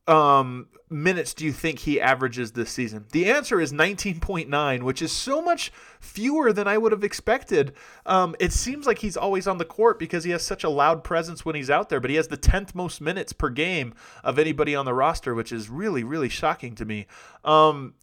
um, 0.07 0.69
minutes 0.91 1.33
do 1.35 1.45
you 1.45 1.53
think 1.53 1.81
he 1.81 2.01
averages 2.01 2.53
this 2.53 2.71
season? 2.71 3.07
The 3.13 3.31
answer 3.31 3.61
is 3.61 3.73
19.9, 3.73 4.83
which 4.83 5.03
is 5.03 5.13
so 5.13 5.41
much 5.41 5.73
fewer 6.01 6.53
than 6.53 6.69
I 6.69 6.79
would 6.79 6.93
have 6.93 7.05
expected. 7.05 7.73
Um, 8.05 8.35
it 8.41 8.53
seems 8.53 8.87
like 8.87 8.99
he's 8.99 9.17
always 9.17 9.47
on 9.47 9.59
the 9.59 9.65
court 9.65 9.99
because 9.99 10.25
he 10.25 10.31
has 10.33 10.43
such 10.43 10.65
a 10.65 10.69
loud 10.69 11.05
presence 11.05 11.45
when 11.45 11.55
he's 11.55 11.71
out 11.71 11.89
there, 11.89 12.01
but 12.01 12.11
he 12.11 12.17
has 12.17 12.29
the 12.29 12.37
10th 12.37 12.75
most 12.75 13.01
minutes 13.01 13.33
per 13.33 13.49
game 13.49 13.95
of 14.23 14.39
anybody 14.39 14.75
on 14.75 14.85
the 14.85 14.95
roster, 14.95 15.35
which 15.35 15.53
is 15.53 15.71
really, 15.71 16.05
really 16.05 16.29
shocking 16.29 16.75
to 16.75 16.85
me. 16.85 17.07
Um, 17.45 17.95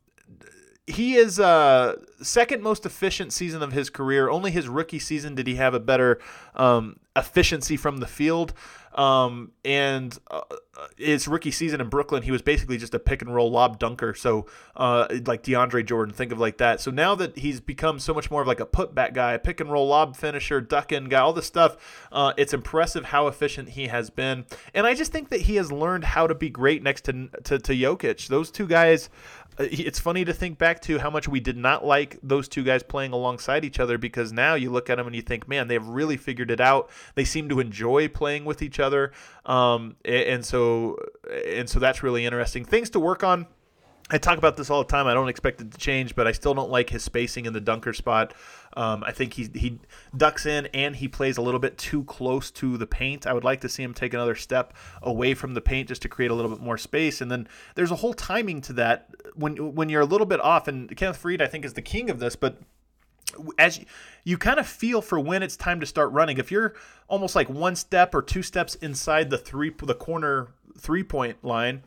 he 0.89 1.15
is 1.15 1.39
uh 1.39 1.95
second 2.21 2.62
most 2.63 2.86
efficient 2.86 3.32
season 3.34 3.62
of 3.62 3.71
his 3.71 3.89
career. 3.89 4.30
Only 4.30 4.52
his 4.52 4.67
rookie 4.67 4.99
season 4.99 5.36
did 5.36 5.47
he 5.47 5.56
have 5.56 5.73
a 5.73 5.80
better 5.80 6.19
um, 6.56 6.97
efficiency 7.15 7.78
from 7.78 7.97
the 7.97 8.08
field. 8.08 8.54
Um, 8.95 9.52
and 9.63 10.17
uh, 10.30 10.41
his 10.97 11.28
rookie 11.28 11.52
season 11.52 11.80
in 11.80 11.89
Brooklyn, 11.89 12.23
he 12.23 12.32
was 12.32 12.41
basically 12.41 12.78
just 12.78 12.93
a 12.93 12.99
pick 12.99 13.21
and 13.21 13.34
roll 13.34 13.52
lob 13.52 13.80
dunker. 13.80 14.13
So, 14.13 14.47
uh, 14.75 15.08
like 15.25 15.43
DeAndre 15.43 15.86
Jordan, 15.86 16.13
think 16.13 16.32
of 16.32 16.39
like 16.39 16.58
that. 16.58 16.82
So 16.82 16.89
now 16.89 17.15
that 17.15 17.38
he's 17.38 17.62
become 17.62 17.99
so 17.99 18.13
much 18.13 18.32
more 18.32 18.41
of 18.41 18.47
like 18.47 18.60
a 18.60 18.65
putback 18.65 19.13
guy, 19.13 19.34
a 19.34 19.39
pick 19.39 19.60
and 19.60 19.71
roll 19.71 19.88
lob 19.88 20.15
finisher, 20.17 20.60
duck 20.60 20.91
in 20.91 21.06
guy, 21.08 21.19
all 21.19 21.34
this 21.34 21.45
stuff, 21.45 21.78
uh, 22.12 22.34
it's 22.36 22.54
impressive 22.54 23.06
how 23.06 23.28
efficient 23.28 23.69
he 23.69 23.88
has 23.88 24.10
been. 24.10 24.45
And 24.73 24.88
I 24.88 24.95
just 24.95 25.12
think 25.12 25.30
that 25.30 25.41
he 25.41 25.56
has 25.56 25.71
learned 25.71 26.04
how 26.04 26.25
to 26.28 26.36
be 26.36 26.49
great 26.49 26.82
next 26.84 27.06
to 27.06 27.30
to, 27.43 27.60
to 27.60 27.73
Jokic. 27.73 28.28
Those 28.28 28.49
two 28.49 28.67
guys 28.67 29.10
uh, 29.38 29.38
it's 29.60 30.00
funny 30.00 30.24
to 30.24 30.34
think 30.34 30.58
back 30.58 30.82
to 30.84 31.00
how 31.00 31.10
much 31.10 31.28
we 31.28 31.39
did 31.39 31.58
not 31.58 31.86
like 31.86 32.17
those 32.24 32.48
two 32.48 32.63
guys 32.63 32.82
playing 32.82 33.12
alongside 33.12 33.65
each 33.65 33.80
other 33.80 33.98
because 33.98 34.32
now 34.32 34.56
you 34.56 34.72
look 34.72 34.89
at 34.89 34.95
them 34.95 35.06
and 35.06 35.15
you 35.15 35.22
think, 35.22 35.48
man, 35.48 35.67
they've 35.67 35.86
really 35.86 36.15
figured 36.15 36.50
it 36.50 36.62
out. 36.62 36.89
They 37.15 37.26
seem 37.26 37.50
to 37.50 37.60
enjoy 37.60 38.08
playing 38.08 38.45
with 38.45 38.62
each 38.62 38.80
other, 38.80 39.12
um, 39.45 39.98
and 40.06 40.45
so 40.45 40.98
and 41.45 41.69
so 41.69 41.80
that's 41.80 42.02
really 42.02 42.26
interesting. 42.26 42.63
Things 42.63 42.89
to 42.91 43.00
work 43.00 43.24
on. 43.24 43.48
I 44.12 44.17
talk 44.17 44.38
about 44.39 44.58
this 44.58 44.69
all 44.69 44.82
the 44.84 44.89
time. 44.89 45.06
I 45.06 45.13
don't 45.13 45.30
expect 45.30 45.62
it 45.62 45.72
to 45.72 45.78
change, 45.78 46.15
but 46.15 46.26
I 46.26 46.32
still 46.32 46.56
don't 46.56 46.72
like 46.72 46.89
his 46.89 47.04
spacing 47.04 47.45
in 47.45 47.54
the 47.54 47.62
dunker 47.62 47.93
spot. 47.93 48.34
Um, 48.75 49.03
I 49.03 49.12
think 49.12 49.34
he 49.34 49.49
he 49.53 49.79
ducks 50.15 50.45
in 50.45 50.67
and 50.67 50.95
he 50.95 51.08
plays 51.08 51.38
a 51.38 51.41
little 51.41 51.60
bit 51.60 51.77
too 51.77 52.03
close 52.03 52.51
to 52.51 52.77
the 52.77 52.86
paint. 52.86 53.25
I 53.25 53.34
would 53.34 53.43
like 53.43 53.62
to 53.62 53.69
see 53.69 53.84
him 53.84 53.93
take 53.93 54.13
another 54.13 54.36
step 54.36 54.73
away 55.01 55.34
from 55.34 55.53
the 55.53 55.62
paint 55.62 55.88
just 55.88 56.01
to 56.03 56.10
create 56.10 56.32
a 56.32 56.36
little 56.36 56.51
bit 56.51 56.62
more 56.62 56.77
space. 56.77 57.21
And 57.21 57.32
then 57.32 57.47
there's 57.75 57.91
a 57.91 57.95
whole 57.95 58.13
timing 58.13 58.62
to 58.62 58.73
that 58.73 59.10
when 59.36 59.75
when 59.75 59.89
you're 59.89 60.01
a 60.01 60.05
little 60.05 60.27
bit 60.27 60.39
off. 60.39 60.67
And 60.67 60.95
Kenneth 60.95 61.21
Faried 61.21 61.41
I 61.41 61.47
think, 61.47 61.65
is 61.65 61.73
the 61.73 61.82
king 61.82 62.10
of 62.10 62.19
this, 62.19 62.36
but 62.36 62.60
as 63.58 63.79
you, 63.79 63.86
you, 64.23 64.38
kind 64.38 64.60
of 64.60 64.67
feel 64.67 65.01
for 65.01 65.19
when 65.19 65.43
it's 65.43 65.55
time 65.55 65.79
to 65.79 65.86
start 65.86 66.12
running. 66.12 66.38
If 66.38 66.51
you're 66.51 66.73
almost 67.08 67.36
like 67.36 67.49
one 67.49 67.75
step 67.75 68.15
or 68.15 68.21
two 68.21 68.41
steps 68.41 68.75
inside 68.75 69.29
the 69.29 69.38
three 69.38 69.71
the 69.82 69.93
corner 69.93 70.47
three 70.77 71.03
point 71.03 71.43
line, 71.43 71.84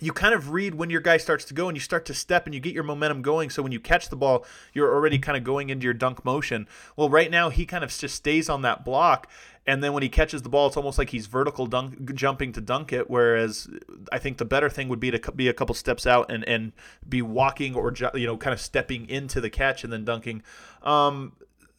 you 0.00 0.12
kind 0.12 0.34
of 0.34 0.50
read 0.50 0.74
when 0.74 0.90
your 0.90 1.00
guy 1.00 1.16
starts 1.16 1.44
to 1.46 1.54
go 1.54 1.68
and 1.68 1.76
you 1.76 1.80
start 1.80 2.04
to 2.06 2.14
step 2.14 2.44
and 2.44 2.54
you 2.54 2.60
get 2.60 2.74
your 2.74 2.84
momentum 2.84 3.22
going. 3.22 3.48
So 3.48 3.62
when 3.62 3.72
you 3.72 3.80
catch 3.80 4.08
the 4.08 4.16
ball, 4.16 4.44
you're 4.74 4.92
already 4.92 5.18
kind 5.18 5.38
of 5.38 5.44
going 5.44 5.70
into 5.70 5.84
your 5.84 5.94
dunk 5.94 6.24
motion. 6.24 6.68
Well, 6.96 7.08
right 7.08 7.30
now 7.30 7.48
he 7.48 7.64
kind 7.64 7.82
of 7.82 7.96
just 7.96 8.14
stays 8.14 8.48
on 8.48 8.62
that 8.62 8.84
block. 8.84 9.30
And 9.66 9.82
then 9.82 9.92
when 9.92 10.02
he 10.02 10.08
catches 10.08 10.42
the 10.42 10.48
ball, 10.48 10.68
it's 10.68 10.76
almost 10.76 10.98
like 10.98 11.10
he's 11.10 11.26
vertical 11.26 11.66
dunk, 11.66 12.14
jumping 12.14 12.52
to 12.52 12.60
dunk 12.60 12.92
it. 12.92 13.10
Whereas 13.10 13.68
I 14.12 14.18
think 14.18 14.38
the 14.38 14.44
better 14.44 14.68
thing 14.68 14.88
would 14.88 15.00
be 15.00 15.10
to 15.10 15.32
be 15.32 15.48
a 15.48 15.54
couple 15.54 15.74
steps 15.74 16.06
out 16.06 16.30
and, 16.30 16.44
and 16.44 16.72
be 17.08 17.22
walking 17.22 17.74
or 17.74 17.92
you 18.14 18.26
know 18.26 18.36
kind 18.36 18.54
of 18.54 18.60
stepping 18.60 19.08
into 19.08 19.40
the 19.40 19.50
catch 19.50 19.82
and 19.82 19.92
then 19.92 20.04
dunking. 20.04 20.42
Um, 20.82 21.32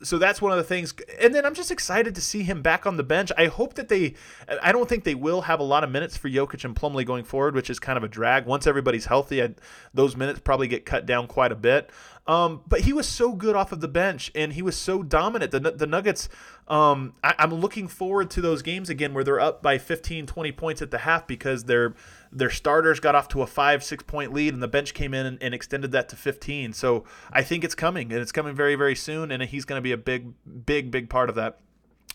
so 0.04 0.18
that's 0.18 0.42
one 0.42 0.52
of 0.52 0.58
the 0.58 0.64
things. 0.64 0.94
And 1.20 1.34
then 1.34 1.46
I'm 1.46 1.56
just 1.56 1.72
excited 1.72 2.14
to 2.16 2.22
see 2.22 2.44
him 2.44 2.62
back 2.62 2.86
on 2.86 2.98
the 2.98 3.04
bench. 3.04 3.32
I 3.38 3.48
hope 3.48 3.74
that 3.76 3.90
they, 3.90 4.14
I 4.62 4.72
don't 4.72 4.88
think 4.88 5.04
they 5.04 5.16
will 5.16 5.42
have 5.42 5.60
a 5.60 5.64
lot 5.64 5.84
of 5.84 5.90
minutes 5.90 6.16
for 6.16 6.30
Jokic 6.30 6.64
and 6.64 6.76
Plumlee 6.76 7.06
going 7.06 7.24
forward, 7.24 7.56
which 7.56 7.70
is 7.70 7.80
kind 7.80 7.98
of 7.98 8.04
a 8.04 8.08
drag. 8.08 8.46
Once 8.46 8.68
everybody's 8.68 9.06
healthy, 9.06 9.42
I, 9.42 9.56
those 9.94 10.16
minutes 10.16 10.40
probably 10.40 10.68
get 10.68 10.86
cut 10.86 11.06
down 11.06 11.28
quite 11.28 11.52
a 11.52 11.56
bit. 11.56 11.90
Um, 12.28 12.62
but 12.68 12.82
he 12.82 12.94
was 12.94 13.08
so 13.08 13.32
good 13.32 13.56
off 13.56 13.72
of 13.72 13.80
the 13.80 13.88
bench, 13.88 14.32
and 14.36 14.54
he 14.54 14.62
was 14.62 14.76
so 14.76 15.02
dominant. 15.02 15.52
The, 15.52 15.60
the 15.60 15.88
Nuggets, 15.88 16.28
um, 16.68 17.14
I, 17.24 17.34
am 17.40 17.54
looking 17.54 17.88
forward 17.88 18.30
to 18.32 18.42
those 18.42 18.62
games 18.62 18.90
again 18.90 19.14
where 19.14 19.24
they're 19.24 19.40
up 19.40 19.64
by 19.64 19.78
15, 19.78 20.28
20 20.28 20.52
points 20.52 20.82
at 20.82 20.92
the 20.92 21.00
half 21.00 21.26
because 21.26 21.64
they're 21.64 21.96
their 22.32 22.50
starters 22.50 23.00
got 23.00 23.16
off 23.16 23.28
to 23.30 23.42
a 23.42 23.48
five, 23.48 23.84
six 23.84 24.04
point 24.04 24.34
lead, 24.34 24.54
and 24.54 24.62
the 24.62 24.68
bench 24.68 24.94
came 24.94 25.14
in 25.14 25.26
and, 25.26 25.42
and 25.42 25.54
extended 25.54 25.92
that 25.92 26.10
to 26.10 26.16
15. 26.16 26.74
So 26.74 27.04
I 27.32 27.44
think 27.44 27.64
it's 27.64 27.76
coming, 27.76 28.12
and 28.12 28.22
it's 28.22 28.32
coming 28.32 28.56
very, 28.56 28.76
very 28.76 28.96
soon, 28.96 29.32
and 29.32 29.42
he's 29.44 29.66
going 29.66 29.78
to 29.78 29.84
be 29.84 29.92
a 29.92 29.98
big, 29.98 30.34
big, 30.66 30.92
big 30.92 31.10
part 31.10 31.30
of 31.30 31.36
that. 31.36 31.60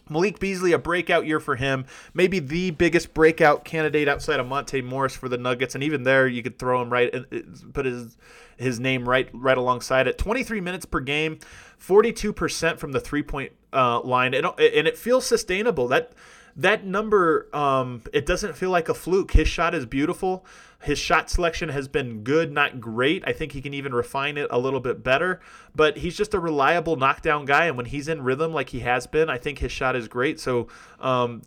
Malik 0.09 0.41
Beasley, 0.41 0.73
a 0.73 0.79
breakout 0.79 1.27
year 1.27 1.41
for 1.41 1.57
him. 1.57 1.87
Maybe 2.13 2.39
the 2.39 2.71
biggest 2.71 3.15
breakout 3.15 3.65
candidate 3.65 4.09
outside 4.09 4.41
of 4.41 4.47
Monte 4.47 4.83
Morris 4.83 5.15
for 5.15 5.29
the 5.29 5.39
Nuggets, 5.39 5.75
and 5.75 5.85
even 5.85 6.03
there, 6.03 6.27
you 6.27 6.43
could 6.43 6.59
throw 6.59 6.83
him 6.83 6.91
right, 6.91 7.13
and 7.15 7.73
put 7.73 7.87
his 7.87 8.17
his 8.57 8.79
name 8.79 9.09
right 9.09 9.29
right 9.33 9.57
alongside 9.57 10.07
it. 10.07 10.19
23 10.19 10.61
minutes 10.61 10.85
per 10.85 11.01
game, 11.01 11.39
42% 11.81 12.79
from 12.79 12.93
the 12.93 13.01
three 13.01 13.23
point 13.23 13.53
uh, 13.73 14.01
line, 14.01 14.35
and, 14.35 14.47
and 14.47 14.87
it 14.87 14.99
feels 14.99 15.27
sustainable. 15.27 15.89
That 15.89 16.13
that 16.57 16.85
number, 16.85 17.49
um, 17.55 18.03
it 18.13 18.27
doesn't 18.27 18.57
feel 18.57 18.71
like 18.71 18.89
a 18.89 18.95
fluke. 18.95 19.33
His 19.33 19.49
shot 19.49 19.75
is 19.75 19.87
beautiful. 19.87 20.45
His 20.83 20.99
shot 20.99 21.31
selection 21.31 21.69
has 21.69 21.89
been 21.89 22.25
good, 22.25 22.53
not 22.53 22.81
great. 22.81 23.23
I 23.27 23.33
think 23.33 23.53
he 23.53 23.63
can 23.63 23.73
even 23.73 23.95
refine 23.95 24.37
it 24.37 24.49
a 24.51 24.59
little 24.59 24.81
bit 24.81 25.03
better. 25.03 25.41
But 25.75 25.99
he's 25.99 26.17
just 26.17 26.35
a 26.35 26.41
reliable 26.41 26.97
knockdown 26.97 27.45
guy, 27.45 27.67
and 27.67 27.77
when 27.77 27.87
he's 27.87 28.09
in 28.09 28.23
rhythm 28.23 28.53
like 28.53 28.71
he 28.71 28.81
has 28.81 29.07
been, 29.07 29.31
I 29.31 29.39
think 29.39 29.61
his 29.61 29.73
shot 29.73 29.97
is 29.97 30.09
great. 30.09 30.41
So, 30.41 30.69
um, 31.01 31.43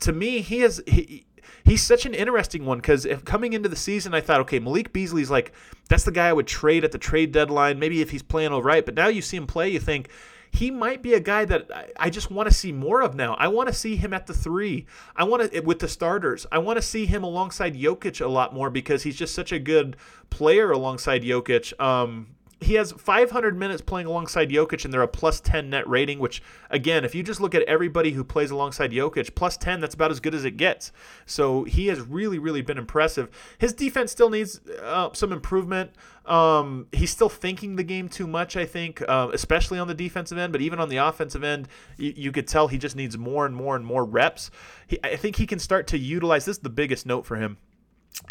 to 0.00 0.12
me, 0.12 0.40
he 0.40 0.62
is 0.62 0.82
he, 0.86 1.26
he's 1.64 1.82
such 1.82 2.06
an 2.06 2.14
interesting 2.14 2.64
one 2.64 2.78
because 2.78 3.06
coming 3.24 3.52
into 3.52 3.68
the 3.68 3.76
season, 3.76 4.14
I 4.14 4.20
thought, 4.20 4.40
okay, 4.40 4.58
Malik 4.58 4.92
Beasley's 4.92 5.30
like 5.30 5.52
that's 5.88 6.04
the 6.04 6.12
guy 6.12 6.28
I 6.28 6.32
would 6.32 6.46
trade 6.46 6.84
at 6.84 6.92
the 6.92 6.98
trade 6.98 7.32
deadline. 7.32 7.78
Maybe 7.78 8.00
if 8.00 8.10
he's 8.10 8.22
playing 8.22 8.52
all 8.52 8.62
right, 8.62 8.84
but 8.84 8.94
now 8.94 9.08
you 9.08 9.22
see 9.22 9.36
him 9.36 9.46
play, 9.46 9.68
you 9.68 9.80
think 9.80 10.08
he 10.52 10.70
might 10.70 11.02
be 11.02 11.14
a 11.14 11.20
guy 11.20 11.46
that 11.46 11.92
I 11.98 12.10
just 12.10 12.30
want 12.30 12.48
to 12.48 12.54
see 12.54 12.72
more 12.72 13.00
of 13.00 13.14
now. 13.14 13.34
I 13.34 13.48
want 13.48 13.68
to 13.68 13.74
see 13.74 13.96
him 13.96 14.12
at 14.12 14.26
the 14.26 14.34
three. 14.34 14.86
I 15.16 15.24
want 15.24 15.50
to 15.50 15.60
with 15.60 15.78
the 15.78 15.88
starters. 15.88 16.46
I 16.52 16.58
want 16.58 16.76
to 16.76 16.82
see 16.82 17.06
him 17.06 17.24
alongside 17.24 17.74
Jokic 17.74 18.20
a 18.20 18.28
lot 18.28 18.52
more 18.52 18.68
because 18.68 19.02
he's 19.02 19.16
just 19.16 19.34
such 19.34 19.50
a 19.50 19.58
good 19.58 19.96
player 20.28 20.70
alongside 20.70 21.22
Jokic. 21.22 21.78
Um, 21.80 22.34
he 22.64 22.74
has 22.74 22.92
500 22.92 23.56
minutes 23.56 23.82
playing 23.82 24.06
alongside 24.06 24.50
Jokic, 24.50 24.84
and 24.84 24.92
they're 24.92 25.02
a 25.02 25.08
plus 25.08 25.40
10 25.40 25.70
net 25.70 25.88
rating. 25.88 26.18
Which, 26.18 26.42
again, 26.70 27.04
if 27.04 27.14
you 27.14 27.22
just 27.22 27.40
look 27.40 27.54
at 27.54 27.62
everybody 27.62 28.12
who 28.12 28.24
plays 28.24 28.50
alongside 28.50 28.92
Jokic, 28.92 29.34
plus 29.34 29.56
10, 29.56 29.80
that's 29.80 29.94
about 29.94 30.10
as 30.10 30.20
good 30.20 30.34
as 30.34 30.44
it 30.44 30.56
gets. 30.56 30.92
So 31.26 31.64
he 31.64 31.88
has 31.88 32.00
really, 32.00 32.38
really 32.38 32.62
been 32.62 32.78
impressive. 32.78 33.28
His 33.58 33.72
defense 33.72 34.12
still 34.12 34.30
needs 34.30 34.60
uh, 34.82 35.10
some 35.12 35.32
improvement. 35.32 35.92
Um, 36.24 36.86
he's 36.92 37.10
still 37.10 37.28
thinking 37.28 37.76
the 37.76 37.82
game 37.82 38.08
too 38.08 38.26
much, 38.26 38.56
I 38.56 38.64
think, 38.64 39.02
uh, 39.08 39.30
especially 39.32 39.78
on 39.78 39.88
the 39.88 39.94
defensive 39.94 40.38
end. 40.38 40.52
But 40.52 40.60
even 40.60 40.78
on 40.78 40.88
the 40.88 40.98
offensive 40.98 41.42
end, 41.42 41.68
you, 41.96 42.12
you, 42.16 42.32
could 42.32 42.46
tell 42.46 42.68
he 42.68 42.78
just 42.78 42.94
needs 42.94 43.18
more 43.18 43.44
and 43.44 43.54
more 43.54 43.74
and 43.74 43.84
more 43.84 44.04
reps. 44.04 44.50
He, 44.86 44.98
I 45.02 45.16
think 45.16 45.36
he 45.36 45.46
can 45.46 45.58
start 45.58 45.88
to 45.88 45.98
utilize 45.98 46.44
this. 46.44 46.52
Is 46.52 46.58
the 46.58 46.68
biggest 46.68 47.06
note 47.06 47.24
for 47.24 47.36
him 47.36 47.56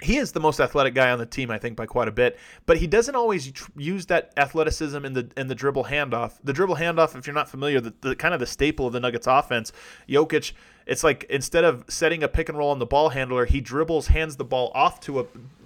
he 0.01 0.17
is 0.17 0.31
the 0.31 0.39
most 0.39 0.59
athletic 0.59 0.93
guy 0.93 1.11
on 1.11 1.19
the 1.19 1.25
team, 1.25 1.51
I 1.51 1.57
think, 1.57 1.75
by 1.75 1.85
quite 1.85 2.07
a 2.07 2.11
bit. 2.11 2.37
But 2.65 2.77
he 2.77 2.87
doesn't 2.87 3.15
always 3.15 3.51
tr- 3.51 3.71
use 3.75 4.05
that 4.07 4.31
athleticism 4.37 5.03
in 5.03 5.13
the 5.13 5.29
in 5.35 5.47
the 5.47 5.55
dribble 5.55 5.85
handoff. 5.85 6.33
The 6.43 6.53
dribble 6.53 6.75
handoff, 6.75 7.15
if 7.15 7.27
you're 7.27 7.33
not 7.33 7.49
familiar, 7.49 7.81
the, 7.81 7.93
the 8.01 8.15
kind 8.15 8.33
of 8.33 8.39
the 8.39 8.45
staple 8.45 8.87
of 8.87 8.93
the 8.93 8.99
Nuggets 8.99 9.27
offense. 9.27 9.71
Jokic, 10.07 10.53
it's 10.85 11.03
like 11.03 11.25
instead 11.29 11.63
of 11.63 11.85
setting 11.87 12.23
a 12.23 12.27
pick 12.27 12.49
and 12.49 12.57
roll 12.57 12.71
on 12.71 12.79
the 12.79 12.85
ball 12.85 13.09
handler, 13.09 13.45
he 13.45 13.61
dribbles, 13.61 14.07
hands 14.07 14.37
the 14.37 14.45
ball 14.45 14.71
off 14.73 14.99
to 15.01 15.19
a 15.19 15.25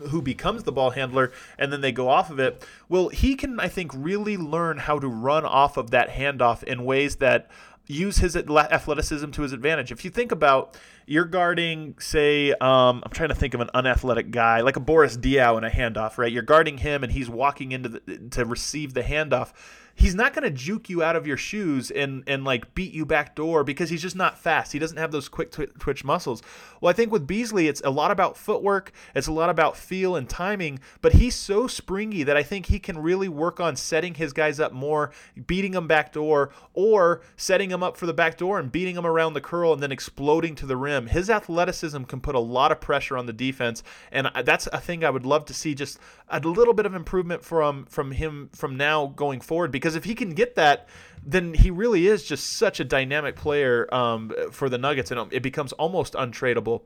who 0.10 0.22
becomes 0.22 0.64
the 0.64 0.72
ball 0.72 0.92
handler, 0.92 1.32
and 1.58 1.72
then 1.72 1.82
they 1.82 1.92
go 1.92 2.10
off 2.10 2.30
of 2.30 2.40
it. 2.40 2.66
Well, 2.90 3.10
he 3.10 3.36
can, 3.36 3.60
I 3.60 3.68
think, 3.68 3.92
really 3.94 4.38
learn 4.38 4.78
how 4.78 5.00
to 5.00 5.08
run 5.08 5.46
off 5.46 5.78
of 5.78 5.92
that 5.92 6.10
handoff 6.10 6.64
in 6.64 6.86
ways 6.86 7.18
that 7.18 7.50
use 7.88 8.18
his 8.18 8.36
athleticism 8.36 9.32
to 9.32 9.42
his 9.42 9.54
advantage. 9.54 9.92
If 9.92 10.04
you 10.04 10.12
think 10.12 10.32
about 10.32 10.78
you're 11.06 11.26
guarding, 11.26 11.96
say, 12.00 12.52
um, 12.54 13.04
I'm 13.06 13.12
trying 13.12 13.30
to 13.30 13.36
think 13.36 13.54
of 13.54 13.62
an 13.62 13.70
unathletic 13.74 14.32
guy 14.32 14.62
like 14.62 14.76
a 14.76 14.80
Boris 14.80 15.18
Diaw 15.18 15.58
in 15.58 15.64
a 15.64 15.70
handoff, 15.70 16.18
right? 16.18 16.32
You're 16.32 16.42
guarding 16.42 16.80
him 16.80 17.04
and 17.04 17.12
he's 17.12 17.30
walking 17.30 17.72
into 17.72 17.90
the, 17.90 18.18
to 18.32 18.46
receive 18.46 18.94
the 18.94 19.04
handoff 19.04 19.54
he's 19.96 20.14
not 20.14 20.34
going 20.34 20.44
to 20.44 20.52
juke 20.52 20.90
you 20.90 21.02
out 21.02 21.16
of 21.16 21.26
your 21.26 21.38
shoes 21.38 21.90
and 21.90 22.24
and 22.28 22.44
like 22.44 22.76
beat 22.76 22.94
you 22.94 23.06
back 23.06 23.36
door 23.36 23.64
because 23.64 23.90
he's 23.90 24.02
just 24.02 24.16
not 24.16 24.38
fast. 24.38 24.74
He 24.74 24.80
doesn't 24.80 24.98
have 24.98 25.12
those 25.12 25.30
quick 25.30 25.52
tw- 25.52 25.80
twitch 25.80 26.04
muscles. 26.04 26.44
Well, 26.82 26.90
I 26.90 26.94
think 26.94 27.12
with 27.12 27.26
Beasley, 27.26 27.68
it's 27.68 27.82
a 27.84 27.90
lot 27.90 28.12
about 28.12 28.38
footwork. 28.38 28.92
It's 29.16 29.28
a 29.28 29.32
lot 29.32 29.50
about 29.50 29.78
feel 29.78 30.16
and 30.16 30.30
timing. 30.30 30.80
But 31.02 31.14
he's 31.14 31.36
so 31.36 31.68
springy 31.68 32.24
that 32.24 32.38
I 32.38 32.44
think 32.44 32.68
he 32.68 32.80
can 32.80 32.98
really 32.98 33.30
work 33.30 33.60
on 33.60 33.76
setting 33.76 34.16
his 34.16 34.34
guys 34.34 34.60
up 34.60 34.74
more, 34.74 35.12
beating 35.48 35.72
them 35.72 35.88
back 35.88 36.12
door, 36.12 36.52
or 36.74 37.22
setting 37.38 37.70
them 37.70 37.82
up 37.82 37.98
for 37.98 38.06
the 38.06 38.14
back 38.14 38.38
door 38.38 38.60
and 38.60 38.72
beating 38.72 38.96
them 38.96 39.06
around 39.06 39.34
the 39.34 39.42
curl 39.42 39.74
and 39.74 39.82
then 39.82 39.92
exploding 39.92 40.56
to 40.56 40.66
the 40.66 40.78
rim. 40.78 41.08
His 41.08 41.30
athleticism 41.30 42.04
can 42.04 42.20
put 42.20 42.36
a 42.36 42.40
lot 42.40 42.72
of 42.72 42.82
pressure 42.82 43.18
on 43.18 43.26
the 43.26 43.34
defense, 43.34 43.82
and 44.12 44.30
that's 44.44 44.68
a 44.68 44.80
thing 44.80 45.04
I 45.04 45.10
would 45.10 45.26
love 45.26 45.46
to 45.46 45.54
see 45.54 45.74
just 45.74 46.00
a 46.28 46.40
little 46.40 46.74
bit 46.74 46.86
of 46.86 46.96
improvement 46.96 47.44
from 47.44 47.86
from 47.86 48.12
him 48.12 48.50
from 48.54 48.76
now 48.78 49.08
going 49.08 49.40
forward 49.40 49.72
because 49.72 49.85
because 49.86 49.96
if 49.96 50.04
he 50.04 50.16
can 50.16 50.34
get 50.34 50.56
that, 50.56 50.88
then 51.24 51.54
he 51.54 51.70
really 51.70 52.08
is 52.08 52.24
just 52.24 52.54
such 52.58 52.80
a 52.80 52.84
dynamic 52.84 53.36
player 53.36 53.88
um, 53.94 54.34
for 54.52 54.68
the 54.68 54.80
Nuggets, 54.80 55.12
and 55.12 55.32
it 55.32 55.44
becomes 55.44 55.74
almost 55.74 56.14
untradeable. 56.14 56.82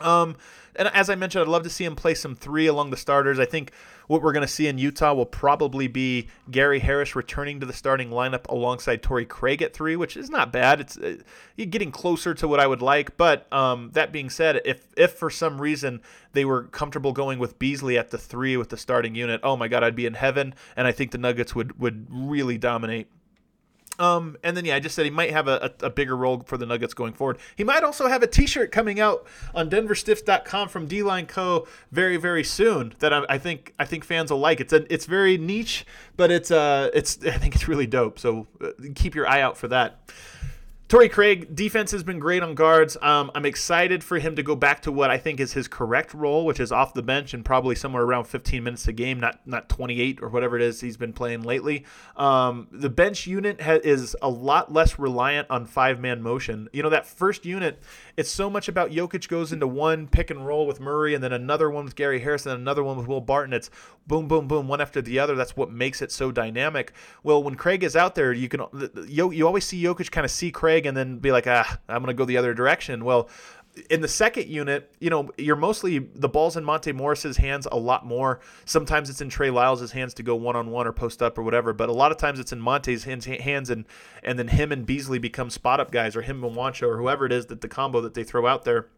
Um, 0.00 0.36
and 0.76 0.88
as 0.88 1.10
I 1.10 1.14
mentioned, 1.14 1.42
I'd 1.42 1.48
love 1.48 1.64
to 1.64 1.70
see 1.70 1.84
him 1.84 1.96
play 1.96 2.14
some 2.14 2.34
three 2.34 2.66
along 2.66 2.90
the 2.90 2.96
starters. 2.96 3.38
I 3.38 3.44
think 3.44 3.72
what 4.06 4.22
we're 4.22 4.32
going 4.32 4.46
to 4.46 4.52
see 4.52 4.66
in 4.66 4.78
Utah 4.78 5.12
will 5.14 5.26
probably 5.26 5.88
be 5.88 6.28
Gary 6.50 6.78
Harris 6.78 7.14
returning 7.14 7.60
to 7.60 7.66
the 7.66 7.72
starting 7.72 8.10
lineup 8.10 8.46
alongside 8.48 9.02
Torrey 9.02 9.26
Craig 9.26 9.62
at 9.62 9.74
three, 9.74 9.96
which 9.96 10.16
is 10.16 10.30
not 10.30 10.52
bad. 10.52 10.80
It's 10.80 10.96
uh, 10.96 11.16
getting 11.56 11.90
closer 11.90 12.34
to 12.34 12.48
what 12.48 12.60
I 12.60 12.66
would 12.66 12.82
like. 12.82 13.16
But 13.16 13.52
um, 13.52 13.90
that 13.92 14.12
being 14.12 14.30
said, 14.30 14.60
if 14.64 14.86
if 14.96 15.12
for 15.12 15.30
some 15.30 15.60
reason 15.60 16.00
they 16.32 16.44
were 16.44 16.64
comfortable 16.64 17.12
going 17.12 17.38
with 17.38 17.58
Beasley 17.58 17.98
at 17.98 18.10
the 18.10 18.18
three 18.18 18.56
with 18.56 18.70
the 18.70 18.76
starting 18.76 19.14
unit, 19.14 19.40
oh 19.42 19.56
my 19.56 19.68
God, 19.68 19.84
I'd 19.84 19.96
be 19.96 20.06
in 20.06 20.14
heaven. 20.14 20.54
And 20.76 20.86
I 20.86 20.92
think 20.92 21.10
the 21.10 21.18
Nuggets 21.18 21.54
would 21.54 21.78
would 21.78 22.06
really 22.10 22.58
dominate. 22.58 23.08
Um, 24.00 24.38
and 24.42 24.56
then 24.56 24.64
yeah, 24.64 24.76
I 24.76 24.80
just 24.80 24.94
said 24.94 25.04
he 25.04 25.10
might 25.10 25.30
have 25.30 25.46
a, 25.46 25.74
a, 25.82 25.86
a, 25.86 25.90
bigger 25.90 26.16
role 26.16 26.42
for 26.46 26.56
the 26.56 26.64
Nuggets 26.64 26.94
going 26.94 27.12
forward. 27.12 27.36
He 27.54 27.64
might 27.64 27.84
also 27.84 28.08
have 28.08 28.22
a 28.22 28.26
T-shirt 28.26 28.72
coming 28.72 28.98
out 28.98 29.26
on 29.54 29.68
DenverStiffs.com 29.68 30.70
from 30.70 30.86
D-Line 30.86 31.26
Co. 31.26 31.68
very 31.92 32.16
very 32.16 32.42
soon 32.42 32.94
that 33.00 33.12
I, 33.12 33.26
I, 33.28 33.36
think 33.36 33.74
I 33.78 33.84
think 33.84 34.04
fans 34.04 34.32
will 34.32 34.38
like. 34.38 34.58
It's 34.58 34.72
a 34.72 34.90
it's 34.90 35.04
very 35.04 35.36
niche, 35.36 35.84
but 36.16 36.30
it's 36.30 36.50
uh 36.50 36.88
it's 36.94 37.18
I 37.26 37.36
think 37.36 37.54
it's 37.54 37.68
really 37.68 37.86
dope. 37.86 38.18
So 38.18 38.46
uh, 38.64 38.68
keep 38.94 39.14
your 39.14 39.28
eye 39.28 39.42
out 39.42 39.58
for 39.58 39.68
that. 39.68 40.00
Torrey 40.90 41.08
Craig, 41.08 41.54
defense 41.54 41.92
has 41.92 42.02
been 42.02 42.18
great 42.18 42.42
on 42.42 42.56
guards. 42.56 42.96
Um, 43.00 43.30
I'm 43.36 43.46
excited 43.46 44.02
for 44.02 44.18
him 44.18 44.34
to 44.34 44.42
go 44.42 44.56
back 44.56 44.82
to 44.82 44.90
what 44.90 45.08
I 45.08 45.18
think 45.18 45.38
is 45.38 45.52
his 45.52 45.68
correct 45.68 46.12
role, 46.12 46.44
which 46.44 46.58
is 46.58 46.72
off 46.72 46.94
the 46.94 47.02
bench 47.02 47.32
and 47.32 47.44
probably 47.44 47.76
somewhere 47.76 48.02
around 48.02 48.24
15 48.24 48.64
minutes 48.64 48.88
a 48.88 48.92
game, 48.92 49.20
not 49.20 49.38
not 49.46 49.68
28 49.68 50.18
or 50.20 50.30
whatever 50.30 50.56
it 50.56 50.62
is 50.62 50.80
he's 50.80 50.96
been 50.96 51.12
playing 51.12 51.42
lately. 51.42 51.84
Um, 52.16 52.66
the 52.72 52.90
bench 52.90 53.28
unit 53.28 53.60
ha- 53.60 53.78
is 53.84 54.16
a 54.20 54.28
lot 54.28 54.72
less 54.72 54.98
reliant 54.98 55.48
on 55.48 55.64
five 55.64 56.00
man 56.00 56.22
motion. 56.22 56.68
You 56.72 56.82
know 56.82 56.90
that 56.90 57.06
first 57.06 57.46
unit, 57.46 57.80
it's 58.16 58.28
so 58.28 58.50
much 58.50 58.66
about 58.66 58.90
Jokic 58.90 59.28
goes 59.28 59.52
into 59.52 59.68
one 59.68 60.08
pick 60.08 60.28
and 60.28 60.44
roll 60.44 60.66
with 60.66 60.80
Murray, 60.80 61.14
and 61.14 61.22
then 61.22 61.32
another 61.32 61.70
one 61.70 61.84
with 61.84 61.94
Gary 61.94 62.18
Harris, 62.18 62.46
and 62.46 62.54
another 62.56 62.82
one 62.82 62.96
with 62.96 63.06
Will 63.06 63.20
Barton. 63.20 63.52
It's 63.52 63.70
boom, 64.08 64.26
boom, 64.26 64.48
boom, 64.48 64.66
one 64.66 64.80
after 64.80 65.00
the 65.00 65.20
other. 65.20 65.36
That's 65.36 65.56
what 65.56 65.70
makes 65.70 66.02
it 66.02 66.10
so 66.10 66.32
dynamic. 66.32 66.92
Well, 67.22 67.44
when 67.44 67.54
Craig 67.54 67.84
is 67.84 67.94
out 67.94 68.16
there, 68.16 68.32
you 68.32 68.48
can 68.48 68.64
you, 69.06 69.30
you 69.30 69.46
always 69.46 69.64
see 69.64 69.80
Jokic 69.80 70.10
kind 70.10 70.24
of 70.24 70.32
see 70.32 70.50
Craig 70.50 70.79
and 70.86 70.96
then 70.96 71.18
be 71.18 71.32
like, 71.32 71.46
ah, 71.46 71.78
I'm 71.88 72.02
going 72.02 72.14
to 72.14 72.18
go 72.18 72.24
the 72.24 72.36
other 72.36 72.54
direction. 72.54 73.04
Well, 73.04 73.28
in 73.88 74.00
the 74.00 74.08
second 74.08 74.48
unit, 74.48 74.92
you 75.00 75.10
know, 75.10 75.30
you're 75.38 75.56
mostly 75.56 75.98
the 75.98 76.28
ball's 76.28 76.56
in 76.56 76.64
Monte 76.64 76.92
Morris's 76.92 77.36
hands 77.36 77.68
a 77.70 77.76
lot 77.76 78.04
more. 78.04 78.40
Sometimes 78.64 79.08
it's 79.08 79.20
in 79.20 79.28
Trey 79.28 79.50
Lyles' 79.50 79.92
hands 79.92 80.14
to 80.14 80.22
go 80.22 80.34
one 80.34 80.56
on 80.56 80.70
one 80.70 80.86
or 80.86 80.92
post 80.92 81.22
up 81.22 81.38
or 81.38 81.42
whatever, 81.42 81.72
but 81.72 81.88
a 81.88 81.92
lot 81.92 82.10
of 82.10 82.18
times 82.18 82.40
it's 82.40 82.52
in 82.52 82.60
Monte's 82.60 83.04
hands, 83.04 83.26
hands 83.26 83.70
and 83.70 83.86
and 84.24 84.38
then 84.38 84.48
him 84.48 84.72
and 84.72 84.84
Beasley 84.84 85.18
become 85.18 85.50
spot 85.50 85.78
up 85.78 85.90
guys 85.92 86.16
or 86.16 86.22
him 86.22 86.42
and 86.42 86.56
Juancho 86.56 86.88
or 86.88 86.98
whoever 86.98 87.24
it 87.26 87.32
is 87.32 87.46
that 87.46 87.60
the 87.60 87.68
combo 87.68 88.00
that 88.00 88.14
they 88.14 88.24
throw 88.24 88.46
out 88.46 88.64
there 88.64 88.88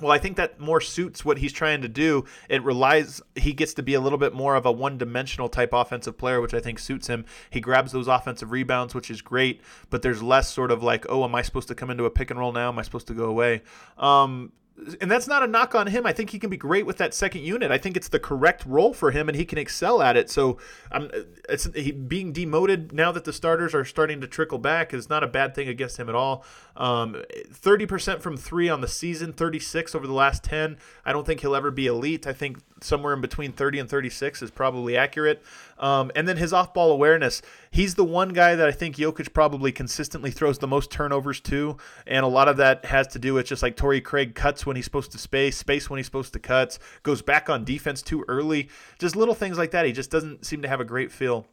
well, 0.00 0.10
I 0.10 0.18
think 0.18 0.36
that 0.36 0.58
more 0.58 0.80
suits 0.80 1.24
what 1.24 1.38
he's 1.38 1.52
trying 1.52 1.82
to 1.82 1.88
do. 1.88 2.24
It 2.48 2.62
relies, 2.62 3.22
he 3.36 3.52
gets 3.52 3.74
to 3.74 3.82
be 3.82 3.94
a 3.94 4.00
little 4.00 4.18
bit 4.18 4.32
more 4.32 4.56
of 4.56 4.66
a 4.66 4.72
one 4.72 4.98
dimensional 4.98 5.48
type 5.48 5.72
offensive 5.72 6.18
player, 6.18 6.40
which 6.40 6.54
I 6.54 6.60
think 6.60 6.78
suits 6.78 7.06
him. 7.06 7.24
He 7.50 7.60
grabs 7.60 7.92
those 7.92 8.08
offensive 8.08 8.50
rebounds, 8.50 8.94
which 8.94 9.10
is 9.10 9.22
great, 9.22 9.60
but 9.90 10.02
there's 10.02 10.22
less 10.22 10.52
sort 10.52 10.70
of 10.70 10.82
like, 10.82 11.06
oh, 11.08 11.24
am 11.24 11.34
I 11.34 11.42
supposed 11.42 11.68
to 11.68 11.74
come 11.74 11.90
into 11.90 12.04
a 12.04 12.10
pick 12.10 12.30
and 12.30 12.38
roll 12.38 12.52
now? 12.52 12.68
Am 12.68 12.78
I 12.78 12.82
supposed 12.82 13.06
to 13.08 13.14
go 13.14 13.24
away? 13.24 13.62
Um, 13.96 14.52
and 15.00 15.10
that's 15.10 15.28
not 15.28 15.42
a 15.42 15.46
knock 15.46 15.74
on 15.74 15.86
him. 15.86 16.04
I 16.04 16.12
think 16.12 16.30
he 16.30 16.38
can 16.38 16.50
be 16.50 16.56
great 16.56 16.84
with 16.84 16.98
that 16.98 17.14
second 17.14 17.42
unit. 17.42 17.70
I 17.70 17.78
think 17.78 17.96
it's 17.96 18.08
the 18.08 18.18
correct 18.18 18.64
role 18.66 18.92
for 18.92 19.12
him, 19.12 19.28
and 19.28 19.36
he 19.36 19.44
can 19.44 19.56
excel 19.56 20.02
at 20.02 20.16
it. 20.16 20.28
So, 20.30 20.58
um, 20.90 21.10
it's 21.48 21.68
he, 21.74 21.92
being 21.92 22.32
demoted 22.32 22.92
now 22.92 23.12
that 23.12 23.24
the 23.24 23.32
starters 23.32 23.74
are 23.74 23.84
starting 23.84 24.20
to 24.20 24.26
trickle 24.26 24.58
back 24.58 24.92
is 24.92 25.08
not 25.08 25.22
a 25.22 25.28
bad 25.28 25.54
thing 25.54 25.68
against 25.68 25.96
him 25.96 26.08
at 26.08 26.14
all. 26.14 26.44
Um, 26.76 27.22
thirty 27.50 27.86
percent 27.86 28.20
from 28.20 28.36
three 28.36 28.68
on 28.68 28.80
the 28.80 28.88
season, 28.88 29.32
thirty 29.32 29.60
six 29.60 29.94
over 29.94 30.06
the 30.06 30.12
last 30.12 30.42
ten. 30.42 30.76
I 31.04 31.12
don't 31.12 31.24
think 31.24 31.40
he'll 31.40 31.54
ever 31.54 31.70
be 31.70 31.86
elite. 31.86 32.26
I 32.26 32.32
think 32.32 32.58
somewhere 32.84 33.14
in 33.14 33.20
between 33.20 33.52
30 33.52 33.80
and 33.80 33.88
36 33.88 34.42
is 34.42 34.50
probably 34.50 34.96
accurate. 34.96 35.42
Um, 35.78 36.12
and 36.14 36.28
then 36.28 36.36
his 36.36 36.52
off 36.52 36.72
ball 36.72 36.92
awareness. 36.92 37.42
He's 37.70 37.94
the 37.94 38.04
one 38.04 38.30
guy 38.30 38.54
that 38.54 38.68
I 38.68 38.72
think 38.72 38.96
Jokic 38.96 39.32
probably 39.32 39.72
consistently 39.72 40.30
throws 40.30 40.58
the 40.58 40.66
most 40.66 40.90
turnovers 40.90 41.40
to. 41.42 41.76
And 42.06 42.24
a 42.24 42.28
lot 42.28 42.48
of 42.48 42.56
that 42.58 42.84
has 42.84 43.06
to 43.08 43.18
do 43.18 43.34
with 43.34 43.46
just 43.46 43.62
like 43.62 43.76
Torrey 43.76 44.00
Craig 44.00 44.34
cuts 44.34 44.64
when 44.64 44.76
he's 44.76 44.84
supposed 44.84 45.12
to 45.12 45.18
space, 45.18 45.56
space 45.56 45.90
when 45.90 45.98
he's 45.98 46.06
supposed 46.06 46.32
to 46.34 46.38
cuts, 46.38 46.78
goes 47.02 47.22
back 47.22 47.50
on 47.50 47.64
defense 47.64 48.02
too 48.02 48.24
early. 48.28 48.68
Just 48.98 49.16
little 49.16 49.34
things 49.34 49.58
like 49.58 49.72
that. 49.72 49.86
He 49.86 49.92
just 49.92 50.10
doesn't 50.10 50.46
seem 50.46 50.62
to 50.62 50.68
have 50.68 50.80
a 50.80 50.84
great 50.84 51.10
feel. 51.10 51.46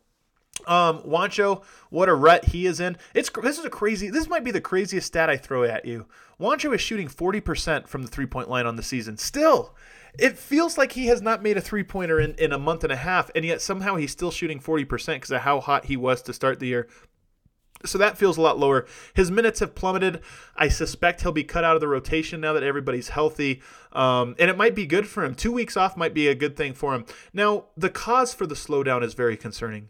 Um, 0.68 1.00
Juancho, 1.04 1.64
what 1.90 2.10
a 2.10 2.14
rut 2.14 2.46
he 2.46 2.66
is 2.66 2.80
in. 2.80 2.98
It's 3.14 3.30
this 3.30 3.60
is 3.60 3.66
a 3.66 3.70
crazy. 3.70 4.10
This 4.10 4.28
might 4.28 4.44
be 4.44 4.52
the 4.52 4.62
craziest 4.62 5.08
stat 5.08 5.30
I 5.30 5.38
throw 5.38 5.64
at 5.64 5.86
you. 5.86 6.06
Juancho 6.40 6.74
is 6.74 6.82
shooting 6.82 7.08
40% 7.08 7.88
from 7.88 8.02
the 8.02 8.08
three 8.08 8.26
point 8.26 8.50
line 8.50 8.66
on 8.66 8.76
the 8.76 8.84
season. 8.84 9.18
Still, 9.18 9.76
it 10.18 10.38
feels 10.38 10.78
like 10.78 10.94
he 10.94 11.08
has 11.08 11.22
not 11.22 11.44
made 11.44 11.58
a 11.58 11.62
three 11.62 11.84
pointer 11.84 12.20
in, 12.20 12.34
in 12.36 12.52
a 12.52 12.60
month 12.60 12.84
and 12.84 12.92
a 12.92 12.98
half, 12.98 13.30
and 13.36 13.46
yet 13.46 13.62
somehow 13.62 13.96
he's 13.96 14.12
still 14.12 14.32
shooting 14.32 14.60
40% 14.60 15.16
because 15.16 15.32
of 15.32 15.42
how 15.42 15.60
hot 15.60 15.86
he 15.86 15.96
was 15.96 16.22
to 16.24 16.34
start 16.34 16.60
the 16.60 16.68
year. 16.68 16.88
So 17.86 17.98
that 17.98 18.18
feels 18.18 18.38
a 18.38 18.42
lot 18.42 18.60
lower. 18.60 18.86
His 19.14 19.32
minutes 19.32 19.60
have 19.60 19.76
plummeted. 19.76 20.22
I 20.56 20.68
suspect 20.68 21.22
he'll 21.22 21.32
be 21.32 21.44
cut 21.44 21.64
out 21.64 21.76
of 21.76 21.82
the 21.82 21.88
rotation 21.88 22.42
now 22.42 22.54
that 22.54 22.64
everybody's 22.64 23.10
healthy. 23.10 23.62
Um, 23.92 24.36
and 24.38 24.50
it 24.50 24.58
might 24.58 24.76
be 24.76 24.86
good 24.86 25.08
for 25.08 25.24
him. 25.24 25.34
Two 25.34 25.52
weeks 25.52 25.76
off 25.76 25.98
might 25.98 26.14
be 26.14 26.28
a 26.28 26.36
good 26.36 26.56
thing 26.56 26.74
for 26.74 26.94
him. 26.94 27.06
Now, 27.34 27.66
the 27.76 27.90
cause 27.90 28.34
for 28.34 28.46
the 28.46 28.56
slowdown 28.56 29.04
is 29.04 29.14
very 29.14 29.38
concerning. 29.38 29.90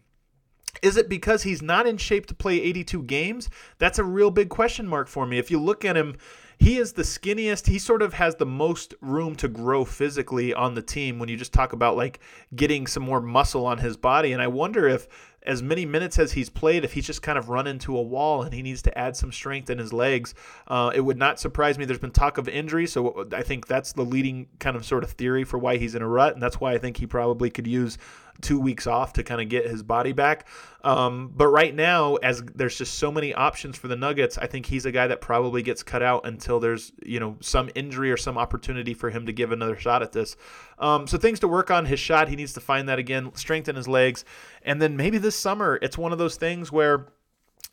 Is 0.80 0.96
it 0.96 1.08
because 1.08 1.42
he's 1.42 1.60
not 1.60 1.86
in 1.86 1.98
shape 1.98 2.26
to 2.26 2.34
play 2.34 2.60
82 2.60 3.02
games? 3.02 3.50
That's 3.78 3.98
a 3.98 4.04
real 4.04 4.30
big 4.30 4.48
question 4.48 4.88
mark 4.88 5.08
for 5.08 5.26
me. 5.26 5.38
If 5.38 5.50
you 5.50 5.60
look 5.60 5.84
at 5.84 5.96
him, 5.96 6.16
he 6.58 6.78
is 6.78 6.92
the 6.92 7.02
skinniest. 7.02 7.66
He 7.66 7.78
sort 7.78 8.02
of 8.02 8.14
has 8.14 8.36
the 8.36 8.46
most 8.46 8.94
room 9.00 9.34
to 9.36 9.48
grow 9.48 9.84
physically 9.84 10.54
on 10.54 10.74
the 10.74 10.82
team 10.82 11.18
when 11.18 11.28
you 11.28 11.36
just 11.36 11.52
talk 11.52 11.72
about 11.72 11.96
like 11.96 12.20
getting 12.54 12.86
some 12.86 13.02
more 13.02 13.20
muscle 13.20 13.66
on 13.66 13.78
his 13.78 13.96
body. 13.96 14.32
And 14.32 14.40
I 14.40 14.46
wonder 14.46 14.88
if 14.88 15.08
as 15.44 15.62
many 15.62 15.84
minutes 15.84 16.18
as 16.18 16.32
he's 16.32 16.48
played, 16.48 16.84
if 16.84 16.92
he's 16.92 17.06
just 17.06 17.20
kind 17.20 17.36
of 17.36 17.48
run 17.48 17.66
into 17.66 17.96
a 17.96 18.02
wall 18.02 18.42
and 18.42 18.54
he 18.54 18.62
needs 18.62 18.80
to 18.82 18.96
add 18.96 19.16
some 19.16 19.32
strength 19.32 19.70
in 19.70 19.78
his 19.78 19.92
legs, 19.92 20.34
uh, 20.68 20.92
it 20.94 21.00
would 21.00 21.18
not 21.18 21.40
surprise 21.40 21.78
me. 21.78 21.84
There's 21.84 21.98
been 21.98 22.12
talk 22.12 22.38
of 22.38 22.48
injury, 22.48 22.86
so 22.86 23.26
I 23.32 23.42
think 23.42 23.66
that's 23.66 23.92
the 23.92 24.04
leading 24.04 24.46
kind 24.60 24.76
of 24.76 24.84
sort 24.84 25.02
of 25.02 25.10
theory 25.10 25.44
for 25.44 25.58
why 25.58 25.78
he's 25.78 25.94
in 25.94 26.02
a 26.02 26.08
rut, 26.08 26.34
and 26.34 26.42
that's 26.42 26.60
why 26.60 26.72
I 26.72 26.78
think 26.78 26.98
he 26.98 27.06
probably 27.06 27.50
could 27.50 27.66
use 27.66 27.98
two 28.40 28.58
weeks 28.58 28.86
off 28.86 29.12
to 29.14 29.22
kind 29.22 29.40
of 29.40 29.48
get 29.48 29.66
his 29.66 29.82
body 29.82 30.12
back. 30.12 30.46
Um, 30.84 31.32
but 31.34 31.48
right 31.48 31.74
now, 31.74 32.16
as 32.16 32.42
there's 32.54 32.76
just 32.76 32.98
so 32.98 33.12
many 33.12 33.32
options 33.34 33.78
for 33.78 33.88
the 33.88 33.96
Nuggets, 33.96 34.36
I 34.38 34.46
think 34.46 34.66
he's 34.66 34.84
a 34.84 34.92
guy 34.92 35.06
that 35.06 35.20
probably 35.20 35.62
gets 35.62 35.82
cut 35.82 36.02
out 36.02 36.26
until 36.26 36.58
there's 36.58 36.92
you 37.04 37.20
know 37.20 37.36
some 37.40 37.70
injury 37.74 38.10
or 38.10 38.16
some 38.16 38.36
opportunity 38.36 38.94
for 38.94 39.10
him 39.10 39.26
to 39.26 39.32
give 39.32 39.52
another 39.52 39.76
shot 39.76 40.02
at 40.02 40.12
this. 40.12 40.36
Um, 40.78 41.06
so 41.06 41.18
things 41.18 41.40
to 41.40 41.48
work 41.48 41.70
on. 41.70 41.86
His 41.86 42.00
shot, 42.00 42.28
he 42.28 42.36
needs 42.36 42.52
to 42.54 42.60
find 42.60 42.88
that 42.88 42.98
again, 42.98 43.30
strengthen 43.34 43.76
his 43.76 43.86
legs, 43.86 44.24
and 44.62 44.82
then 44.82 44.96
maybe 44.96 45.18
this 45.18 45.36
summer 45.36 45.78
it's 45.82 45.96
one 45.96 46.12
of 46.12 46.18
those 46.18 46.36
things 46.36 46.72
where 46.72 47.08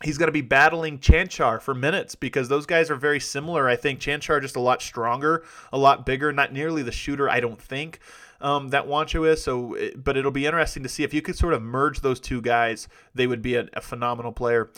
he's 0.03 0.17
going 0.17 0.27
to 0.27 0.33
be 0.33 0.41
battling 0.41 0.99
Chanchar 0.99 1.61
for 1.61 1.73
minutes 1.73 2.15
because 2.15 2.47
those 2.47 2.65
guys 2.65 2.89
are 2.89 2.95
very 2.95 3.19
similar. 3.19 3.67
I 3.67 3.75
think 3.75 3.99
Chanchar 3.99 4.41
just 4.41 4.55
a 4.55 4.61
lot 4.61 4.81
stronger, 4.81 5.43
a 5.73 5.77
lot 5.77 6.05
bigger, 6.05 6.31
not 6.31 6.53
nearly 6.53 6.83
the 6.83 6.91
shooter, 6.91 7.29
I 7.29 7.39
don't 7.39 7.61
think 7.61 7.99
um, 8.41 8.69
that 8.69 8.85
Juancho 8.85 9.27
is. 9.27 9.43
So, 9.43 9.77
but 9.95 10.17
it'll 10.17 10.31
be 10.31 10.45
interesting 10.45 10.83
to 10.83 10.89
see 10.89 11.03
if 11.03 11.13
you 11.13 11.21
could 11.21 11.37
sort 11.37 11.53
of 11.53 11.61
merge 11.61 12.01
those 12.01 12.19
two 12.19 12.41
guys. 12.41 12.87
They 13.13 13.27
would 13.27 13.41
be 13.41 13.55
a, 13.55 13.67
a 13.73 13.81
phenomenal 13.81 14.31
player. 14.31 14.69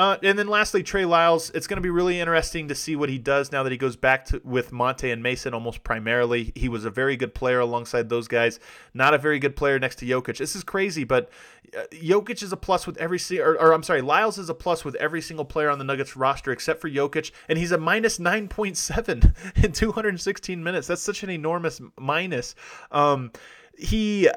Uh, 0.00 0.16
and 0.22 0.38
then 0.38 0.46
lastly, 0.46 0.82
Trey 0.82 1.04
Lyles. 1.04 1.50
It's 1.50 1.66
going 1.66 1.76
to 1.76 1.82
be 1.82 1.90
really 1.90 2.20
interesting 2.20 2.68
to 2.68 2.74
see 2.74 2.96
what 2.96 3.10
he 3.10 3.18
does 3.18 3.52
now 3.52 3.62
that 3.64 3.70
he 3.70 3.76
goes 3.76 3.96
back 3.96 4.24
to 4.26 4.40
with 4.42 4.72
Monte 4.72 5.10
and 5.10 5.22
Mason 5.22 5.52
almost 5.52 5.84
primarily. 5.84 6.52
He 6.54 6.70
was 6.70 6.86
a 6.86 6.90
very 6.90 7.18
good 7.18 7.34
player 7.34 7.60
alongside 7.60 8.08
those 8.08 8.26
guys. 8.26 8.58
Not 8.94 9.12
a 9.12 9.18
very 9.18 9.38
good 9.38 9.56
player 9.56 9.78
next 9.78 9.96
to 9.96 10.06
Jokic. 10.06 10.38
This 10.38 10.56
is 10.56 10.64
crazy, 10.64 11.04
but 11.04 11.28
uh, 11.76 11.82
Jokic 11.92 12.42
is 12.42 12.50
a 12.50 12.56
plus 12.56 12.86
with 12.86 12.96
every 12.96 13.18
or, 13.40 13.60
or 13.60 13.74
I'm 13.74 13.82
sorry, 13.82 14.00
Lyles 14.00 14.38
is 14.38 14.48
a 14.48 14.54
plus 14.54 14.86
with 14.86 14.94
every 14.94 15.20
single 15.20 15.44
player 15.44 15.68
on 15.68 15.76
the 15.76 15.84
Nuggets 15.84 16.16
roster 16.16 16.50
except 16.50 16.80
for 16.80 16.88
Jokic, 16.88 17.30
and 17.46 17.58
he's 17.58 17.70
a 17.70 17.76
minus 17.76 18.18
9.7 18.18 19.34
in 19.62 19.72
216 19.72 20.64
minutes. 20.64 20.86
That's 20.86 21.02
such 21.02 21.22
an 21.24 21.28
enormous 21.28 21.78
minus. 21.98 22.54
Um, 22.90 23.32
he 23.76 24.30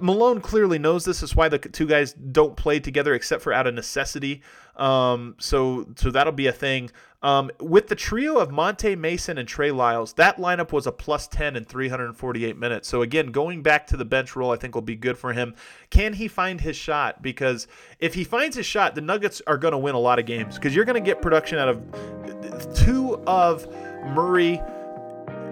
Malone 0.00 0.40
clearly 0.40 0.78
knows 0.78 1.04
this. 1.04 1.22
Is 1.22 1.36
why 1.36 1.48
the 1.48 1.58
two 1.58 1.86
guys 1.86 2.12
don't 2.12 2.56
play 2.56 2.80
together 2.80 3.14
except 3.14 3.42
for 3.42 3.52
out 3.52 3.66
of 3.66 3.74
necessity. 3.74 4.42
Um, 4.76 5.36
so 5.38 5.86
so 5.96 6.10
that'll 6.10 6.32
be 6.32 6.46
a 6.46 6.52
thing. 6.52 6.90
Um, 7.22 7.52
with 7.60 7.86
the 7.86 7.94
trio 7.94 8.38
of 8.38 8.50
Monte 8.50 8.96
Mason 8.96 9.38
and 9.38 9.46
Trey 9.46 9.70
Lyles, 9.70 10.14
that 10.14 10.38
lineup 10.38 10.72
was 10.72 10.88
a 10.88 10.92
plus 10.92 11.28
10 11.28 11.54
in 11.54 11.64
348 11.64 12.58
minutes. 12.58 12.88
So 12.88 13.02
again, 13.02 13.30
going 13.30 13.62
back 13.62 13.86
to 13.88 13.96
the 13.96 14.04
bench 14.04 14.34
role, 14.34 14.50
I 14.50 14.56
think 14.56 14.74
will 14.74 14.82
be 14.82 14.96
good 14.96 15.16
for 15.16 15.32
him. 15.32 15.54
Can 15.90 16.14
he 16.14 16.26
find 16.26 16.60
his 16.60 16.74
shot? 16.74 17.22
Because 17.22 17.68
if 18.00 18.14
he 18.14 18.24
finds 18.24 18.56
his 18.56 18.66
shot, 18.66 18.96
the 18.96 19.02
Nuggets 19.02 19.40
are 19.46 19.56
going 19.56 19.70
to 19.70 19.78
win 19.78 19.94
a 19.94 20.00
lot 20.00 20.18
of 20.18 20.26
games 20.26 20.56
because 20.56 20.74
you're 20.74 20.84
going 20.84 21.00
to 21.00 21.06
get 21.06 21.22
production 21.22 21.58
out 21.58 21.68
of 21.68 22.74
two 22.74 23.22
of 23.24 23.68
Murray. 24.16 24.60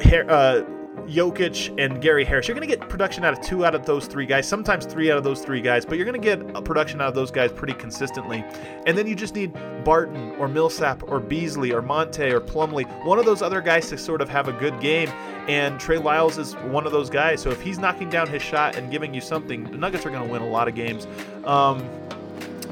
Uh, 0.02 0.62
Jokic 1.08 1.82
and 1.82 2.00
Gary 2.00 2.24
Harris. 2.24 2.48
You're 2.48 2.56
going 2.56 2.68
to 2.68 2.76
get 2.76 2.88
production 2.88 3.24
out 3.24 3.32
of 3.32 3.40
two 3.40 3.64
out 3.64 3.74
of 3.74 3.84
those 3.86 4.06
three 4.06 4.26
guys, 4.26 4.48
sometimes 4.48 4.86
three 4.86 5.10
out 5.10 5.18
of 5.18 5.24
those 5.24 5.40
three 5.40 5.60
guys, 5.60 5.84
but 5.84 5.96
you're 5.96 6.04
going 6.04 6.20
to 6.20 6.24
get 6.24 6.40
a 6.56 6.62
production 6.62 7.00
out 7.00 7.08
of 7.08 7.14
those 7.14 7.30
guys 7.30 7.52
pretty 7.52 7.74
consistently. 7.74 8.44
And 8.86 8.96
then 8.96 9.06
you 9.06 9.14
just 9.14 9.34
need 9.34 9.52
Barton 9.84 10.34
or 10.36 10.48
Millsap 10.48 11.02
or 11.08 11.20
Beasley 11.20 11.72
or 11.72 11.82
Monte 11.82 12.30
or 12.30 12.40
Plumlee, 12.40 12.86
one 13.04 13.18
of 13.18 13.24
those 13.24 13.42
other 13.42 13.60
guys 13.60 13.88
to 13.88 13.98
sort 13.98 14.20
of 14.20 14.28
have 14.28 14.48
a 14.48 14.52
good 14.52 14.78
game. 14.80 15.08
And 15.48 15.80
Trey 15.80 15.98
Lyles 15.98 16.38
is 16.38 16.54
one 16.56 16.86
of 16.86 16.92
those 16.92 17.10
guys. 17.10 17.40
So 17.40 17.50
if 17.50 17.60
he's 17.60 17.78
knocking 17.78 18.08
down 18.08 18.28
his 18.28 18.42
shot 18.42 18.76
and 18.76 18.90
giving 18.90 19.12
you 19.12 19.20
something, 19.20 19.64
the 19.64 19.78
Nuggets 19.78 20.06
are 20.06 20.10
going 20.10 20.26
to 20.26 20.32
win 20.32 20.42
a 20.42 20.48
lot 20.48 20.68
of 20.68 20.74
games. 20.74 21.06
Um, 21.44 21.88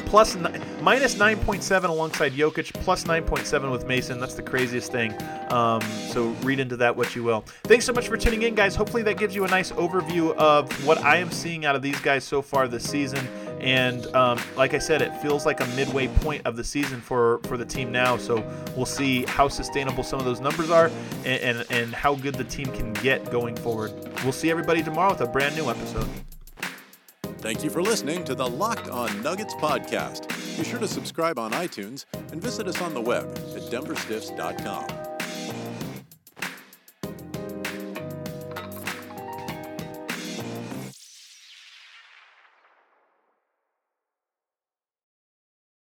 plus 0.08 0.36
minus 0.80 1.16
9.7 1.16 1.84
alongside 1.84 2.32
Jokic, 2.32 2.72
plus 2.82 3.04
9.7 3.04 3.70
with 3.70 3.86
Mason. 3.86 4.18
That's 4.18 4.34
the 4.34 4.42
craziest 4.42 4.90
thing. 4.90 5.14
Um, 5.52 5.82
so 5.82 6.28
read 6.42 6.60
into 6.60 6.76
that 6.78 6.96
what 6.96 7.14
you 7.14 7.22
will. 7.22 7.42
Thanks 7.64 7.84
so 7.84 7.92
much 7.92 8.08
for 8.08 8.16
tuning 8.16 8.42
in, 8.42 8.54
guys. 8.54 8.74
Hopefully 8.74 9.02
that 9.02 9.18
gives 9.18 9.34
you 9.34 9.44
a 9.44 9.48
nice 9.48 9.70
overview 9.72 10.34
of 10.36 10.72
what 10.86 10.98
I 10.98 11.16
am 11.16 11.30
seeing 11.30 11.66
out 11.66 11.76
of 11.76 11.82
these 11.82 12.00
guys 12.00 12.24
so 12.24 12.40
far 12.40 12.68
this 12.68 12.88
season. 12.88 13.26
And 13.60 14.06
um, 14.14 14.38
like 14.56 14.72
I 14.72 14.78
said, 14.78 15.02
it 15.02 15.14
feels 15.20 15.44
like 15.44 15.60
a 15.60 15.66
midway 15.68 16.08
point 16.08 16.46
of 16.46 16.56
the 16.56 16.64
season 16.64 17.00
for, 17.02 17.40
for 17.44 17.58
the 17.58 17.66
team 17.66 17.92
now. 17.92 18.16
So 18.16 18.42
we'll 18.76 18.86
see 18.86 19.24
how 19.26 19.48
sustainable 19.48 20.04
some 20.04 20.18
of 20.18 20.24
those 20.24 20.40
numbers 20.40 20.70
are 20.70 20.90
and, 21.26 21.58
and, 21.58 21.66
and 21.70 21.94
how 21.94 22.14
good 22.14 22.34
the 22.34 22.44
team 22.44 22.66
can 22.66 22.94
get 22.94 23.30
going 23.30 23.56
forward. 23.56 23.92
We'll 24.22 24.32
see 24.32 24.50
everybody 24.50 24.82
tomorrow 24.82 25.10
with 25.10 25.20
a 25.20 25.26
brand 25.26 25.54
new 25.54 25.68
episode. 25.68 26.08
Thank 27.40 27.62
you 27.62 27.70
for 27.70 27.82
listening 27.82 28.24
to 28.24 28.34
the 28.34 28.46
Locked 28.46 28.88
On 28.88 29.22
Nuggets 29.22 29.54
podcast. 29.54 30.28
Be 30.58 30.64
sure 30.64 30.80
to 30.80 30.88
subscribe 30.88 31.38
on 31.38 31.52
iTunes 31.52 32.04
and 32.32 32.42
visit 32.42 32.66
us 32.66 32.82
on 32.82 32.94
the 32.94 33.00
web 33.00 33.26
at 33.54 33.62
denverstiffs.com. 33.70 35.07